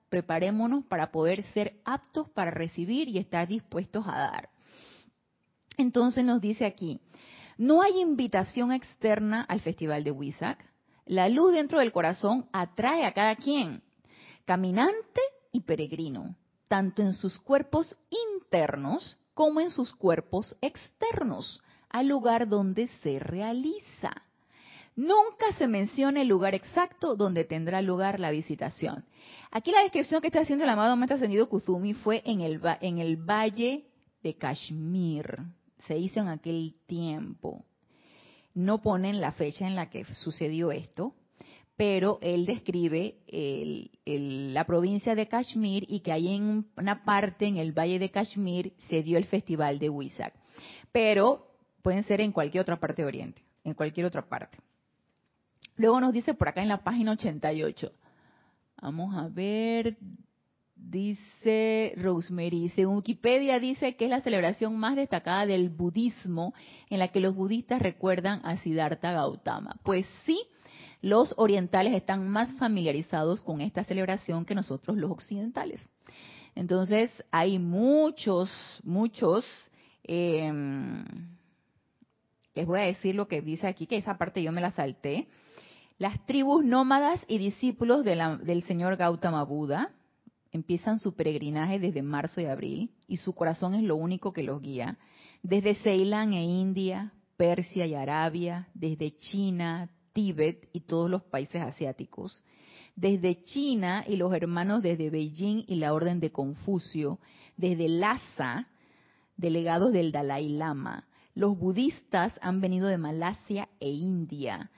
Preparémonos 0.10 0.86
para 0.86 1.12
poder 1.12 1.44
ser 1.52 1.82
aptos 1.84 2.30
para 2.30 2.52
recibir 2.52 3.10
y 3.10 3.18
estar 3.18 3.46
dispuestos 3.48 4.08
a 4.08 4.18
dar. 4.18 4.50
Entonces 5.78 6.24
nos 6.24 6.40
dice 6.40 6.66
aquí, 6.66 7.02
no 7.58 7.82
hay 7.82 8.00
invitación 8.00 8.72
externa 8.72 9.42
al 9.42 9.60
festival 9.60 10.04
de 10.04 10.12
Huizac. 10.12 10.64
La 11.06 11.28
luz 11.28 11.52
dentro 11.54 11.80
del 11.80 11.92
corazón 11.92 12.48
atrae 12.54 13.06
a 13.06 13.14
cada 13.14 13.36
quien, 13.36 13.84
caminante 14.48 15.20
y 15.52 15.60
peregrino, 15.62 16.38
tanto 16.70 17.02
en 17.02 17.12
sus 17.12 17.38
cuerpos 17.38 17.96
internos 18.10 19.18
como 19.34 19.60
en 19.60 19.70
sus 19.70 19.94
cuerpos 19.94 20.56
externos, 20.62 21.62
al 21.90 22.08
lugar 22.08 22.48
donde 22.48 22.88
se 23.04 23.20
realiza. 23.20 24.24
Nunca 24.96 25.52
se 25.58 25.68
menciona 25.68 26.22
el 26.22 26.30
lugar 26.30 26.56
exacto 26.56 27.16
donde 27.16 27.44
tendrá 27.44 27.82
lugar 27.82 28.22
la 28.22 28.32
visitación. 28.32 29.06
Aquí 29.52 29.72
la 29.72 29.84
descripción 29.84 30.22
que 30.22 30.28
está 30.28 30.40
haciendo 30.40 30.64
el 30.64 30.70
amado 30.72 30.96
Maestro 30.96 31.18
Ascendido 31.18 31.50
Kuzumi 31.50 31.94
fue 31.94 32.24
en 32.26 32.42
el, 32.42 32.62
en 32.82 33.00
el 33.00 33.18
valle 33.18 33.86
de 34.24 34.36
Kashmir 34.38 35.40
se 35.88 35.98
hizo 35.98 36.20
en 36.22 36.30
aquel 36.30 36.76
tiempo. 36.88 37.66
No 38.54 38.82
ponen 38.82 39.22
la 39.22 39.34
fecha 39.34 39.68
en 39.68 39.76
la 39.76 39.90
que 39.90 40.06
sucedió 40.16 40.72
esto, 40.72 41.14
pero 41.78 42.18
él 42.22 42.46
describe 42.46 43.18
la 44.06 44.66
provincia 44.66 45.16
de 45.16 45.28
Kashmir 45.28 45.86
y 45.88 46.00
que 46.02 46.12
hay 46.12 46.36
en 46.36 46.66
una 46.76 47.04
parte 47.06 47.46
en 47.46 47.58
el 47.58 47.72
valle 47.72 48.00
de 48.00 48.10
Kashmir 48.10 48.74
se 48.90 49.04
dio 49.04 49.18
el 49.18 49.26
festival 49.26 49.78
de 49.78 49.90
Huizak. 49.90 50.34
Pero 50.92 51.48
pueden 51.84 52.04
ser 52.04 52.20
en 52.20 52.32
cualquier 52.32 52.64
otra 52.64 52.80
parte 52.80 53.04
de 53.04 53.08
Oriente, 53.08 53.44
en 53.64 53.76
cualquier 53.76 54.08
otra 54.08 54.28
parte. 54.28 54.58
Luego 55.76 56.02
nos 56.02 56.12
dice 56.12 56.34
por 56.34 56.48
acá 56.48 56.64
en 56.64 56.70
la 56.70 56.84
página 56.84 57.12
88. 57.12 57.92
Vamos 58.82 59.16
a 59.16 59.28
ver, 59.28 59.98
Dice 60.80 61.94
Rosemary, 61.98 62.70
según 62.70 62.98
Wikipedia 62.98 63.60
dice 63.60 63.96
que 63.96 64.06
es 64.06 64.12
la 64.12 64.22
celebración 64.22 64.78
más 64.78 64.96
destacada 64.96 65.48
del 65.48 65.70
budismo 65.70 66.54
en 66.90 67.00
la 67.00 67.08
que 67.08 67.20
los 67.20 67.36
budistas 67.36 67.82
recuerdan 67.82 68.42
a 68.44 68.58
Siddhartha 68.58 69.12
Gautama. 69.12 69.78
Pues 69.84 70.06
sí, 70.26 70.40
los 71.02 71.34
orientales 71.38 71.94
están 71.94 72.28
más 72.28 72.52
familiarizados 72.58 73.42
con 73.42 73.62
esta 73.62 73.84
celebración 73.84 74.46
que 74.46 74.56
nosotros 74.56 74.98
los 74.98 75.12
occidentales. 75.12 75.88
Entonces 76.56 77.12
hay 77.32 77.60
muchos, 77.60 78.52
muchos, 78.84 79.46
em, 80.04 81.04
les 82.56 82.66
voy 82.66 82.80
a 82.80 82.84
decir 82.84 83.14
lo 83.14 83.28
que 83.28 83.42
dice 83.42 83.68
aquí, 83.68 83.86
que 83.86 83.98
esa 83.98 84.18
parte 84.18 84.42
yo 84.42 84.52
me 84.52 84.62
la 84.62 84.72
salté. 84.72 85.28
Las 86.00 86.26
tribus 86.26 86.66
nómadas 86.66 87.24
y 87.28 87.38
discípulos 87.38 88.04
del 88.04 88.64
señor 88.64 88.98
Gautama 88.98 89.44
Buda, 89.44 89.92
empiezan 90.52 91.00
su 91.00 91.16
peregrinaje 91.16 91.80
desde 91.80 92.02
marzo 92.02 92.42
y 92.42 92.46
abril 92.46 92.92
y 93.08 93.18
su 93.18 93.34
corazón 93.34 93.76
es 93.76 93.84
lo 93.84 93.96
único 93.96 94.34
que 94.34 94.44
los 94.44 94.62
guía. 94.62 94.98
Desde 95.44 95.76
Ceilán 95.76 96.34
e 96.34 96.44
India, 96.44 97.14
Persia 97.36 97.86
y 97.86 97.94
Arabia, 97.94 98.68
desde 98.74 99.16
China, 99.18 99.90
Tíbet 100.18 100.68
y 100.74 100.80
todos 100.80 101.12
los 101.12 101.22
países 101.22 101.62
asiáticos. 101.62 102.44
Desde 102.96 103.44
China 103.44 104.04
y 104.08 104.16
los 104.16 104.34
hermanos 104.34 104.82
desde 104.82 105.12
Beijing 105.12 105.66
y 105.68 105.76
la 105.76 105.94
Orden 105.94 106.20
de 106.20 106.32
Confucio, 106.32 107.20
desde 107.56 107.88
Lhasa, 107.88 108.68
delegados 109.36 109.94
del 109.94 110.12
Dalai 110.12 110.50
Lama. 110.50 111.08
Los 111.36 111.56
budistas 111.60 112.34
han 112.42 112.62
venido 112.62 112.88
de 112.88 112.98
Malasia 112.98 113.70
e 113.80 113.92
India 113.92 114.72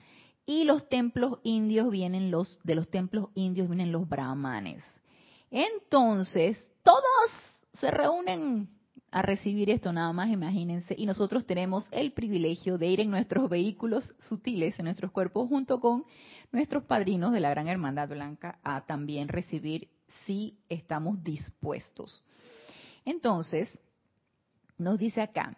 y 0.44 0.64
los 0.64 0.90
templos 0.90 1.38
indios 1.42 1.90
vienen 1.90 2.30
los 2.30 2.58
de 2.62 2.74
los 2.74 2.90
templos 2.90 3.28
indios 3.34 3.66
vienen 3.66 3.92
los 3.92 4.06
brahmanes. 4.06 4.84
Entonces, 5.50 6.58
todos 6.82 7.00
se 7.80 7.90
reúnen 7.90 8.68
a 9.10 9.22
recibir 9.22 9.70
esto 9.70 9.92
nada 9.92 10.12
más, 10.12 10.28
imagínense, 10.30 10.94
y 10.96 11.04
nosotros 11.04 11.44
tenemos 11.44 11.86
el 11.90 12.12
privilegio 12.12 12.78
de 12.78 12.86
ir 12.86 13.00
en 13.00 13.10
nuestros 13.10 13.48
vehículos 13.48 14.14
sutiles, 14.28 14.78
en 14.78 14.84
nuestros 14.84 15.10
cuerpos, 15.10 15.48
junto 15.48 15.80
con 15.80 16.04
nuestros 16.52 16.84
padrinos 16.84 17.32
de 17.32 17.40
la 17.40 17.50
Gran 17.50 17.66
Hermandad 17.66 18.08
Blanca, 18.08 18.60
a 18.62 18.86
también 18.86 19.28
recibir 19.28 19.88
si 20.26 20.58
estamos 20.68 21.22
dispuestos. 21.24 22.22
Entonces, 23.04 23.68
nos 24.78 24.98
dice 24.98 25.22
acá, 25.22 25.56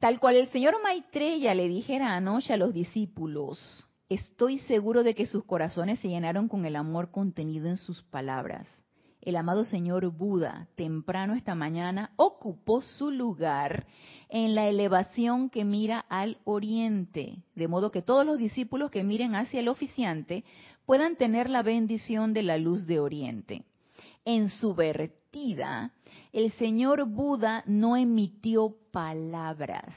tal 0.00 0.18
cual 0.18 0.36
el 0.36 0.48
señor 0.50 0.82
Maitreya 0.82 1.54
le 1.54 1.68
dijera 1.68 2.16
anoche 2.16 2.52
a 2.52 2.56
los 2.56 2.74
discípulos, 2.74 3.86
estoy 4.08 4.58
seguro 4.60 5.04
de 5.04 5.14
que 5.14 5.26
sus 5.26 5.44
corazones 5.44 6.00
se 6.00 6.08
llenaron 6.08 6.48
con 6.48 6.64
el 6.64 6.74
amor 6.74 7.12
contenido 7.12 7.68
en 7.68 7.76
sus 7.76 8.02
palabras 8.02 8.66
el 9.22 9.36
amado 9.36 9.64
señor 9.64 10.10
Buda, 10.10 10.66
temprano 10.74 11.34
esta 11.34 11.54
mañana, 11.54 12.10
ocupó 12.16 12.82
su 12.82 13.12
lugar 13.12 13.86
en 14.28 14.56
la 14.56 14.66
elevación 14.66 15.48
que 15.48 15.64
mira 15.64 16.00
al 16.08 16.38
oriente, 16.44 17.38
de 17.54 17.68
modo 17.68 17.92
que 17.92 18.02
todos 18.02 18.26
los 18.26 18.36
discípulos 18.36 18.90
que 18.90 19.04
miren 19.04 19.36
hacia 19.36 19.60
el 19.60 19.68
oficiante 19.68 20.44
puedan 20.84 21.14
tener 21.14 21.48
la 21.48 21.62
bendición 21.62 22.32
de 22.32 22.42
la 22.42 22.58
luz 22.58 22.86
de 22.88 22.98
oriente. 22.98 23.64
En 24.24 24.50
su 24.50 24.74
vertida, 24.74 25.92
el 26.32 26.50
señor 26.52 27.08
Buda 27.08 27.62
no 27.66 27.96
emitió 27.96 28.76
palabras. 28.90 29.94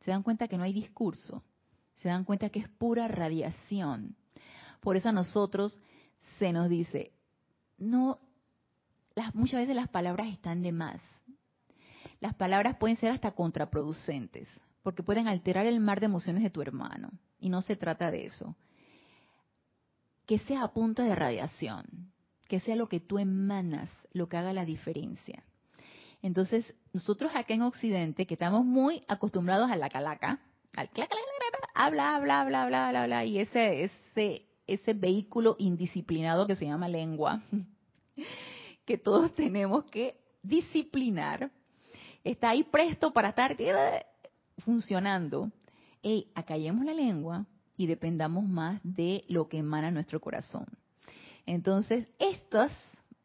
Se 0.00 0.10
dan 0.10 0.22
cuenta 0.22 0.48
que 0.48 0.58
no 0.58 0.64
hay 0.64 0.74
discurso. 0.74 1.42
Se 1.96 2.08
dan 2.08 2.24
cuenta 2.24 2.50
que 2.50 2.58
es 2.58 2.68
pura 2.68 3.08
radiación. 3.08 4.16
Por 4.80 4.96
eso 4.96 5.08
a 5.08 5.12
nosotros 5.12 5.80
se 6.38 6.52
nos 6.52 6.68
dice, 6.68 7.12
no 7.78 8.18
muchas 9.34 9.60
veces 9.60 9.76
las 9.76 9.88
palabras 9.88 10.28
están 10.28 10.62
de 10.62 10.72
más. 10.72 11.00
Las 12.20 12.34
palabras 12.34 12.76
pueden 12.76 12.96
ser 12.96 13.12
hasta 13.12 13.32
contraproducentes, 13.32 14.48
porque 14.82 15.02
pueden 15.02 15.26
alterar 15.26 15.66
el 15.66 15.80
mar 15.80 16.00
de 16.00 16.06
emociones 16.06 16.42
de 16.42 16.50
tu 16.50 16.60
hermano. 16.62 17.10
Y 17.38 17.48
no 17.48 17.62
se 17.62 17.76
trata 17.76 18.10
de 18.10 18.26
eso. 18.26 18.56
Que 20.26 20.38
sea 20.38 20.62
a 20.62 20.72
punto 20.72 21.02
de 21.02 21.14
radiación, 21.14 22.12
que 22.48 22.60
sea 22.60 22.76
lo 22.76 22.88
que 22.88 23.00
tú 23.00 23.18
emanas, 23.18 23.90
lo 24.12 24.28
que 24.28 24.36
haga 24.36 24.52
la 24.52 24.64
diferencia. 24.64 25.42
Entonces, 26.22 26.74
nosotros 26.92 27.32
acá 27.34 27.54
en 27.54 27.62
Occidente, 27.62 28.26
que 28.26 28.34
estamos 28.34 28.64
muy 28.64 29.02
acostumbrados 29.08 29.70
a 29.70 29.76
la 29.76 29.88
calaca, 29.88 30.40
al 30.76 30.90
clac, 30.90 31.10
habla, 31.74 32.16
habla, 32.16 32.40
habla, 32.42 32.62
habla, 32.62 32.86
habla, 32.88 33.02
habla, 33.02 33.24
y 33.24 33.38
ese, 33.38 33.84
ese, 33.84 34.46
ese 34.66 34.92
vehículo 34.92 35.56
indisciplinado 35.58 36.46
que 36.46 36.56
se 36.56 36.66
llama 36.66 36.88
lengua, 36.88 37.42
que 38.90 38.98
todos 38.98 39.32
tenemos 39.36 39.84
que 39.84 40.16
disciplinar, 40.42 41.52
está 42.24 42.50
ahí 42.50 42.64
presto 42.64 43.12
para 43.12 43.28
estar 43.28 43.56
funcionando. 44.58 45.52
Hey, 46.02 46.26
acallemos 46.34 46.84
la 46.84 46.92
lengua 46.92 47.46
y 47.76 47.86
dependamos 47.86 48.48
más 48.48 48.80
de 48.82 49.24
lo 49.28 49.48
que 49.48 49.58
emana 49.58 49.92
nuestro 49.92 50.18
corazón. 50.20 50.66
Entonces, 51.46 52.08
estas 52.18 52.72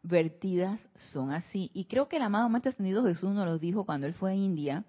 vertidas 0.04 0.80
son 1.14 1.32
así. 1.32 1.72
Y 1.74 1.86
creo 1.86 2.08
que 2.08 2.18
el 2.18 2.22
amado 2.22 2.48
Maestro 2.48 2.70
Ascendido 2.70 3.04
Jesús 3.04 3.32
nos 3.32 3.48
lo 3.48 3.58
dijo 3.58 3.86
cuando 3.86 4.06
él 4.06 4.14
fue 4.14 4.34
a 4.34 4.36
India 4.36 4.86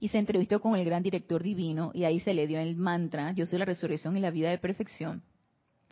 y 0.00 0.08
se 0.08 0.18
entrevistó 0.18 0.60
con 0.60 0.74
el 0.74 0.84
gran 0.84 1.04
director 1.04 1.40
divino 1.40 1.92
y 1.94 2.02
ahí 2.02 2.18
se 2.18 2.34
le 2.34 2.48
dio 2.48 2.58
el 2.58 2.74
mantra, 2.74 3.30
yo 3.30 3.46
soy 3.46 3.60
la 3.60 3.64
resurrección 3.64 4.16
y 4.16 4.20
la 4.20 4.32
vida 4.32 4.50
de 4.50 4.58
perfección. 4.58 5.22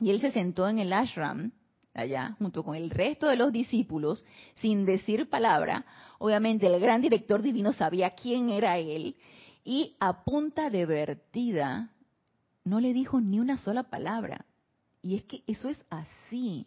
Y 0.01 0.11
él 0.11 0.21
se 0.21 0.33
sentó 0.33 0.69
en 0.69 0.81
el 0.81 0.93
ashram 0.93 1.53
allá, 1.95 2.37
junto 2.39 2.63
con 2.65 2.75
el 2.77 2.91
resto 2.91 3.29
de 3.29 3.37
los 3.37 3.53
discípulos, 3.53 4.25
sin 4.57 4.85
decir 4.85 5.31
palabra. 5.31 5.87
Obviamente 6.19 6.67
el 6.67 6.81
gran 6.81 7.01
director 7.01 7.41
divino 7.41 7.73
sabía 7.73 8.11
quién 8.11 8.51
era 8.51 8.79
él 8.79 9.17
y 9.65 9.97
a 10.01 10.25
punta 10.25 10.69
de 10.69 10.85
vertida 10.85 11.91
no 12.65 12.81
le 12.81 12.93
dijo 12.93 13.21
ni 13.21 13.41
una 13.41 13.59
sola 13.59 13.85
palabra. 13.85 14.45
Y 15.03 15.17
es 15.17 15.25
que 15.25 15.43
eso 15.47 15.69
es 15.69 15.79
así. 15.91 16.67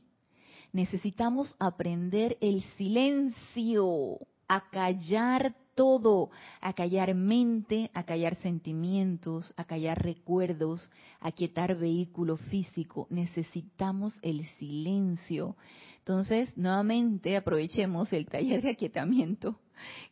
Necesitamos 0.72 1.56
aprender 1.60 2.38
el 2.42 2.64
silencio, 2.78 4.20
a 4.48 4.70
callar 4.70 5.56
todo, 5.78 6.32
a 6.60 6.74
callar 6.74 7.14
mente, 7.14 7.92
a 7.94 8.04
callar 8.04 8.36
sentimientos, 8.42 9.54
a 9.56 9.64
callar 9.64 10.04
recuerdos, 10.04 10.90
a 11.22 11.32
quietar 11.32 11.78
vehículo 11.78 12.38
físico. 12.38 13.06
Necesitamos 13.12 14.18
el 14.24 14.46
silencio. 14.58 15.56
Entonces, 16.00 16.52
nuevamente 16.58 17.38
aprovechemos 17.38 18.12
el 18.12 18.26
taller 18.26 18.64
de 18.64 18.72
aquietamiento 18.72 19.60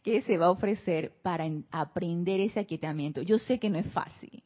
que 0.04 0.22
se 0.22 0.38
va 0.38 0.46
a 0.46 0.52
ofrecer 0.52 1.14
para 1.24 1.50
aprender 1.72 2.40
ese 2.40 2.60
aquietamiento. 2.60 3.24
Yo 3.24 3.40
sé 3.40 3.60
que 3.60 3.72
no 3.72 3.80
es 3.80 3.92
fácil. 3.92 4.44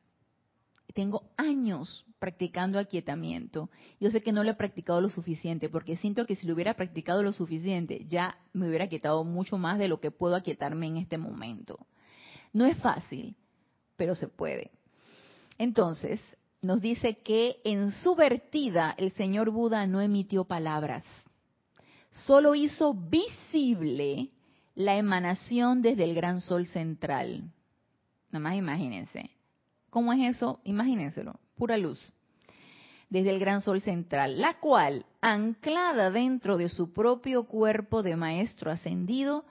Tengo 0.94 1.24
años 1.36 2.06
practicando 2.20 2.78
aquietamiento. 2.78 3.70
Yo 4.00 4.12
sé 4.12 4.22
que 4.22 4.32
no 4.32 4.44
lo 4.44 4.52
he 4.52 4.56
practicado 4.56 5.02
lo 5.02 5.10
suficiente, 5.10 5.70
porque 5.70 5.98
siento 5.98 6.26
que 6.26 6.36
si 6.36 6.46
lo 6.46 6.54
hubiera 6.54 6.76
practicado 6.76 7.24
lo 7.24 7.34
suficiente, 7.34 8.06
ya 8.08 8.38
me 8.54 8.68
hubiera 8.68 8.86
aquietado 8.86 9.24
mucho 9.24 9.58
más 9.58 9.80
de 9.80 9.88
lo 9.88 10.00
que 10.00 10.12
puedo 10.12 10.36
aquietarme 10.36 10.88
en 10.88 10.98
este 10.98 11.18
momento. 11.18 11.88
No 12.54 12.66
es 12.66 12.78
fácil, 12.78 13.36
pero 13.96 14.16
se 14.16 14.28
puede. 14.28 14.72
Entonces, 15.58 16.22
nos 16.62 16.82
dice 16.82 17.20
que 17.20 17.62
en 17.64 17.92
su 17.92 18.16
vertida 18.16 18.94
el 18.98 19.12
señor 19.14 19.50
Buda 19.50 19.88
no 19.88 20.02
emitió 20.02 20.44
palabras, 20.44 21.06
solo 22.12 22.54
hizo 22.54 22.94
visible 22.94 24.30
la 24.76 24.98
emanación 24.98 25.82
desde 25.82 26.04
el 26.04 26.16
gran 26.16 26.42
sol 26.42 26.66
central. 26.68 27.52
Nada 28.32 28.44
más 28.44 28.56
imagínense. 28.56 29.32
¿Cómo 29.90 30.14
es 30.14 30.36
eso? 30.36 30.60
Imagínenselo 30.64 31.40
pura 31.60 31.78
luz, 31.78 32.02
desde 33.10 33.32
el 33.32 33.40
gran 33.40 33.62
sol 33.62 33.82
central, 33.82 34.40
la 34.40 34.60
cual, 34.60 35.06
anclada 35.22 36.10
dentro 36.10 36.58
de 36.58 36.70
su 36.70 36.94
propio 36.94 37.44
cuerpo 37.44 38.02
de 38.02 38.16
maestro 38.16 38.72
ascendido, 38.72 39.44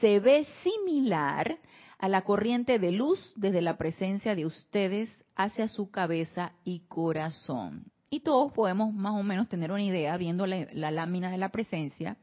se 0.00 0.20
ve 0.20 0.46
similar 0.62 1.58
a 1.98 2.08
la 2.08 2.22
corriente 2.22 2.78
de 2.78 2.92
luz 2.92 3.32
desde 3.36 3.62
la 3.62 3.78
presencia 3.78 4.34
de 4.34 4.44
ustedes 4.44 5.08
hacia 5.34 5.66
su 5.66 5.90
cabeza 5.90 6.52
y 6.62 6.80
corazón. 6.88 7.86
Y 8.10 8.20
todos 8.20 8.52
podemos 8.52 8.92
más 8.92 9.18
o 9.18 9.22
menos 9.22 9.48
tener 9.48 9.72
una 9.72 9.82
idea 9.82 10.16
viendo 10.18 10.46
la, 10.46 10.90
lámina 10.90 11.30
de 11.30 11.38
la 11.38 11.48
presencia 11.48 12.18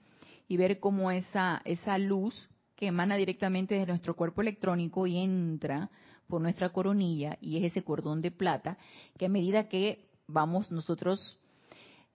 y 0.48 0.58
ver 0.58 0.80
cómo 0.80 1.10
esa, 1.10 1.62
esa 1.66 1.98
luz 1.98 2.50
que 2.76 2.88
emana 2.88 3.16
directamente 3.16 3.76
de 3.76 3.86
nuestro 3.88 4.16
cuerpo 4.16 4.42
electrónico 4.42 5.08
y 5.08 5.18
entra 5.18 5.90
por 6.34 6.42
nuestra 6.42 6.70
coronilla 6.70 7.38
y 7.42 7.58
es 7.58 7.66
ese 7.66 7.84
cordón 7.84 8.24
de 8.24 8.32
plata 8.32 8.80
que 9.20 9.28
a 9.28 9.30
medida 9.30 9.70
que 9.70 10.10
vamos 10.26 10.72
nosotros 10.72 11.38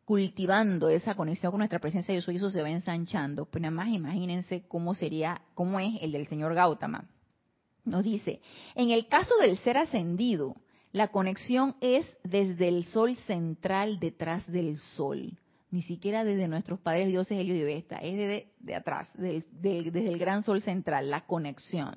cultivando 0.05 0.89
esa 0.89 1.15
conexión 1.15 1.53
con 1.53 1.61
nuestra 1.61 1.79
presencia 1.79 2.13
yo 2.13 2.21
soy 2.21 2.35
eso 2.35 2.51
se 2.51 2.61
va 2.61 2.69
ensanchando. 2.69 3.45
Pues 3.45 3.63
nada 3.63 3.71
más 3.71 3.91
imagínense 3.91 4.65
cómo 4.67 4.97
sería 4.97 5.41
cómo 5.55 5.79
es 5.79 6.03
el 6.03 6.11
del 6.11 6.27
señor 6.27 6.53
Gautama. 6.55 7.09
Nos 7.85 8.03
dice 8.03 8.41
en 8.75 8.91
el 8.91 9.07
caso 9.07 9.37
del 9.41 9.57
ser 9.59 9.77
ascendido 9.77 10.57
la 10.91 11.13
conexión 11.13 11.77
es 11.81 12.05
desde 12.25 12.67
el 12.67 12.87
sol 12.87 13.15
central 13.19 14.01
detrás 14.01 14.51
del 14.51 14.79
sol. 14.79 15.39
Ni 15.71 15.83
siquiera 15.83 16.25
desde 16.25 16.49
nuestros 16.49 16.81
padres 16.81 17.07
dioses 17.07 17.39
Helio 17.39 17.55
y 17.55 17.63
Vesta, 17.63 17.99
es 17.99 18.17
desde 18.17 18.53
de 18.59 18.75
atrás, 18.75 19.13
desde 19.15 20.09
el 20.09 20.19
gran 20.19 20.43
sol 20.43 20.61
central, 20.61 21.09
la 21.09 21.25
conexión. 21.25 21.93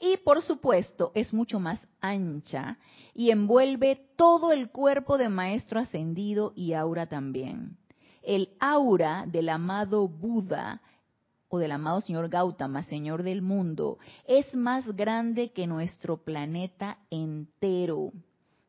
Y 0.00 0.16
por 0.18 0.42
supuesto 0.42 1.10
es 1.14 1.32
mucho 1.32 1.58
más 1.58 1.80
ancha 2.00 2.78
y 3.14 3.30
envuelve 3.30 4.06
todo 4.16 4.52
el 4.52 4.70
cuerpo 4.70 5.18
de 5.18 5.28
Maestro 5.28 5.80
Ascendido 5.80 6.52
y 6.54 6.74
aura 6.74 7.06
también. 7.06 7.76
El 8.22 8.50
aura 8.60 9.24
del 9.26 9.48
amado 9.48 10.06
Buda 10.06 10.80
o 11.48 11.58
del 11.58 11.72
amado 11.72 12.00
Señor 12.00 12.28
Gautama, 12.28 12.84
Señor 12.84 13.22
del 13.22 13.42
mundo, 13.42 13.98
es 14.26 14.54
más 14.54 14.86
grande 14.94 15.50
que 15.50 15.66
nuestro 15.66 16.18
planeta 16.18 16.98
entero. 17.10 18.12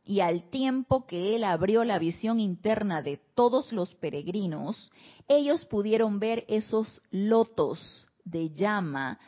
Y 0.06 0.22
al 0.22 0.50
tiempo 0.50 1.06
que 1.06 1.36
él 1.36 1.44
abrió 1.44 1.84
la 1.84 2.00
visión 2.00 2.40
interna 2.40 3.04
de 3.04 3.20
todos 3.36 3.72
los 3.72 3.94
peregrinos, 3.96 4.92
ellos 5.28 5.66
pudieron 5.66 6.20
ver 6.20 6.46
esos 6.48 7.02
lotos 7.12 8.08
de 8.24 8.50
llama 8.50 9.20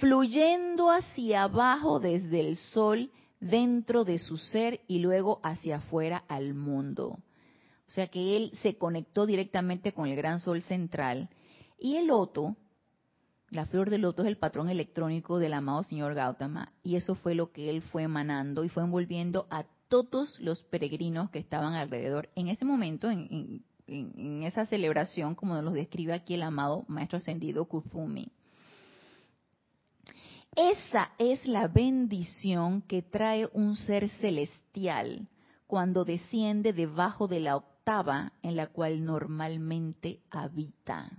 fluyendo 0.00 0.90
hacia 0.90 1.44
abajo 1.44 2.00
desde 2.00 2.40
el 2.40 2.56
sol 2.56 3.10
dentro 3.40 4.04
de 4.04 4.18
su 4.18 4.36
ser 4.36 4.80
y 4.86 4.98
luego 4.98 5.40
hacia 5.42 5.76
afuera 5.76 6.24
al 6.28 6.54
mundo. 6.54 7.18
O 7.86 7.90
sea 7.90 8.08
que 8.08 8.36
él 8.36 8.52
se 8.62 8.76
conectó 8.76 9.24
directamente 9.26 9.92
con 9.92 10.08
el 10.08 10.16
gran 10.16 10.40
sol 10.40 10.62
central 10.62 11.30
y 11.78 11.96
el 11.96 12.08
loto, 12.08 12.56
la 13.50 13.64
flor 13.64 13.88
del 13.88 14.02
loto 14.02 14.22
es 14.22 14.28
el 14.28 14.36
patrón 14.36 14.68
electrónico 14.68 15.38
del 15.38 15.54
amado 15.54 15.82
señor 15.84 16.14
Gautama 16.14 16.72
y 16.82 16.96
eso 16.96 17.14
fue 17.14 17.34
lo 17.34 17.50
que 17.50 17.70
él 17.70 17.80
fue 17.80 18.02
emanando 18.02 18.64
y 18.64 18.68
fue 18.68 18.82
envolviendo 18.82 19.46
a 19.50 19.64
todos 19.88 20.38
los 20.38 20.62
peregrinos 20.64 21.30
que 21.30 21.38
estaban 21.38 21.72
alrededor 21.72 22.28
en 22.34 22.48
ese 22.48 22.66
momento, 22.66 23.10
en, 23.10 23.64
en 23.86 24.42
esa 24.42 24.66
celebración, 24.66 25.34
como 25.34 25.60
nos 25.62 25.72
describe 25.72 26.12
aquí 26.12 26.34
el 26.34 26.42
amado 26.42 26.84
Maestro 26.88 27.16
Ascendido 27.16 27.64
Kuzumi. 27.64 28.30
Esa 30.58 31.12
es 31.18 31.46
la 31.46 31.68
bendición 31.68 32.82
que 32.82 33.00
trae 33.00 33.48
un 33.52 33.76
ser 33.76 34.08
celestial 34.18 35.28
cuando 35.68 36.04
desciende 36.04 36.72
debajo 36.72 37.28
de 37.28 37.38
la 37.38 37.54
octava 37.54 38.32
en 38.42 38.56
la 38.56 38.66
cual 38.66 39.04
normalmente 39.04 40.18
habita. 40.32 41.12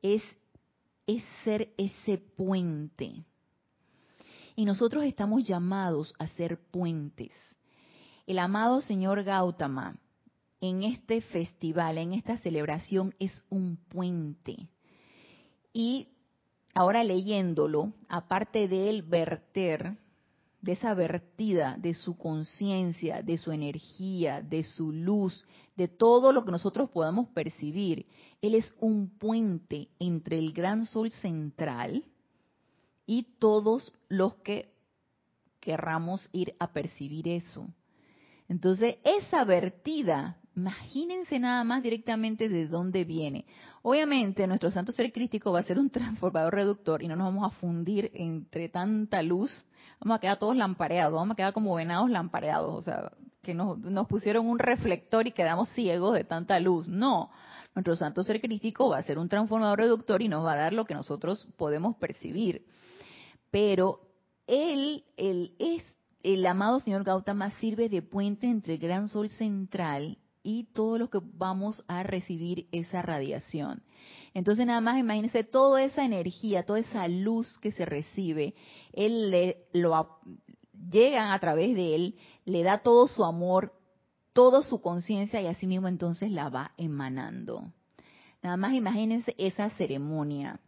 Es, 0.00 0.22
es 1.06 1.22
ser 1.44 1.74
ese 1.76 2.16
puente. 2.16 3.26
Y 4.56 4.64
nosotros 4.64 5.04
estamos 5.04 5.46
llamados 5.46 6.14
a 6.18 6.28
ser 6.28 6.58
puentes. 6.70 7.32
El 8.26 8.38
amado 8.38 8.80
señor 8.80 9.22
Gautama 9.22 9.98
en 10.62 10.82
este 10.82 11.20
festival, 11.20 11.98
en 11.98 12.14
esta 12.14 12.38
celebración, 12.38 13.14
es 13.18 13.44
un 13.50 13.76
puente. 13.76 14.70
Y 15.74 16.08
ahora 16.78 17.02
leyéndolo, 17.02 17.92
aparte 18.08 18.68
de 18.68 18.88
él 18.88 19.02
verter, 19.02 19.98
de 20.60 20.72
esa 20.72 20.94
vertida 20.94 21.76
de 21.76 21.92
su 21.92 22.16
conciencia, 22.16 23.20
de 23.20 23.36
su 23.36 23.50
energía, 23.50 24.42
de 24.42 24.62
su 24.62 24.92
luz, 24.92 25.44
de 25.74 25.88
todo 25.88 26.32
lo 26.32 26.44
que 26.44 26.52
nosotros 26.52 26.88
podamos 26.90 27.30
percibir, 27.30 28.06
él 28.40 28.54
es 28.54 28.72
un 28.78 29.08
puente 29.18 29.88
entre 29.98 30.38
el 30.38 30.52
gran 30.52 30.86
sol 30.86 31.10
central 31.10 32.04
y 33.06 33.24
todos 33.40 33.92
los 34.08 34.36
que 34.36 34.72
querramos 35.58 36.28
ir 36.30 36.54
a 36.60 36.72
percibir 36.72 37.26
eso. 37.26 37.66
Entonces, 38.48 38.98
esa 39.02 39.44
vertida 39.44 40.37
Imagínense 40.58 41.38
nada 41.38 41.62
más 41.62 41.84
directamente 41.84 42.48
de 42.48 42.66
dónde 42.66 43.04
viene. 43.04 43.44
Obviamente, 43.82 44.44
nuestro 44.48 44.72
santo 44.72 44.90
ser 44.90 45.12
crístico 45.12 45.52
va 45.52 45.60
a 45.60 45.62
ser 45.62 45.78
un 45.78 45.88
transformador 45.98 46.52
reductor 46.52 47.00
y 47.00 47.06
no 47.06 47.14
nos 47.14 47.28
vamos 47.28 47.46
a 47.46 47.56
fundir 47.60 48.10
entre 48.12 48.68
tanta 48.68 49.22
luz. 49.22 49.52
Vamos 50.00 50.16
a 50.16 50.20
quedar 50.20 50.36
todos 50.40 50.56
lampareados, 50.56 51.14
vamos 51.14 51.34
a 51.34 51.36
quedar 51.36 51.52
como 51.52 51.76
venados 51.76 52.10
lampareados, 52.10 52.76
o 52.76 52.80
sea, 52.82 53.12
que 53.40 53.54
nos, 53.54 53.78
nos 53.78 54.08
pusieron 54.08 54.48
un 54.48 54.58
reflector 54.58 55.28
y 55.28 55.32
quedamos 55.32 55.68
ciegos 55.68 56.14
de 56.14 56.24
tanta 56.24 56.58
luz. 56.58 56.88
No, 56.88 57.30
nuestro 57.76 57.94
santo 57.94 58.24
ser 58.24 58.40
crístico 58.40 58.88
va 58.88 58.98
a 58.98 59.04
ser 59.04 59.20
un 59.20 59.28
transformador 59.28 59.78
reductor 59.78 60.22
y 60.22 60.28
nos 60.28 60.44
va 60.44 60.54
a 60.54 60.56
dar 60.56 60.72
lo 60.72 60.86
que 60.86 60.94
nosotros 60.94 61.46
podemos 61.56 61.94
percibir. 61.98 62.66
Pero 63.52 64.00
él, 64.48 65.04
él 65.16 65.54
es 65.60 65.84
el 66.24 66.44
amado 66.46 66.80
señor 66.80 67.04
Gautama 67.04 67.52
sirve 67.60 67.88
de 67.88 68.02
puente 68.02 68.48
entre 68.48 68.74
el 68.74 68.80
gran 68.80 69.06
sol 69.08 69.28
central 69.28 70.18
y 70.48 70.64
todo 70.72 70.96
lo 70.96 71.10
que 71.10 71.18
vamos 71.22 71.84
a 71.88 72.02
recibir 72.02 72.68
esa 72.72 73.02
radiación. 73.02 73.82
Entonces 74.32 74.64
nada 74.64 74.80
más 74.80 74.98
imagínense 74.98 75.44
toda 75.44 75.82
esa 75.82 76.06
energía, 76.06 76.64
toda 76.64 76.78
esa 76.78 77.06
luz 77.06 77.58
que 77.58 77.70
se 77.70 77.84
recibe, 77.84 78.54
él 78.94 79.30
le, 79.30 79.66
lo 79.74 80.20
llegan 80.90 81.32
a 81.32 81.38
través 81.38 81.74
de 81.74 81.94
él, 81.94 82.18
le 82.46 82.62
da 82.62 82.78
todo 82.78 83.08
su 83.08 83.24
amor, 83.24 83.74
toda 84.32 84.62
su 84.62 84.80
conciencia 84.80 85.42
y 85.42 85.48
así 85.48 85.66
mismo 85.66 85.86
entonces 85.86 86.30
la 86.30 86.48
va 86.48 86.72
emanando. 86.78 87.70
Nada 88.42 88.56
más 88.56 88.72
imagínense 88.72 89.34
esa 89.36 89.68
ceremonia. 89.68 90.60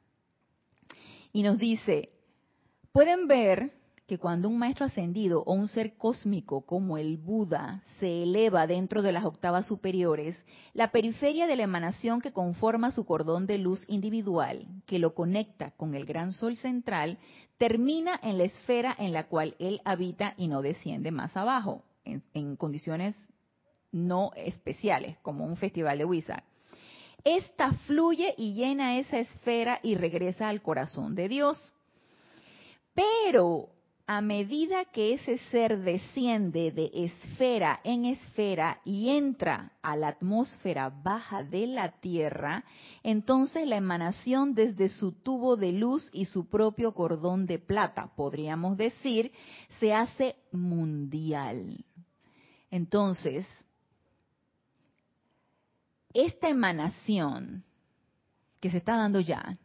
Y 1.33 1.43
nos 1.43 1.57
dice, 1.57 2.11
pueden 2.93 3.29
ver 3.29 3.73
que 4.11 4.19
cuando 4.19 4.49
un 4.49 4.59
maestro 4.59 4.87
ascendido 4.87 5.45
o 5.45 5.53
un 5.53 5.69
ser 5.69 5.97
cósmico 5.97 6.63
como 6.63 6.99
el 6.99 7.17
Buda 7.17 7.85
se 8.01 8.25
eleva 8.25 8.67
dentro 8.67 9.03
de 9.03 9.13
las 9.13 9.25
octavas 9.25 9.67
superiores, 9.67 10.43
la 10.75 10.91
periferia 10.91 11.47
de 11.47 11.55
la 11.55 11.63
emanación 11.63 12.21
que 12.21 12.33
conforma 12.33 12.91
su 12.91 13.07
cordón 13.07 13.47
de 13.47 13.59
luz 13.59 13.85
individual, 13.87 14.67
que 14.87 14.99
lo 14.99 15.15
conecta 15.15 15.71
con 15.77 15.95
el 15.95 16.07
gran 16.07 16.33
sol 16.33 16.57
central, 16.57 17.19
termina 17.57 18.19
en 18.21 18.39
la 18.39 18.43
esfera 18.43 18.97
en 18.99 19.13
la 19.13 19.29
cual 19.29 19.55
él 19.61 19.81
habita 19.85 20.35
y 20.37 20.49
no 20.49 20.61
desciende 20.61 21.13
más 21.13 21.37
abajo, 21.37 21.85
en, 22.05 22.57
condiciones 22.57 23.15
no 23.93 24.33
especiales, 24.35 25.19
como 25.19 25.45
un 25.45 25.57
festival 25.57 25.99
de 25.99 26.05
Wizard. 26.05 26.43
Esta 27.23 27.75
fluye 27.87 28.35
y 28.37 28.55
llena 28.55 28.99
esa 28.99 29.19
esfera 29.21 29.79
y 29.85 29.95
regresa 29.95 30.49
al 30.49 30.63
corazón 30.63 31.15
de 31.15 31.29
Dios. 31.29 31.57
Pero 32.93 33.69
a 34.13 34.21
medida 34.23 34.87
que 34.87 35.15
ese 35.15 35.39
ser 35.53 35.79
desciende 35.83 36.73
de 36.73 36.91
esfera 36.93 37.79
en 37.85 38.07
esfera 38.07 38.81
y 38.85 39.11
entra 39.11 39.71
a 39.83 39.97
la 39.97 40.09
atmósfera 40.09 40.91
baja 40.91 41.45
de 41.45 41.69
la 41.69 41.93
Tierra, 42.01 42.65
entonces 43.05 43.69
la 43.69 43.77
emanación 43.77 44.53
desde 44.53 44.89
su 44.89 45.13
tubo 45.13 45.57
de 45.57 45.71
luz 45.71 46.11
y 46.13 46.25
su 46.25 46.49
propio 46.49 46.93
cordón 46.93 47.47
de 47.47 47.61
plata, 47.61 48.11
podríamos 48.17 48.77
decir, 48.77 49.31
se 49.79 49.95
hace 49.95 50.35
mundial. 50.51 51.85
Entonces, 52.69 53.47
esta 56.13 56.49
emanación 56.49 57.63
que 58.59 58.73
se 58.73 58.79
está 58.79 58.97
dando 58.97 59.21
ya, 59.21 59.57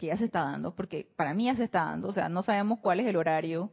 que 0.00 0.06
ya 0.06 0.16
se 0.16 0.24
está 0.24 0.40
dando, 0.40 0.74
porque 0.74 1.12
para 1.14 1.34
mí 1.34 1.44
ya 1.44 1.54
se 1.54 1.64
está 1.64 1.84
dando, 1.84 2.08
o 2.08 2.12
sea, 2.14 2.30
no 2.30 2.42
sabemos 2.42 2.78
cuál 2.80 3.00
es 3.00 3.06
el 3.06 3.16
horario 3.16 3.70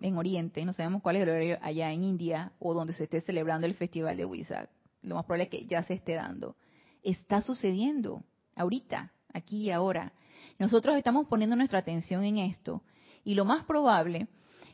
en 0.00 0.16
Oriente, 0.16 0.64
no 0.64 0.72
sabemos 0.72 1.02
cuál 1.02 1.16
es 1.16 1.24
el 1.24 1.30
horario 1.30 1.58
allá 1.62 1.90
en 1.90 2.04
India 2.04 2.52
o 2.60 2.72
donde 2.72 2.92
se 2.92 3.04
esté 3.04 3.20
celebrando 3.22 3.66
el 3.66 3.74
festival 3.74 4.16
de 4.16 4.24
Wizard. 4.24 4.68
Lo 5.02 5.16
más 5.16 5.24
probable 5.24 5.44
es 5.44 5.50
que 5.50 5.66
ya 5.66 5.82
se 5.82 5.94
esté 5.94 6.14
dando. 6.14 6.54
Está 7.02 7.42
sucediendo 7.42 8.22
ahorita, 8.54 9.12
aquí 9.34 9.64
y 9.64 9.70
ahora. 9.72 10.12
Nosotros 10.60 10.96
estamos 10.96 11.26
poniendo 11.26 11.56
nuestra 11.56 11.80
atención 11.80 12.22
en 12.22 12.38
esto 12.38 12.84
y 13.24 13.34
lo 13.34 13.44
más 13.44 13.64
probable 13.64 14.28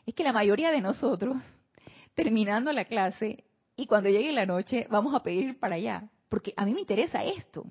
es 0.05 0.15
que 0.15 0.23
la 0.23 0.35
mayoría 0.35 0.71
de 0.71 0.83
nosotros, 0.83 1.39
terminando 2.15 2.73
la 2.75 2.85
clase 2.85 3.45
y 3.75 3.87
cuando 3.87 4.11
llegue 4.11 4.33
la 4.33 4.45
noche, 4.45 4.87
vamos 4.91 5.15
a 5.15 5.23
pedir 5.23 5.59
para 5.59 5.77
allá, 5.77 6.11
porque 6.29 6.53
a 6.59 6.67
mí 6.67 6.75
me 6.75 6.81
interesa 6.81 7.25
esto. 7.25 7.65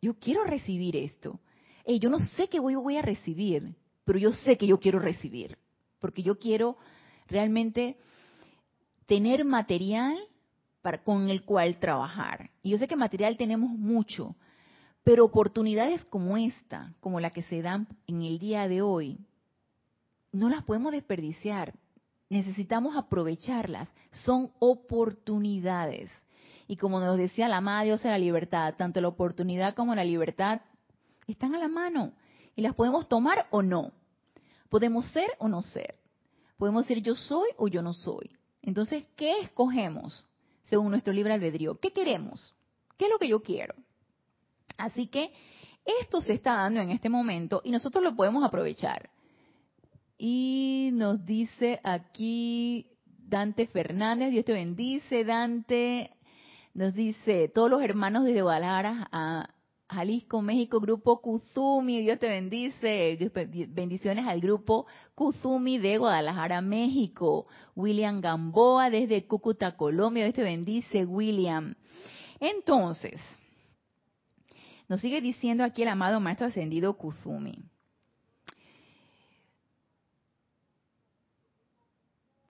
Yo 0.00 0.18
quiero 0.18 0.42
recibir 0.42 0.96
esto 0.96 1.38
yo 1.86 2.10
no 2.10 2.18
sé 2.18 2.48
qué 2.48 2.60
voy, 2.60 2.74
voy 2.74 2.96
a 2.96 3.02
recibir, 3.02 3.74
pero 4.04 4.18
yo 4.18 4.32
sé 4.32 4.56
que 4.56 4.66
yo 4.66 4.78
quiero 4.78 4.98
recibir, 4.98 5.58
porque 5.98 6.22
yo 6.22 6.38
quiero 6.38 6.76
realmente 7.28 7.96
tener 9.06 9.44
material 9.44 10.16
para, 10.80 11.02
con 11.02 11.28
el 11.28 11.44
cual 11.44 11.78
trabajar. 11.78 12.50
Y 12.62 12.70
yo 12.70 12.78
sé 12.78 12.88
que 12.88 12.96
material 12.96 13.36
tenemos 13.36 13.70
mucho, 13.70 14.36
pero 15.04 15.24
oportunidades 15.24 16.04
como 16.04 16.36
esta, 16.36 16.94
como 17.00 17.20
la 17.20 17.30
que 17.30 17.42
se 17.42 17.62
dan 17.62 17.88
en 18.06 18.22
el 18.22 18.38
día 18.38 18.68
de 18.68 18.82
hoy, 18.82 19.18
no 20.32 20.48
las 20.48 20.62
podemos 20.64 20.92
desperdiciar. 20.92 21.74
Necesitamos 22.30 22.96
aprovecharlas. 22.96 23.92
Son 24.10 24.50
oportunidades. 24.58 26.10
Y 26.66 26.76
como 26.76 27.00
nos 27.00 27.18
decía 27.18 27.48
la 27.48 27.58
amada 27.58 27.82
Dios 27.82 28.02
de 28.02 28.08
la 28.08 28.18
libertad, 28.18 28.74
tanto 28.78 29.00
la 29.00 29.08
oportunidad 29.08 29.74
como 29.74 29.94
la 29.94 30.04
libertad 30.04 30.62
están 31.26 31.54
a 31.54 31.58
la 31.58 31.68
mano 31.68 32.12
y 32.56 32.62
las 32.62 32.74
podemos 32.74 33.08
tomar 33.08 33.46
o 33.50 33.62
no. 33.62 33.92
Podemos 34.68 35.06
ser 35.10 35.30
o 35.38 35.48
no 35.48 35.62
ser. 35.62 35.96
Podemos 36.56 36.86
decir 36.86 37.02
yo 37.02 37.14
soy 37.14 37.50
o 37.56 37.68
yo 37.68 37.82
no 37.82 37.92
soy. 37.92 38.30
Entonces, 38.62 39.04
¿qué 39.16 39.40
escogemos 39.40 40.24
según 40.64 40.90
nuestro 40.90 41.12
libre 41.12 41.32
albedrío? 41.32 41.78
¿Qué 41.78 41.90
queremos? 41.90 42.54
¿Qué 42.96 43.06
es 43.06 43.10
lo 43.10 43.18
que 43.18 43.28
yo 43.28 43.42
quiero? 43.42 43.74
Así 44.76 45.08
que 45.08 45.32
esto 45.84 46.20
se 46.20 46.34
está 46.34 46.54
dando 46.54 46.80
en 46.80 46.90
este 46.90 47.08
momento 47.08 47.60
y 47.64 47.70
nosotros 47.70 48.02
lo 48.02 48.14
podemos 48.14 48.44
aprovechar. 48.44 49.10
Y 50.16 50.90
nos 50.92 51.24
dice 51.26 51.80
aquí 51.82 52.86
Dante 53.06 53.66
Fernández, 53.66 54.30
Dios 54.30 54.44
te 54.44 54.52
bendice, 54.52 55.24
Dante. 55.24 56.10
Nos 56.74 56.94
dice, 56.94 57.48
todos 57.48 57.70
los 57.70 57.82
hermanos 57.82 58.24
desde 58.24 58.42
Guadalajara 58.42 59.08
a, 59.10 59.50
Jalisco, 59.92 60.42
México, 60.42 60.80
grupo 60.80 61.20
Kuzumi, 61.20 62.00
Dios 62.00 62.18
te 62.18 62.28
bendice. 62.28 63.18
Bendiciones 63.68 64.26
al 64.26 64.40
grupo 64.40 64.86
Kuzumi 65.14 65.78
de 65.78 65.98
Guadalajara, 65.98 66.60
México. 66.60 67.46
William 67.76 68.20
Gamboa 68.20 68.90
desde 68.90 69.26
Cúcuta, 69.26 69.76
Colombia, 69.76 70.24
Dios 70.24 70.34
te 70.34 70.42
bendice, 70.42 71.04
William. 71.04 71.74
Entonces, 72.40 73.20
nos 74.88 75.00
sigue 75.00 75.20
diciendo 75.20 75.64
aquí 75.64 75.82
el 75.82 75.88
amado 75.88 76.20
Maestro 76.20 76.48
Ascendido 76.48 76.96
Kuzumi. 76.98 77.54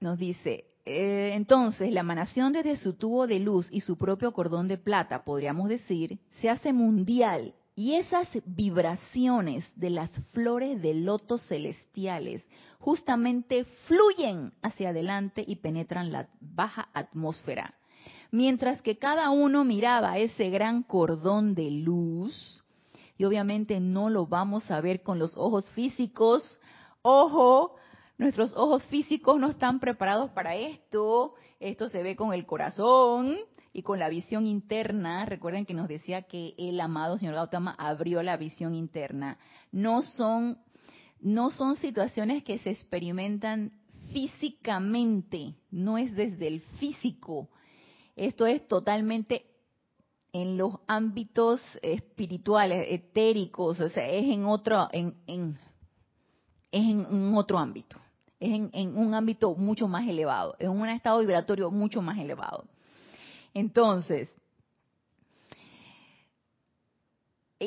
Nos 0.01 0.19
dice, 0.19 0.72
eh, 0.85 1.33
entonces, 1.35 1.93
la 1.93 2.01
emanación 2.01 2.53
desde 2.53 2.77
su 2.77 2.95
tubo 2.95 3.27
de 3.27 3.39
luz 3.39 3.69
y 3.71 3.83
su 3.83 3.97
propio 3.97 4.33
cordón 4.33 4.67
de 4.67 4.79
plata, 4.79 5.23
podríamos 5.25 5.69
decir, 5.69 6.19
se 6.41 6.51
hace 6.51 6.73
mundial 6.73 7.55
Y 7.75 7.95
esas 7.95 8.29
vibraciones 8.45 9.65
de 9.77 9.89
las 9.89 10.11
flores 10.33 10.83
de 10.83 10.93
loto 10.93 11.39
celestiales 11.39 12.45
justamente 12.79 13.65
fluyen 13.87 14.53
hacia 14.61 14.91
adelante 14.91 15.43
y 15.47 15.57
penetran 15.57 16.13
la 16.13 16.29
baja 16.41 16.89
atmósfera. 16.93 17.75
Mientras 18.31 18.83
que 18.83 18.99
cada 18.99 19.31
uno 19.31 19.65
miraba 19.65 20.19
ese 20.19 20.51
gran 20.51 20.83
cordón 20.83 21.55
de 21.55 21.71
luz, 21.71 22.63
y 23.17 23.25
obviamente 23.25 23.81
no 23.81 24.11
lo 24.11 24.27
vamos 24.27 24.71
a 24.71 24.81
ver 24.81 25.03
con 25.03 25.19
los 25.19 25.37
ojos 25.37 25.71
físicos, 25.71 26.59
ojo, 27.03 27.77
nuestros 28.23 28.55
ojos 28.57 28.85
físicos 28.87 29.39
no 29.39 29.51
están 29.51 29.81
preparados 29.81 30.31
para 30.31 30.57
esto, 30.57 31.35
esto 31.61 31.89
se 31.89 32.03
ve 32.03 32.17
con 32.17 32.33
el 32.33 32.47
corazón, 32.47 33.37
y 33.73 33.83
con 33.83 33.99
la 33.99 34.09
visión 34.09 34.47
interna, 34.47 35.25
recuerden 35.25 35.65
que 35.65 35.75
nos 35.75 35.89
decía 35.89 36.23
que 36.23 36.55
el 36.59 36.79
amado 36.81 37.17
señor 37.17 37.35
Gautama 37.35 37.75
abrió 37.79 38.23
la 38.23 38.37
visión 38.37 38.75
interna. 38.75 39.39
No 39.71 40.03
son, 40.03 40.59
no 41.21 41.51
son 41.51 41.77
situaciones 41.77 42.45
que 42.45 42.59
se 42.59 42.71
experimentan 42.71 43.73
físicamente, 44.13 45.55
no 45.71 45.97
es 45.97 46.15
desde 46.15 46.49
el 46.49 46.61
físico. 46.79 47.49
Esto 48.15 48.47
es 48.47 48.67
totalmente 48.69 49.47
en 50.35 50.59
los 50.59 50.81
ámbitos 50.87 51.63
espirituales, 51.81 52.87
etéricos, 52.91 53.81
o 53.81 53.89
sea, 53.89 54.07
es 54.11 54.25
en 54.25 54.45
otro, 54.45 54.89
en, 54.93 55.15
en, 55.27 55.59
es 56.71 56.83
en 56.83 57.35
otro 57.35 57.59
ámbito, 57.59 57.99
es 58.43 58.53
en, 58.53 58.71
en 58.73 58.97
un 58.97 59.15
ámbito 59.15 59.55
mucho 59.55 59.89
más 59.89 60.07
elevado, 60.09 60.57
en 60.59 60.71
un 60.71 60.89
estado 60.89 61.21
vibratorio 61.21 61.71
mucho 61.71 62.03
más 62.03 62.19
elevado. 62.19 62.65
Entonces, 63.55 64.31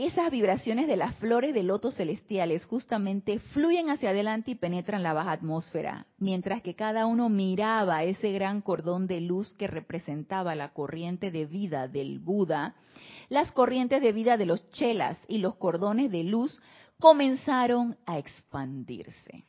esas 0.03 0.29
vibraciones 0.29 0.87
de 0.87 0.97
las 0.97 1.15
flores 1.15 1.53
de 1.53 1.63
loto 1.63 1.89
celestiales 1.89 2.65
justamente 2.65 3.39
fluyen 3.39 3.89
hacia 3.89 4.09
adelante 4.09 4.51
y 4.51 4.55
penetran 4.55 5.03
la 5.03 5.13
baja 5.13 5.31
atmósfera, 5.31 6.07
mientras 6.17 6.61
que 6.61 6.75
cada 6.75 7.05
uno 7.05 7.29
miraba 7.29 8.03
ese 8.03 8.33
gran 8.33 8.59
cordón 8.61 9.07
de 9.07 9.21
luz 9.21 9.53
que 9.53 9.67
representaba 9.67 10.53
la 10.53 10.73
corriente 10.73 11.31
de 11.31 11.45
vida 11.45 11.87
del 11.87 12.19
Buda, 12.19 12.75
las 13.29 13.53
corrientes 13.53 14.01
de 14.01 14.11
vida 14.11 14.35
de 14.35 14.45
los 14.45 14.69
chelas 14.71 15.17
y 15.29 15.37
los 15.37 15.55
cordones 15.55 16.11
de 16.11 16.25
luz 16.25 16.61
comenzaron 16.99 17.95
a 18.05 18.17
expandirse. 18.17 19.45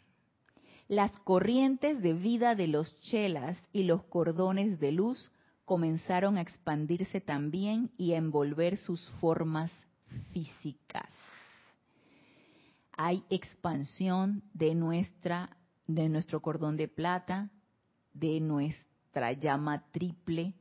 Las 0.89 1.13
corrientes 1.21 2.01
de 2.01 2.13
vida 2.13 2.55
de 2.55 2.69
los 2.69 2.99
chelas 3.01 3.59
y 3.73 3.83
los 3.83 4.05
cordones 4.05 4.79
de 4.79 4.93
luz 4.93 5.31
comenzaron 5.65 6.39
a 6.39 6.43
expandirse 6.43 7.21
también 7.21 7.91
y 7.97 8.13
a 8.13 8.19
envolver 8.19 8.77
sus 8.77 9.05
formas 9.21 9.71
físicas. 10.33 11.11
Hay 12.97 13.25
expansión 13.31 14.43
de 14.55 14.75
nuestra 14.75 15.57
de 15.87 16.09
nuestro 16.09 16.41
cordón 16.41 16.77
de 16.77 16.89
plata, 16.89 17.51
de 18.13 18.41
nuestra 18.41 19.33
llama 19.33 19.85
triple, 19.93 20.55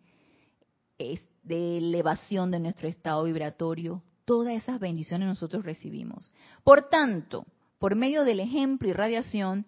de 0.98 1.78
elevación 1.78 2.52
de 2.52 2.60
nuestro 2.60 2.88
estado 2.88 3.24
vibratorio, 3.24 4.04
todas 4.26 4.56
esas 4.56 4.80
bendiciones 4.80 5.28
nosotros 5.28 5.64
recibimos. 5.64 6.32
Por 6.64 6.90
tanto, 6.90 7.46
por 7.80 7.96
medio 7.96 8.24
del 8.24 8.40
ejemplo 8.40 8.88
y 8.88 8.94
radiación, 8.94 9.66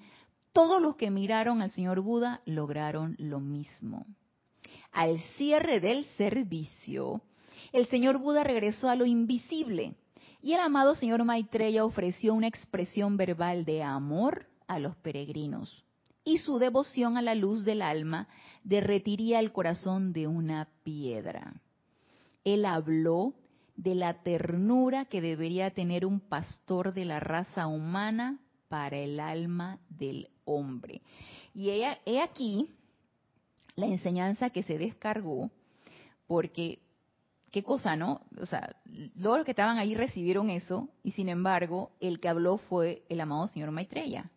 todos 0.58 0.82
los 0.82 0.95
que 0.95 1.12
miraron 1.12 1.62
al 1.62 1.70
señor 1.70 2.01
Buda 2.01 2.41
lograron 2.47 3.16
lo 3.20 3.39
mismo. 3.39 4.08
Al 4.91 5.20
cierre 5.38 5.80
del 5.80 6.05
servicio, 6.18 7.22
el 7.72 7.86
señor 7.89 8.18
Buda 8.18 8.43
regresó 8.43 8.89
a 8.89 8.95
lo 8.95 9.05
invisible 9.05 9.93
y 10.41 10.53
el 10.53 10.60
amado 10.60 10.95
señor 10.95 11.24
Maitreya 11.26 11.86
ofreció 11.86 12.34
una 12.34 12.47
expresión 12.47 13.18
verbal 13.18 13.66
de 13.66 13.84
amor 13.84 14.47
a 14.68 14.80
los 14.80 14.95
peregrinos. 14.95 15.86
Y 16.24 16.39
su 16.39 16.58
devoción 16.58 17.18
a 17.18 17.22
la 17.22 17.36
luz 17.36 17.64
del 17.64 17.84
alma 17.84 18.28
derretiría 18.64 19.39
el 19.39 19.51
corazón 19.51 20.12
de 20.12 20.26
una 20.26 20.70
piedra. 20.84 21.62
Él 22.43 22.66
habló 22.66 23.36
de 23.76 23.93
la 23.93 24.24
ternura 24.24 25.05
que 25.05 25.22
debería 25.22 25.70
tener 25.70 26.03
un 26.03 26.20
pastor 26.20 26.95
de 26.95 27.05
la 27.05 27.20
raza 27.20 27.68
humana 27.68 28.39
para 28.70 28.97
el 28.97 29.20
alma 29.20 29.78
del 29.89 30.30
hombre. 30.47 31.01
Y 31.53 31.69
he 31.69 32.21
aquí 32.21 32.69
la 33.75 33.85
enseñanza 33.85 34.49
que 34.49 34.63
se 34.63 34.77
descargó, 34.77 35.51
porque 36.25 36.79
qué 37.51 37.63
cosa, 37.63 37.95
¿no? 37.95 38.21
O 38.39 38.45
sea, 38.45 38.75
todos 39.21 39.37
los 39.37 39.45
que 39.45 39.51
estaban 39.51 39.77
ahí 39.77 39.95
recibieron 39.95 40.49
eso 40.49 40.89
y 41.03 41.11
sin 41.11 41.29
embargo 41.29 41.91
el 41.99 42.19
que 42.19 42.29
habló 42.29 42.57
fue 42.57 43.03
el 43.09 43.21
amado 43.21 43.47
señor 43.47 43.71
Maitreya. 43.71 44.31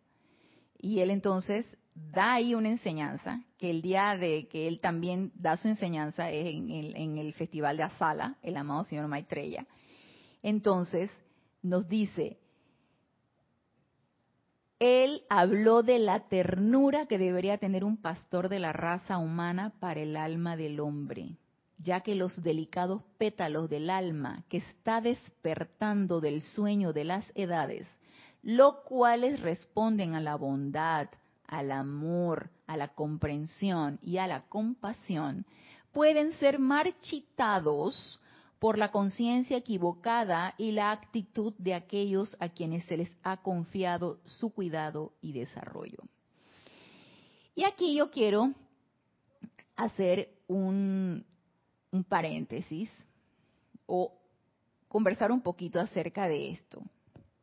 Y 0.79 1.01
él 1.01 1.11
entonces 1.11 1.67
da 1.95 2.35
ahí 2.35 2.55
una 2.55 2.71
enseñanza, 2.71 3.43
que 3.59 3.71
el 3.71 3.83
día 3.83 4.17
de 4.17 4.49
que 4.49 4.69
él 4.69 4.81
también 4.81 5.33
da 5.35 5.57
su 5.57 5.69
enseñanza 5.69 6.31
es 6.31 6.55
en 6.55 6.71
el, 6.71 6.97
en 6.97 7.19
el 7.19 7.35
festival 7.35 7.77
de 7.77 7.83
Asala, 7.83 8.37
el 8.43 8.57
amado 8.57 8.85
señor 8.85 9.09
Maitreya. 9.09 9.67
Entonces 10.43 11.11
nos 11.63 11.89
dice, 11.89 12.39
él 14.81 15.25
habló 15.29 15.83
de 15.83 15.99
la 15.99 16.21
ternura 16.29 17.05
que 17.05 17.19
debería 17.19 17.59
tener 17.59 17.85
un 17.85 17.99
pastor 17.99 18.49
de 18.49 18.59
la 18.59 18.73
raza 18.73 19.19
humana 19.19 19.75
para 19.79 20.01
el 20.01 20.17
alma 20.17 20.57
del 20.57 20.81
hombre, 20.81 21.37
ya 21.77 22.01
que 22.01 22.15
los 22.15 22.43
delicados 22.43 23.03
pétalos 23.19 23.69
del 23.69 23.91
alma 23.91 24.43
que 24.49 24.57
está 24.57 25.03
despertando 25.03 26.23
del 26.23 26.41
sueño 26.41 26.95
de 26.95 27.05
las 27.05 27.31
edades, 27.35 27.87
lo 28.43 28.83
cuales 28.85 29.41
responden 29.41 30.15
a 30.15 30.21
la 30.21 30.37
bondad, 30.37 31.09
al 31.47 31.73
amor, 31.73 32.49
a 32.67 32.79
la 32.79 32.89
comprensión 32.89 33.99
y 34.03 34.17
a 34.17 34.27
la 34.27 34.49
compasión, 34.49 35.45
pueden 35.93 36.33
ser 36.39 36.59
marchitados 36.59 38.20
por 38.61 38.77
la 38.77 38.91
conciencia 38.91 39.57
equivocada 39.57 40.55
y 40.59 40.73
la 40.73 40.93
actitud 40.93 41.55
de 41.57 41.75
aquellos 41.75 42.37
a 42.41 42.51
quienes 42.51 42.85
se 42.85 42.99
les 42.99 43.11
ha 43.23 43.39
confiado 43.39 44.21
su 44.27 44.51
cuidado 44.51 45.15
y 45.23 45.33
desarrollo. 45.33 45.99
Y 47.57 47.65
aquí 47.65 47.97
yo 47.97 48.11
quiero 48.11 48.53
hacer 49.77 50.29
un, 50.47 51.25
paréntesis 52.09 52.91
o 53.87 54.13
conversar 54.89 55.33
un 55.33 55.41
poquito 55.41 55.81
acerca 55.81 56.29
de 56.29 56.51
esto. 56.51 56.83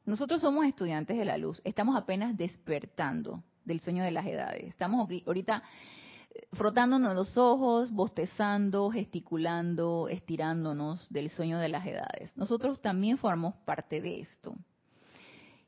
Nosotros 0.06 0.40
somos 0.40 0.66
estudiantes 0.66 1.18
de 1.18 1.26
la 1.26 1.38
luz, 1.38 1.60
estamos 1.66 1.98
apenas 1.98 2.38
despertando 2.38 3.44
del 3.66 3.80
sueño 3.80 4.04
de 4.04 4.12
las 4.12 4.26
edades. 4.28 4.64
Estamos 4.66 5.10
ahorita 5.26 5.64
frotándonos 6.54 7.16
los 7.16 7.38
ojos, 7.38 7.92
bostezando, 7.92 8.90
gesticulando, 8.90 10.08
estirándonos 10.10 11.08
del 11.10 11.30
sueño 11.30 11.60
de 11.60 11.70
las 11.70 11.86
edades. 11.86 12.36
Nosotros 12.36 12.82
también 12.82 13.18
formamos 13.18 13.56
parte 13.66 14.02
de 14.02 14.22
esto. 14.22 14.56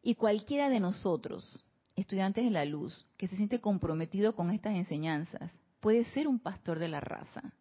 Y 0.01 0.15
cualquiera 0.15 0.69
de 0.69 0.79
nosotros, 0.79 1.63
estudiantes 1.95 2.45
de 2.45 2.51
la 2.51 2.65
luz, 2.65 3.05
que 3.17 3.27
se 3.27 3.35
siente 3.35 3.59
comprometido 3.59 4.35
con 4.35 4.51
estas 4.51 4.75
enseñanzas, 4.75 5.51
puede 5.79 6.05
ser 6.05 6.27
un 6.27 6.39
pastor 6.39 6.79
de 6.79 6.87
la 6.87 6.99
raza. 6.99 7.53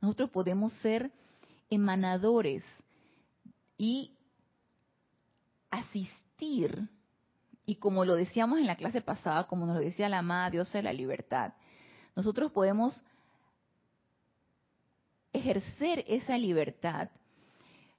Nosotros 0.00 0.30
podemos 0.30 0.72
ser 0.74 1.12
emanadores 1.70 2.64
y 3.76 4.12
asistir, 5.70 6.88
y 7.66 7.76
como 7.76 8.04
lo 8.04 8.14
decíamos 8.14 8.58
en 8.58 8.66
la 8.66 8.76
clase 8.76 9.00
pasada, 9.00 9.44
como 9.44 9.66
nos 9.66 9.76
lo 9.76 9.82
decía 9.82 10.08
la 10.08 10.18
amada 10.18 10.50
diosa 10.50 10.78
de 10.78 10.84
la 10.84 10.92
libertad, 10.92 11.54
nosotros 12.16 12.52
podemos 12.52 13.02
ejercer 15.32 16.04
esa 16.06 16.38
libertad 16.38 17.10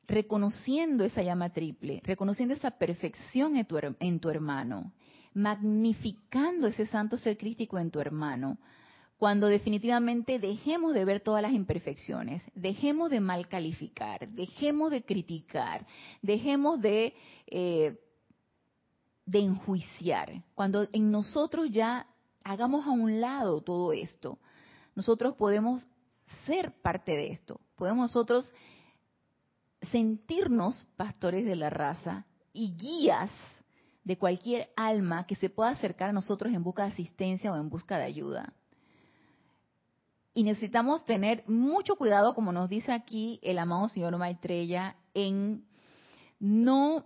reconociendo 0.07 1.03
esa 1.03 1.23
llama 1.23 1.49
triple, 1.51 2.01
reconociendo 2.03 2.53
esa 2.53 2.71
perfección 2.71 3.55
en 3.57 4.19
tu, 4.19 4.29
hermano, 4.29 4.93
magnificando 5.33 6.67
ese 6.67 6.87
santo 6.87 7.17
ser 7.17 7.37
crístico 7.37 7.79
en 7.79 7.91
tu 7.91 7.99
hermano, 7.99 8.57
cuando 9.17 9.47
definitivamente 9.47 10.39
dejemos 10.39 10.93
de 10.93 11.05
ver 11.05 11.21
todas 11.21 11.41
las 11.41 11.53
imperfecciones, 11.53 12.43
dejemos 12.53 13.09
de 13.09 13.21
mal 13.21 13.47
calificar, 13.47 14.27
dejemos 14.29 14.91
de 14.91 15.03
criticar, 15.03 15.87
dejemos 16.21 16.81
de, 16.81 17.13
eh, 17.47 17.97
de 19.25 19.39
enjuiciar, 19.39 20.43
cuando 20.53 20.87
en 20.91 21.11
nosotros 21.11 21.69
ya 21.71 22.05
hagamos 22.45 22.85
a 22.85 22.91
un 22.91 23.19
lado 23.19 23.59
todo 23.59 23.91
esto. 23.91 24.39
Nosotros 24.95 25.35
podemos 25.35 25.85
ser 26.45 26.71
parte 26.81 27.11
de 27.11 27.33
esto. 27.33 27.59
Podemos 27.75 28.03
nosotros 28.03 28.53
sentirnos 29.91 30.87
pastores 30.95 31.45
de 31.45 31.55
la 31.55 31.69
raza 31.69 32.25
y 32.53 32.73
guías 32.77 33.29
de 34.03 34.17
cualquier 34.17 34.69
alma 34.77 35.25
que 35.25 35.35
se 35.35 35.49
pueda 35.49 35.71
acercar 35.71 36.11
a 36.11 36.13
nosotros 36.13 36.53
en 36.53 36.63
busca 36.63 36.83
de 36.83 36.93
asistencia 36.93 37.51
o 37.51 37.57
en 37.57 37.69
busca 37.69 37.97
de 37.97 38.05
ayuda. 38.05 38.53
Y 40.33 40.43
necesitamos 40.43 41.03
tener 41.05 41.43
mucho 41.47 41.95
cuidado, 41.95 42.35
como 42.35 42.51
nos 42.51 42.69
dice 42.69 42.91
aquí 42.91 43.39
el 43.41 43.57
amado 43.57 43.89
señor 43.89 44.15
Maitreya, 44.17 44.95
en 45.13 45.65
no 46.39 47.05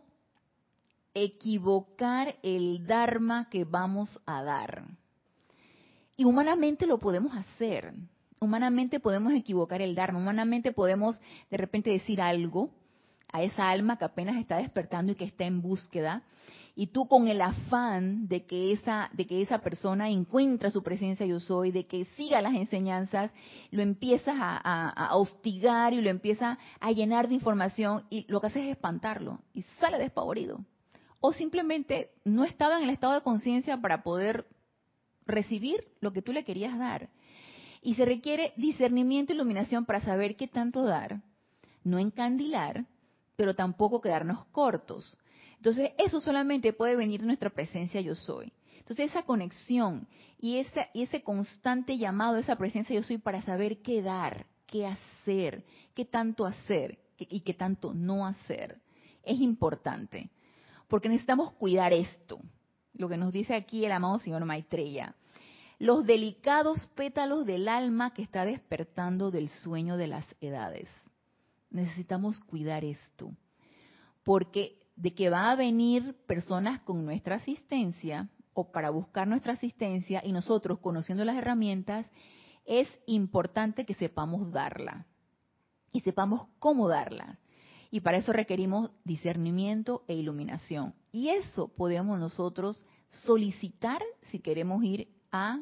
equivocar 1.14 2.36
el 2.44 2.86
Dharma 2.86 3.50
que 3.50 3.64
vamos 3.64 4.20
a 4.26 4.44
dar. 4.44 5.00
Y 6.20 6.26
humanamente 6.26 6.86
lo 6.86 6.98
podemos 6.98 7.34
hacer. 7.34 7.94
Humanamente 8.42 9.00
podemos 9.00 9.32
equivocar 9.32 9.82
el 9.82 9.96
Dharma. 9.96 10.20
Humanamente 10.20 10.74
podemos 10.74 11.16
de 11.50 11.56
repente 11.56 11.92
decir 11.92 12.22
algo 12.22 12.72
a 13.32 13.42
esa 13.42 13.70
alma 13.70 13.98
que 13.98 14.04
apenas 14.04 14.36
está 14.36 14.58
despertando 14.58 15.14
y 15.14 15.16
que 15.16 15.24
está 15.24 15.46
en 15.46 15.62
búsqueda 15.62 16.24
y 16.76 16.88
tú 16.88 17.08
con 17.08 17.30
el 17.30 17.40
afán 17.42 18.28
de 18.28 18.46
que 18.46 18.74
esa 18.74 19.10
de 19.14 19.28
que 19.28 19.42
esa 19.42 19.60
persona 19.60 20.10
encuentre 20.10 20.72
su 20.72 20.84
presencia 20.84 21.26
yo 21.26 21.40
soy 21.40 21.72
de 21.72 21.86
que 21.86 22.04
siga 22.18 22.42
las 22.42 22.54
enseñanzas 22.54 23.32
lo 23.72 23.82
empiezas 23.82 24.36
a, 24.38 25.12
hostigar 25.14 25.94
y 25.94 26.02
lo 26.02 26.10
empiezas 26.10 26.58
a 26.82 26.92
llenar 26.92 27.30
de 27.30 27.36
información 27.36 28.04
y 28.10 28.26
lo 28.28 28.42
que 28.42 28.48
haces 28.48 28.64
es 28.64 28.72
espantarlo 28.72 29.40
y 29.54 29.64
sale 29.80 29.98
despavorido 29.98 30.60
o 31.22 31.32
simplemente 31.32 32.12
no 32.26 32.44
estaba 32.44 32.78
en 32.78 32.84
el 32.84 32.90
estado 32.90 33.14
de 33.14 33.22
conciencia 33.22 33.80
para 33.80 34.04
poder 34.04 34.46
recibir 35.30 35.88
lo 36.02 36.12
que 36.14 36.22
tú 36.22 36.34
le 36.34 36.44
querías 36.44 36.78
dar 36.78 37.10
y 37.82 37.96
se 37.96 38.06
requiere 38.06 38.54
discernimiento 38.58 39.32
e 39.32 39.36
iluminación 39.36 39.86
para 39.86 40.02
saber 40.02 40.36
qué 40.36 40.48
tanto 40.48 40.84
dar 40.84 41.22
no 41.84 42.00
encandilar 42.00 42.86
pero 43.36 43.56
tampoco 43.56 44.02
quedarnos 44.02 44.46
cortos 44.48 45.18
entonces, 45.60 45.92
eso 45.98 46.22
solamente 46.22 46.72
puede 46.72 46.96
venir 46.96 47.20
de 47.20 47.28
nuestra 47.28 47.50
presencia 47.50 48.00
yo 48.00 48.16
soy. 48.16 48.52
Entonces, 48.78 49.10
esa 49.10 49.24
conexión 49.24 50.08
y 50.40 50.58
ese, 50.58 51.22
constante 51.22 51.98
llamado 51.98 52.38
a 52.38 52.40
esa 52.40 52.56
presencia 52.56 52.96
yo 52.96 53.04
soy 53.04 53.18
para 53.18 53.42
saber 53.42 53.82
qué 53.82 54.02
dar, 54.02 54.46
qué 54.66 54.88
hacer, 54.88 55.66
qué 55.94 56.06
tanto 56.06 56.46
hacer 56.46 56.98
y 57.18 57.42
qué 57.42 57.54
tanto 57.54 57.94
no 57.94 58.26
hacer, 58.26 58.80
es 59.24 59.42
importante. 59.42 60.30
Porque 60.88 61.10
necesitamos 61.10 61.52
cuidar 61.52 61.92
esto, 61.92 62.40
lo 62.94 63.10
que 63.10 63.18
nos 63.18 63.32
dice 63.32 63.56
aquí 63.56 63.86
el 63.86 63.92
amado 63.92 64.20
señor 64.20 64.46
Maitreya. 64.46 65.16
Los 65.78 66.06
delicados 66.06 66.88
pétalos 66.96 67.46
del 67.46 67.68
alma 67.68 68.14
que 68.14 68.22
está 68.22 68.44
despertando 68.44 69.32
del 69.32 69.50
sueño 69.50 69.96
de 69.96 70.08
las 70.08 70.26
edades. 70.42 70.90
Necesitamos 71.70 72.40
cuidar 72.42 72.84
esto. 72.84 73.32
Porque 74.24 74.80
de 74.96 75.14
que 75.14 75.30
va 75.30 75.50
a 75.50 75.56
venir 75.56 76.16
personas 76.28 76.82
con 76.82 77.06
nuestra 77.06 77.36
asistencia 77.36 78.28
o 78.54 78.72
para 78.72 78.90
buscar 78.90 79.28
nuestra 79.28 79.54
asistencia 79.54 80.22
y 80.26 80.34
nosotros 80.34 80.80
conociendo 80.80 81.24
las 81.24 81.38
herramientas, 81.38 82.06
es 82.66 82.88
importante 83.06 83.86
que 83.86 83.94
sepamos 83.94 84.52
darla 84.52 85.08
y 85.94 86.02
sepamos 86.02 86.48
cómo 86.60 86.90
darla. 86.90 87.40
Y 87.92 88.02
para 88.02 88.18
eso 88.18 88.34
requerimos 88.34 88.92
discernimiento 89.06 90.04
e 90.08 90.16
iluminación. 90.16 90.94
Y 91.12 91.30
eso 91.30 91.68
podemos 91.70 92.20
nosotros 92.20 92.86
solicitar 93.10 94.02
si 94.24 94.40
queremos 94.40 94.84
ir 94.84 95.08
a 95.32 95.60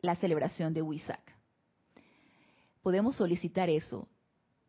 la 0.00 0.16
celebración 0.16 0.72
de 0.72 0.82
Huizac. 0.82 1.34
Podemos 2.82 3.16
solicitar 3.16 3.68
eso 3.68 4.08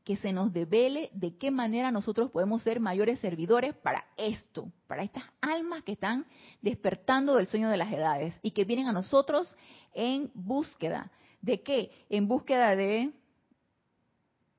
que 0.03 0.15
se 0.15 0.31
nos 0.31 0.53
devele 0.53 1.09
de 1.13 1.35
qué 1.35 1.51
manera 1.51 1.91
nosotros 1.91 2.31
podemos 2.31 2.63
ser 2.63 2.79
mayores 2.79 3.19
servidores 3.19 3.75
para 3.75 4.05
esto, 4.15 4.71
para 4.87 5.03
estas 5.03 5.25
almas 5.41 5.83
que 5.83 5.91
están 5.91 6.25
despertando 6.61 7.35
del 7.35 7.47
sueño 7.47 7.69
de 7.69 7.75
las 7.75 7.91
edades 7.91 8.39
y 8.41 8.51
que 8.51 8.63
vienen 8.63 8.87
a 8.87 8.93
nosotros 8.93 9.53
en 9.93 10.31
búsqueda. 10.33 11.11
¿De 11.41 11.61
qué? 11.61 11.91
En 12.09 12.27
búsqueda 12.27 12.75
de 12.75 13.11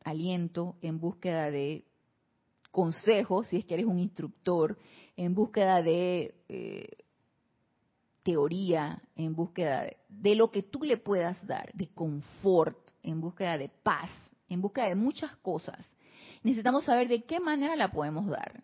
aliento, 0.04 0.76
en 0.82 1.00
búsqueda 1.00 1.50
de 1.50 1.86
consejo, 2.70 3.42
si 3.42 3.56
es 3.56 3.64
que 3.64 3.74
eres 3.74 3.86
un 3.86 3.98
instructor, 3.98 4.78
en 5.18 5.34
búsqueda 5.34 5.82
de 5.82 6.32
eh, 6.48 6.96
teoría, 8.22 9.02
en 9.16 9.34
búsqueda 9.34 9.90
de 10.08 10.34
lo 10.36 10.52
que 10.52 10.62
tú 10.62 10.84
le 10.84 10.96
puedas 10.96 11.44
dar, 11.44 11.72
de 11.74 11.88
confort, 11.88 12.78
en 13.02 13.20
búsqueda 13.20 13.58
de 13.58 13.68
paz, 13.68 14.10
en 14.48 14.62
busca 14.62 14.86
de 14.86 14.94
muchas 14.94 15.36
cosas. 15.38 15.84
Necesitamos 16.44 16.84
saber 16.84 17.08
de 17.08 17.24
qué 17.24 17.40
manera 17.40 17.74
la 17.74 17.90
podemos 17.90 18.28
dar. 18.28 18.62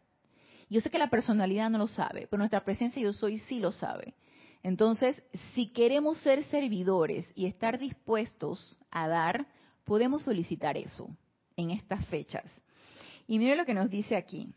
Yo 0.70 0.80
sé 0.80 0.90
que 0.90 0.98
la 0.98 1.10
personalidad 1.10 1.70
no 1.70 1.78
lo 1.78 1.88
sabe, 1.88 2.28
pero 2.30 2.38
nuestra 2.38 2.64
presencia 2.64 3.02
yo 3.02 3.12
soy 3.12 3.40
sí 3.40 3.58
lo 3.58 3.72
sabe. 3.72 4.14
Entonces, 4.62 5.20
si 5.54 5.72
queremos 5.72 6.18
ser 6.18 6.44
servidores 6.44 7.26
y 7.34 7.46
estar 7.46 7.80
dispuestos 7.80 8.78
a 8.92 9.08
dar, 9.08 9.48
podemos 9.82 10.22
solicitar 10.22 10.76
eso 10.76 11.08
en 11.56 11.72
estas 11.72 12.06
fechas. 12.06 12.44
Y 13.26 13.40
mire 13.40 13.56
lo 13.56 13.66
que 13.66 13.74
nos 13.74 13.90
dice 13.90 14.14
aquí. 14.14 14.54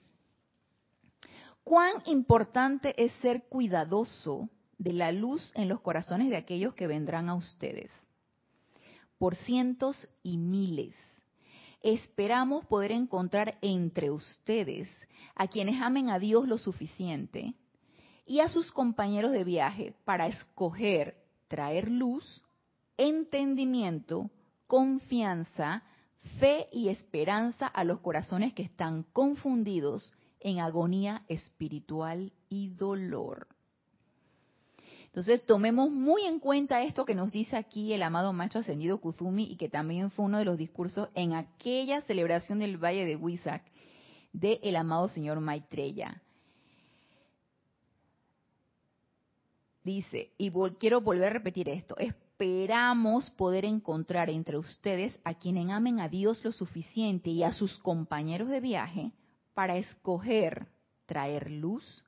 Cuán 1.68 2.02
importante 2.06 2.96
es 2.96 3.12
ser 3.22 3.44
cuidadoso 3.50 4.48
de 4.78 4.94
la 4.94 5.12
luz 5.12 5.52
en 5.54 5.68
los 5.68 5.82
corazones 5.82 6.30
de 6.30 6.38
aquellos 6.38 6.74
que 6.76 6.88
vendrán 6.88 7.28
a 7.28 7.36
ustedes. 7.36 7.92
Por 9.18 9.36
cientos 9.36 10.08
y 10.24 10.38
miles 10.38 10.96
esperamos 11.82 12.66
poder 12.68 12.94
encontrar 12.94 13.58
entre 13.60 14.12
ustedes 14.12 14.88
a 15.36 15.48
quienes 15.50 15.82
amen 15.82 16.10
a 16.10 16.20
Dios 16.20 16.48
lo 16.48 16.58
suficiente 16.58 17.54
y 18.26 18.40
a 18.40 18.48
sus 18.48 18.72
compañeros 18.72 19.34
de 19.34 19.44
viaje 19.44 19.94
para 20.06 20.28
escoger 20.28 21.18
traer 21.50 21.92
luz, 21.92 22.46
entendimiento, 22.96 24.32
confianza, 24.68 25.84
fe 26.40 26.70
y 26.72 26.88
esperanza 26.88 27.68
a 27.68 27.84
los 27.84 28.00
corazones 28.00 28.54
que 28.54 28.64
están 28.64 29.04
confundidos 29.12 30.14
en 30.40 30.60
agonía 30.60 31.24
espiritual 31.28 32.32
y 32.50 32.70
dolor. 32.70 33.48
Entonces, 35.06 35.44
tomemos 35.46 35.90
muy 35.90 36.26
en 36.26 36.40
cuenta 36.40 36.84
esto 36.84 37.06
que 37.06 37.16
nos 37.16 37.32
dice 37.32 37.56
aquí 37.56 37.94
el 37.94 38.04
amado 38.04 38.34
Maestro 38.34 38.60
Ascendido 38.60 39.00
Kuzumi 39.00 39.46
y 39.46 39.56
que 39.56 39.70
también 39.70 40.12
fue 40.12 40.26
uno 40.26 40.38
de 40.38 40.46
los 40.46 40.58
discursos 40.58 41.10
en 41.16 41.34
aquella 41.34 42.02
celebración 42.02 42.60
del 42.60 42.78
Valle 42.78 43.06
de 43.06 43.16
Huizac 43.16 43.64
del 44.32 44.60
el 44.62 44.76
amado 44.76 45.08
Señor 45.08 45.40
Maitreya. 45.40 46.22
Dice, 49.84 50.34
y 50.38 50.52
quiero 50.78 51.02
volver 51.02 51.30
a 51.30 51.34
repetir 51.34 51.70
esto, 51.70 51.96
esperamos 51.98 53.30
poder 53.32 53.66
encontrar 53.66 54.30
entre 54.30 54.58
ustedes 54.58 55.18
a 55.24 55.34
quienes 55.34 55.72
amen 55.72 56.02
a 56.02 56.10
Dios 56.10 56.44
lo 56.44 56.52
suficiente 56.52 57.30
y 57.30 57.42
a 57.42 57.54
sus 57.54 57.78
compañeros 57.80 58.50
de 58.50 58.60
viaje 58.60 59.12
para 59.58 59.78
escoger 59.78 60.68
traer 61.08 61.50
luz, 61.50 62.04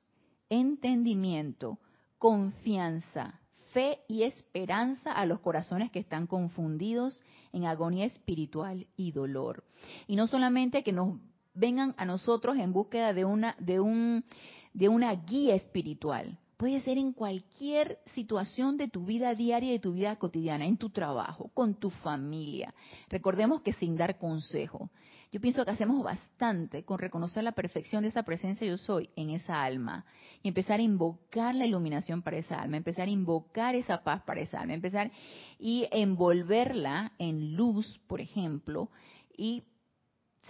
entendimiento, 0.50 1.80
confianza, 2.16 3.40
fe 3.72 3.98
y 4.06 4.22
esperanza 4.22 5.10
a 5.10 5.26
los 5.26 5.40
corazones 5.40 5.90
que 5.90 5.98
están 5.98 6.28
confundidos 6.28 7.24
en 7.52 7.64
agonía 7.64 8.04
espiritual 8.04 8.86
y 8.96 9.10
dolor. 9.10 9.64
Y 10.06 10.14
no 10.14 10.28
solamente 10.28 10.84
que 10.84 10.92
nos 10.92 11.18
vengan 11.52 11.92
a 11.96 12.04
nosotros 12.04 12.56
en 12.56 12.72
búsqueda 12.72 13.12
de 13.14 13.24
una 13.24 13.56
de 13.58 13.80
un 13.80 14.24
de 14.72 14.88
una 14.88 15.12
guía 15.16 15.56
espiritual. 15.56 16.38
Puede 16.60 16.82
ser 16.82 16.98
en 16.98 17.14
cualquier 17.14 18.00
situación 18.12 18.76
de 18.76 18.86
tu 18.86 19.06
vida 19.06 19.34
diaria 19.34 19.70
y 19.70 19.72
de 19.72 19.78
tu 19.78 19.94
vida 19.94 20.16
cotidiana, 20.16 20.66
en 20.66 20.76
tu 20.76 20.90
trabajo, 20.90 21.50
con 21.54 21.74
tu 21.80 21.88
familia. 21.88 22.74
Recordemos 23.08 23.62
que 23.62 23.72
sin 23.72 23.96
dar 23.96 24.18
consejo, 24.18 24.90
yo 25.32 25.40
pienso 25.40 25.64
que 25.64 25.70
hacemos 25.70 26.04
bastante 26.04 26.84
con 26.84 26.98
reconocer 26.98 27.44
la 27.44 27.52
perfección 27.52 28.02
de 28.02 28.10
esa 28.10 28.24
presencia 28.24 28.66
yo 28.66 28.76
soy 28.76 29.08
en 29.16 29.30
esa 29.30 29.62
alma 29.62 30.04
y 30.42 30.48
empezar 30.48 30.80
a 30.80 30.82
invocar 30.82 31.54
la 31.54 31.64
iluminación 31.64 32.20
para 32.20 32.36
esa 32.36 32.60
alma, 32.60 32.76
empezar 32.76 33.08
a 33.08 33.10
invocar 33.10 33.74
esa 33.74 34.04
paz 34.04 34.22
para 34.24 34.42
esa 34.42 34.60
alma, 34.60 34.74
empezar 34.74 35.10
y 35.58 35.88
envolverla 35.90 37.12
en 37.18 37.56
luz, 37.56 37.98
por 38.06 38.20
ejemplo, 38.20 38.90
y 39.34 39.64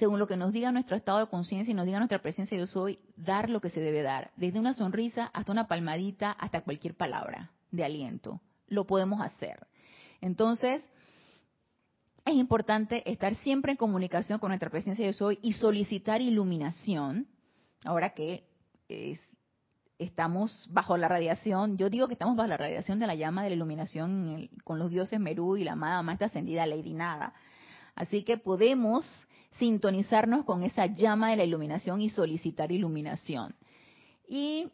según 0.01 0.19
lo 0.19 0.27
que 0.27 0.39
nos 0.39 0.51
diga 0.51 0.73
nuestro 0.73 0.97
estado 0.97 1.19
de 1.19 1.27
conciencia 1.27 1.73
y 1.73 1.75
nos 1.75 1.85
diga 1.85 1.99
nuestra 1.99 2.23
presencia 2.23 2.57
yo 2.57 2.67
soy, 2.67 2.99
dar 3.17 3.51
lo 3.51 3.61
que 3.61 3.69
se 3.69 3.81
debe 3.81 4.01
dar, 4.01 4.31
desde 4.35 4.59
una 4.59 4.73
sonrisa 4.73 5.27
hasta 5.35 5.53
una 5.53 5.69
palmadita, 5.69 6.33
hasta 6.33 6.63
cualquier 6.63 6.95
palabra 6.97 7.51
de 7.71 7.85
aliento. 7.85 8.41
Lo 8.67 8.87
podemos 8.87 9.21
hacer. 9.21 9.67
Entonces, 10.23 10.83
es 12.25 12.35
importante 12.35 13.09
estar 13.11 13.35
siempre 13.37 13.73
en 13.73 13.77
comunicación 13.77 14.39
con 14.39 14.49
nuestra 14.49 14.71
presencia 14.71 15.05
yo 15.05 15.13
soy 15.13 15.39
y 15.43 15.53
solicitar 15.53 16.23
iluminación, 16.23 17.29
ahora 17.85 18.15
que 18.15 18.45
estamos 19.99 20.67
bajo 20.71 20.97
la 20.97 21.09
radiación, 21.09 21.77
yo 21.77 21.91
digo 21.91 22.09
que 22.09 22.15
estamos 22.15 22.37
bajo 22.37 22.49
la 22.49 22.57
radiación 22.57 23.01
de 23.01 23.07
la 23.07 23.15
llama 23.15 23.43
de 23.43 23.51
la 23.51 23.57
iluminación 23.57 24.49
con 24.65 24.79
los 24.79 24.91
dioses 24.91 25.21
Merú 25.21 25.59
y 25.59 25.65
la 25.65 25.73
amada 25.73 26.01
más 26.03 26.23
ascendida 26.23 26.65
Lady 26.65 26.95
Nada. 26.95 27.35
Así 27.95 28.23
que 28.23 28.39
podemos 28.39 29.05
sintonizarnos 29.61 30.45
con 30.45 30.65
esa 30.65 30.87
llama 30.87 31.31
de 31.31 31.37
la 31.37 31.45
iluminación 31.45 32.01
y 32.01 32.11
solicitar 32.11 32.73
iluminación. 32.73 33.55
Y 34.27 34.73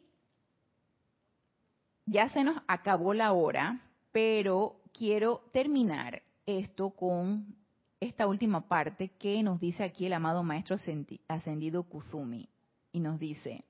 ya 2.06 2.30
se 2.30 2.44
nos 2.44 2.56
acabó 2.66 3.12
la 3.12 3.32
hora, 3.32 3.80
pero 4.12 4.76
quiero 4.92 5.42
terminar 5.52 6.22
esto 6.46 6.90
con 6.90 7.54
esta 8.00 8.26
última 8.26 8.68
parte 8.68 9.10
que 9.18 9.42
nos 9.42 9.60
dice 9.60 9.82
aquí 9.82 10.06
el 10.06 10.12
amado 10.12 10.42
Maestro 10.42 10.76
Ascendido 11.28 11.82
Kuzumi. 11.82 12.48
y 12.92 13.00
nos 13.00 13.18
dice, 13.18 13.64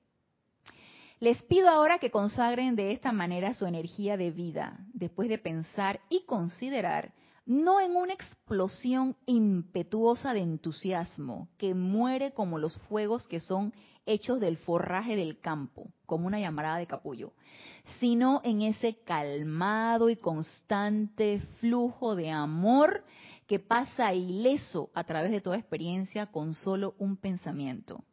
les 1.19 1.41
pido 1.43 1.67
ahora 1.67 1.97
que 1.97 2.11
consagren 2.11 2.75
de 2.75 2.91
esta 2.91 3.11
manera 3.11 3.55
su 3.55 3.65
energía 3.65 4.15
de 4.17 4.31
vida, 4.31 4.77
después 4.93 5.27
de 5.29 5.39
pensar 5.39 5.99
y 6.09 6.25
considerar, 6.25 7.11
no 7.47 7.79
en 7.79 7.95
una 7.95 8.13
explosión 8.13 9.15
impetuosa 9.25 10.33
de 10.33 10.41
entusiasmo 10.41 11.47
que 11.57 11.73
muere 11.73 12.33
como 12.33 12.59
los 12.59 12.77
fuegos 12.81 13.25
que 13.25 13.39
son 13.39 13.73
hechos 14.05 14.41
del 14.41 14.57
forraje 14.57 15.15
del 15.15 15.39
campo, 15.39 15.91
como 16.05 16.27
una 16.27 16.39
llamarada 16.39 16.77
de 16.77 16.87
capullo, 16.87 17.31
sino 17.99 18.41
en 18.43 18.61
ese 18.61 18.97
calmado 19.03 20.09
y 20.09 20.17
constante 20.17 21.39
flujo 21.59 22.15
de 22.15 22.31
amor 22.31 23.05
que 23.47 23.59
pasa 23.59 24.13
ileso 24.13 24.89
a 24.93 25.05
través 25.05 25.31
de 25.31 25.39
toda 25.39 25.57
experiencia 25.57 26.27
con 26.27 26.53
solo 26.53 26.95
un 26.99 27.15
pensamiento 27.15 28.03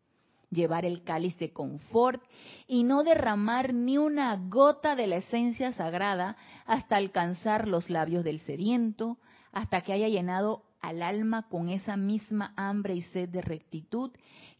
llevar 0.54 0.84
el 0.84 1.02
cáliz 1.02 1.36
de 1.38 1.52
confort 1.52 2.22
y 2.66 2.84
no 2.84 3.02
derramar 3.04 3.74
ni 3.74 3.98
una 3.98 4.36
gota 4.36 4.96
de 4.96 5.06
la 5.06 5.16
esencia 5.16 5.72
sagrada 5.72 6.36
hasta 6.66 6.96
alcanzar 6.96 7.68
los 7.68 7.90
labios 7.90 8.24
del 8.24 8.40
sediento, 8.40 9.18
hasta 9.52 9.82
que 9.82 9.92
haya 9.92 10.08
llenado 10.08 10.62
al 10.80 11.02
alma 11.02 11.48
con 11.48 11.68
esa 11.68 11.96
misma 11.96 12.52
hambre 12.56 12.94
y 12.94 13.02
sed 13.02 13.28
de 13.28 13.42
rectitud 13.42 14.12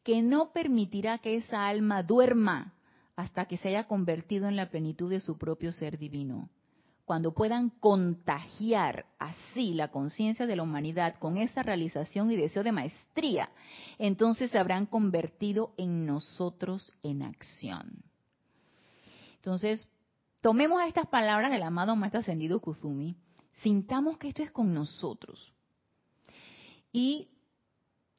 que 0.03 0.23
no 0.23 0.53
permitirá 0.53 1.19
que 1.19 1.37
esa 1.37 1.67
alma 1.67 2.03
duerma 2.03 2.75
hasta 3.17 3.47
que 3.47 3.57
se 3.57 3.69
haya 3.69 3.85
convertido 3.85 4.49
en 4.49 4.57
la 4.57 4.71
plenitud 4.71 5.11
de 5.11 5.21
su 5.21 5.39
propio 5.39 5.73
ser 5.73 5.99
divino 5.99 6.49
cuando 7.05 7.35
puedan 7.35 7.71
contagiar 7.71 9.07
así 9.19 9.75
la 9.75 9.89
conciencia 9.89 10.47
de 10.47 10.57
la 10.57 10.63
humanidad 10.63 11.17
con 11.19 11.37
esa 11.37 11.63
realización 11.63 12.31
y 12.31 12.37
deseo 12.37 12.63
de 12.63 12.73
maestría, 12.73 13.51
entonces 13.99 14.51
se 14.51 14.59
habrán 14.59 14.87
convertido 14.87 15.75
en 15.77 16.07
nosotros 16.07 16.93
en 17.03 17.23
acción. 17.23 18.03
Entonces, 19.37 19.87
tomemos 20.41 20.83
estas 20.85 21.07
palabras 21.07 21.51
del 21.51 21.63
amado 21.63 21.95
Maestro 21.95 22.21
Ascendido 22.21 22.61
Kuzumi, 22.61 23.17
sintamos 23.61 24.17
que 24.17 24.29
esto 24.29 24.43
es 24.43 24.51
con 24.51 24.73
nosotros 24.73 25.53
y 26.91 27.29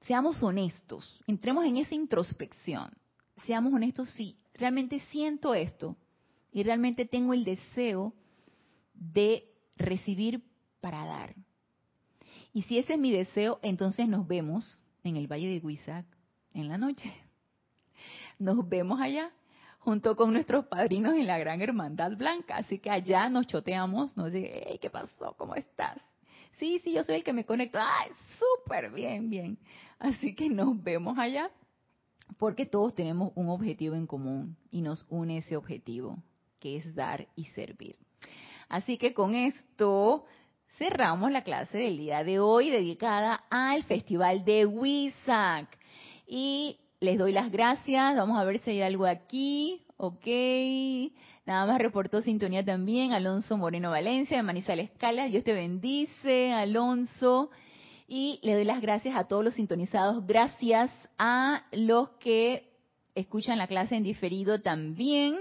seamos 0.01 0.43
honestos, 0.43 1.19
entremos 1.25 1.65
en 1.65 1.77
esa 1.77 1.95
introspección, 1.95 2.91
seamos 3.47 3.73
honestos 3.73 4.09
si 4.11 4.37
realmente 4.53 4.99
siento 5.11 5.55
esto 5.55 5.97
y 6.51 6.61
realmente 6.61 7.05
tengo 7.05 7.33
el 7.33 7.43
deseo 7.43 8.13
de 8.95 9.45
recibir 9.77 10.43
para 10.81 11.05
dar. 11.05 11.35
Y 12.53 12.63
si 12.63 12.77
ese 12.77 12.93
es 12.93 12.99
mi 12.99 13.11
deseo, 13.11 13.59
entonces 13.61 14.07
nos 14.07 14.27
vemos 14.27 14.79
en 15.03 15.17
el 15.17 15.27
Valle 15.27 15.47
de 15.47 15.65
Huizac 15.65 16.05
en 16.53 16.69
la 16.69 16.77
noche. 16.77 17.13
Nos 18.39 18.67
vemos 18.67 18.99
allá 18.99 19.31
junto 19.79 20.15
con 20.15 20.33
nuestros 20.33 20.65
padrinos 20.65 21.13
en 21.15 21.27
la 21.27 21.37
Gran 21.37 21.61
Hermandad 21.61 22.17
Blanca. 22.17 22.57
Así 22.57 22.79
que 22.79 22.89
allá 22.89 23.29
nos 23.29 23.47
choteamos, 23.47 24.15
nos 24.17 24.31
dice, 24.31 24.63
hey, 24.67 24.79
¿qué 24.81 24.89
pasó? 24.89 25.35
¿Cómo 25.37 25.55
estás? 25.55 25.97
Sí, 26.57 26.79
sí, 26.79 26.93
yo 26.93 27.03
soy 27.03 27.15
el 27.15 27.23
que 27.23 27.33
me 27.33 27.45
conecta. 27.45 27.85
¡Ay, 27.99 28.11
súper 28.39 28.91
bien, 28.91 29.29
bien! 29.29 29.57
Así 29.99 30.33
que 30.33 30.49
nos 30.49 30.81
vemos 30.81 31.17
allá 31.17 31.51
porque 32.37 32.65
todos 32.65 32.95
tenemos 32.95 33.31
un 33.35 33.49
objetivo 33.49 33.95
en 33.95 34.07
común 34.07 34.57
y 34.71 34.81
nos 34.81 35.05
une 35.09 35.37
ese 35.37 35.55
objetivo, 35.55 36.17
que 36.59 36.77
es 36.77 36.95
dar 36.95 37.27
y 37.35 37.45
servir. 37.45 37.95
Así 38.69 38.97
que 38.97 39.13
con 39.13 39.35
esto 39.35 40.25
cerramos 40.77 41.31
la 41.31 41.43
clase 41.43 41.77
del 41.77 41.97
día 41.97 42.23
de 42.23 42.39
hoy 42.39 42.69
dedicada 42.69 43.43
al 43.49 43.83
Festival 43.83 44.43
de 44.45 44.65
Wisak. 44.65 45.67
Y 46.27 46.77
les 46.99 47.17
doy 47.17 47.31
las 47.31 47.51
gracias. 47.51 48.15
Vamos 48.15 48.37
a 48.37 48.43
ver 48.43 48.59
si 48.59 48.71
hay 48.71 48.81
algo 48.81 49.05
aquí. 49.05 49.81
Ok. 49.97 50.25
Nada 51.45 51.67
más 51.67 51.79
reportó 51.79 52.21
sintonía 52.21 52.65
también 52.65 53.13
Alonso 53.13 53.55
Moreno 53.55 53.91
Valencia 53.91 54.37
de 54.37 54.43
Manizales 54.43 54.89
Calas. 54.97 55.31
Dios 55.31 55.43
te 55.43 55.53
bendice, 55.53 56.51
Alonso. 56.51 57.51
Y 58.07 58.39
le 58.43 58.55
doy 58.55 58.65
las 58.65 58.81
gracias 58.81 59.15
a 59.15 59.27
todos 59.27 59.43
los 59.43 59.53
sintonizados. 59.53 60.25
Gracias 60.25 60.91
a 61.17 61.65
los 61.71 62.09
que 62.19 62.71
escuchan 63.13 63.57
la 63.57 63.67
clase 63.67 63.95
en 63.95 64.03
diferido 64.03 64.61
también. 64.61 65.37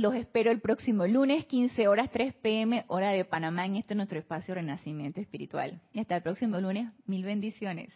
Los 0.00 0.14
espero 0.14 0.50
el 0.50 0.62
próximo 0.62 1.06
lunes, 1.06 1.44
15 1.44 1.86
horas 1.86 2.10
3 2.10 2.32
pm, 2.32 2.86
hora 2.88 3.10
de 3.10 3.26
Panamá, 3.26 3.66
en 3.66 3.76
este 3.76 3.94
nuestro 3.94 4.18
espacio 4.18 4.54
Renacimiento 4.54 5.20
Espiritual. 5.20 5.78
Y 5.92 6.00
hasta 6.00 6.16
el 6.16 6.22
próximo 6.22 6.58
lunes, 6.58 6.90
mil 7.04 7.22
bendiciones. 7.22 7.92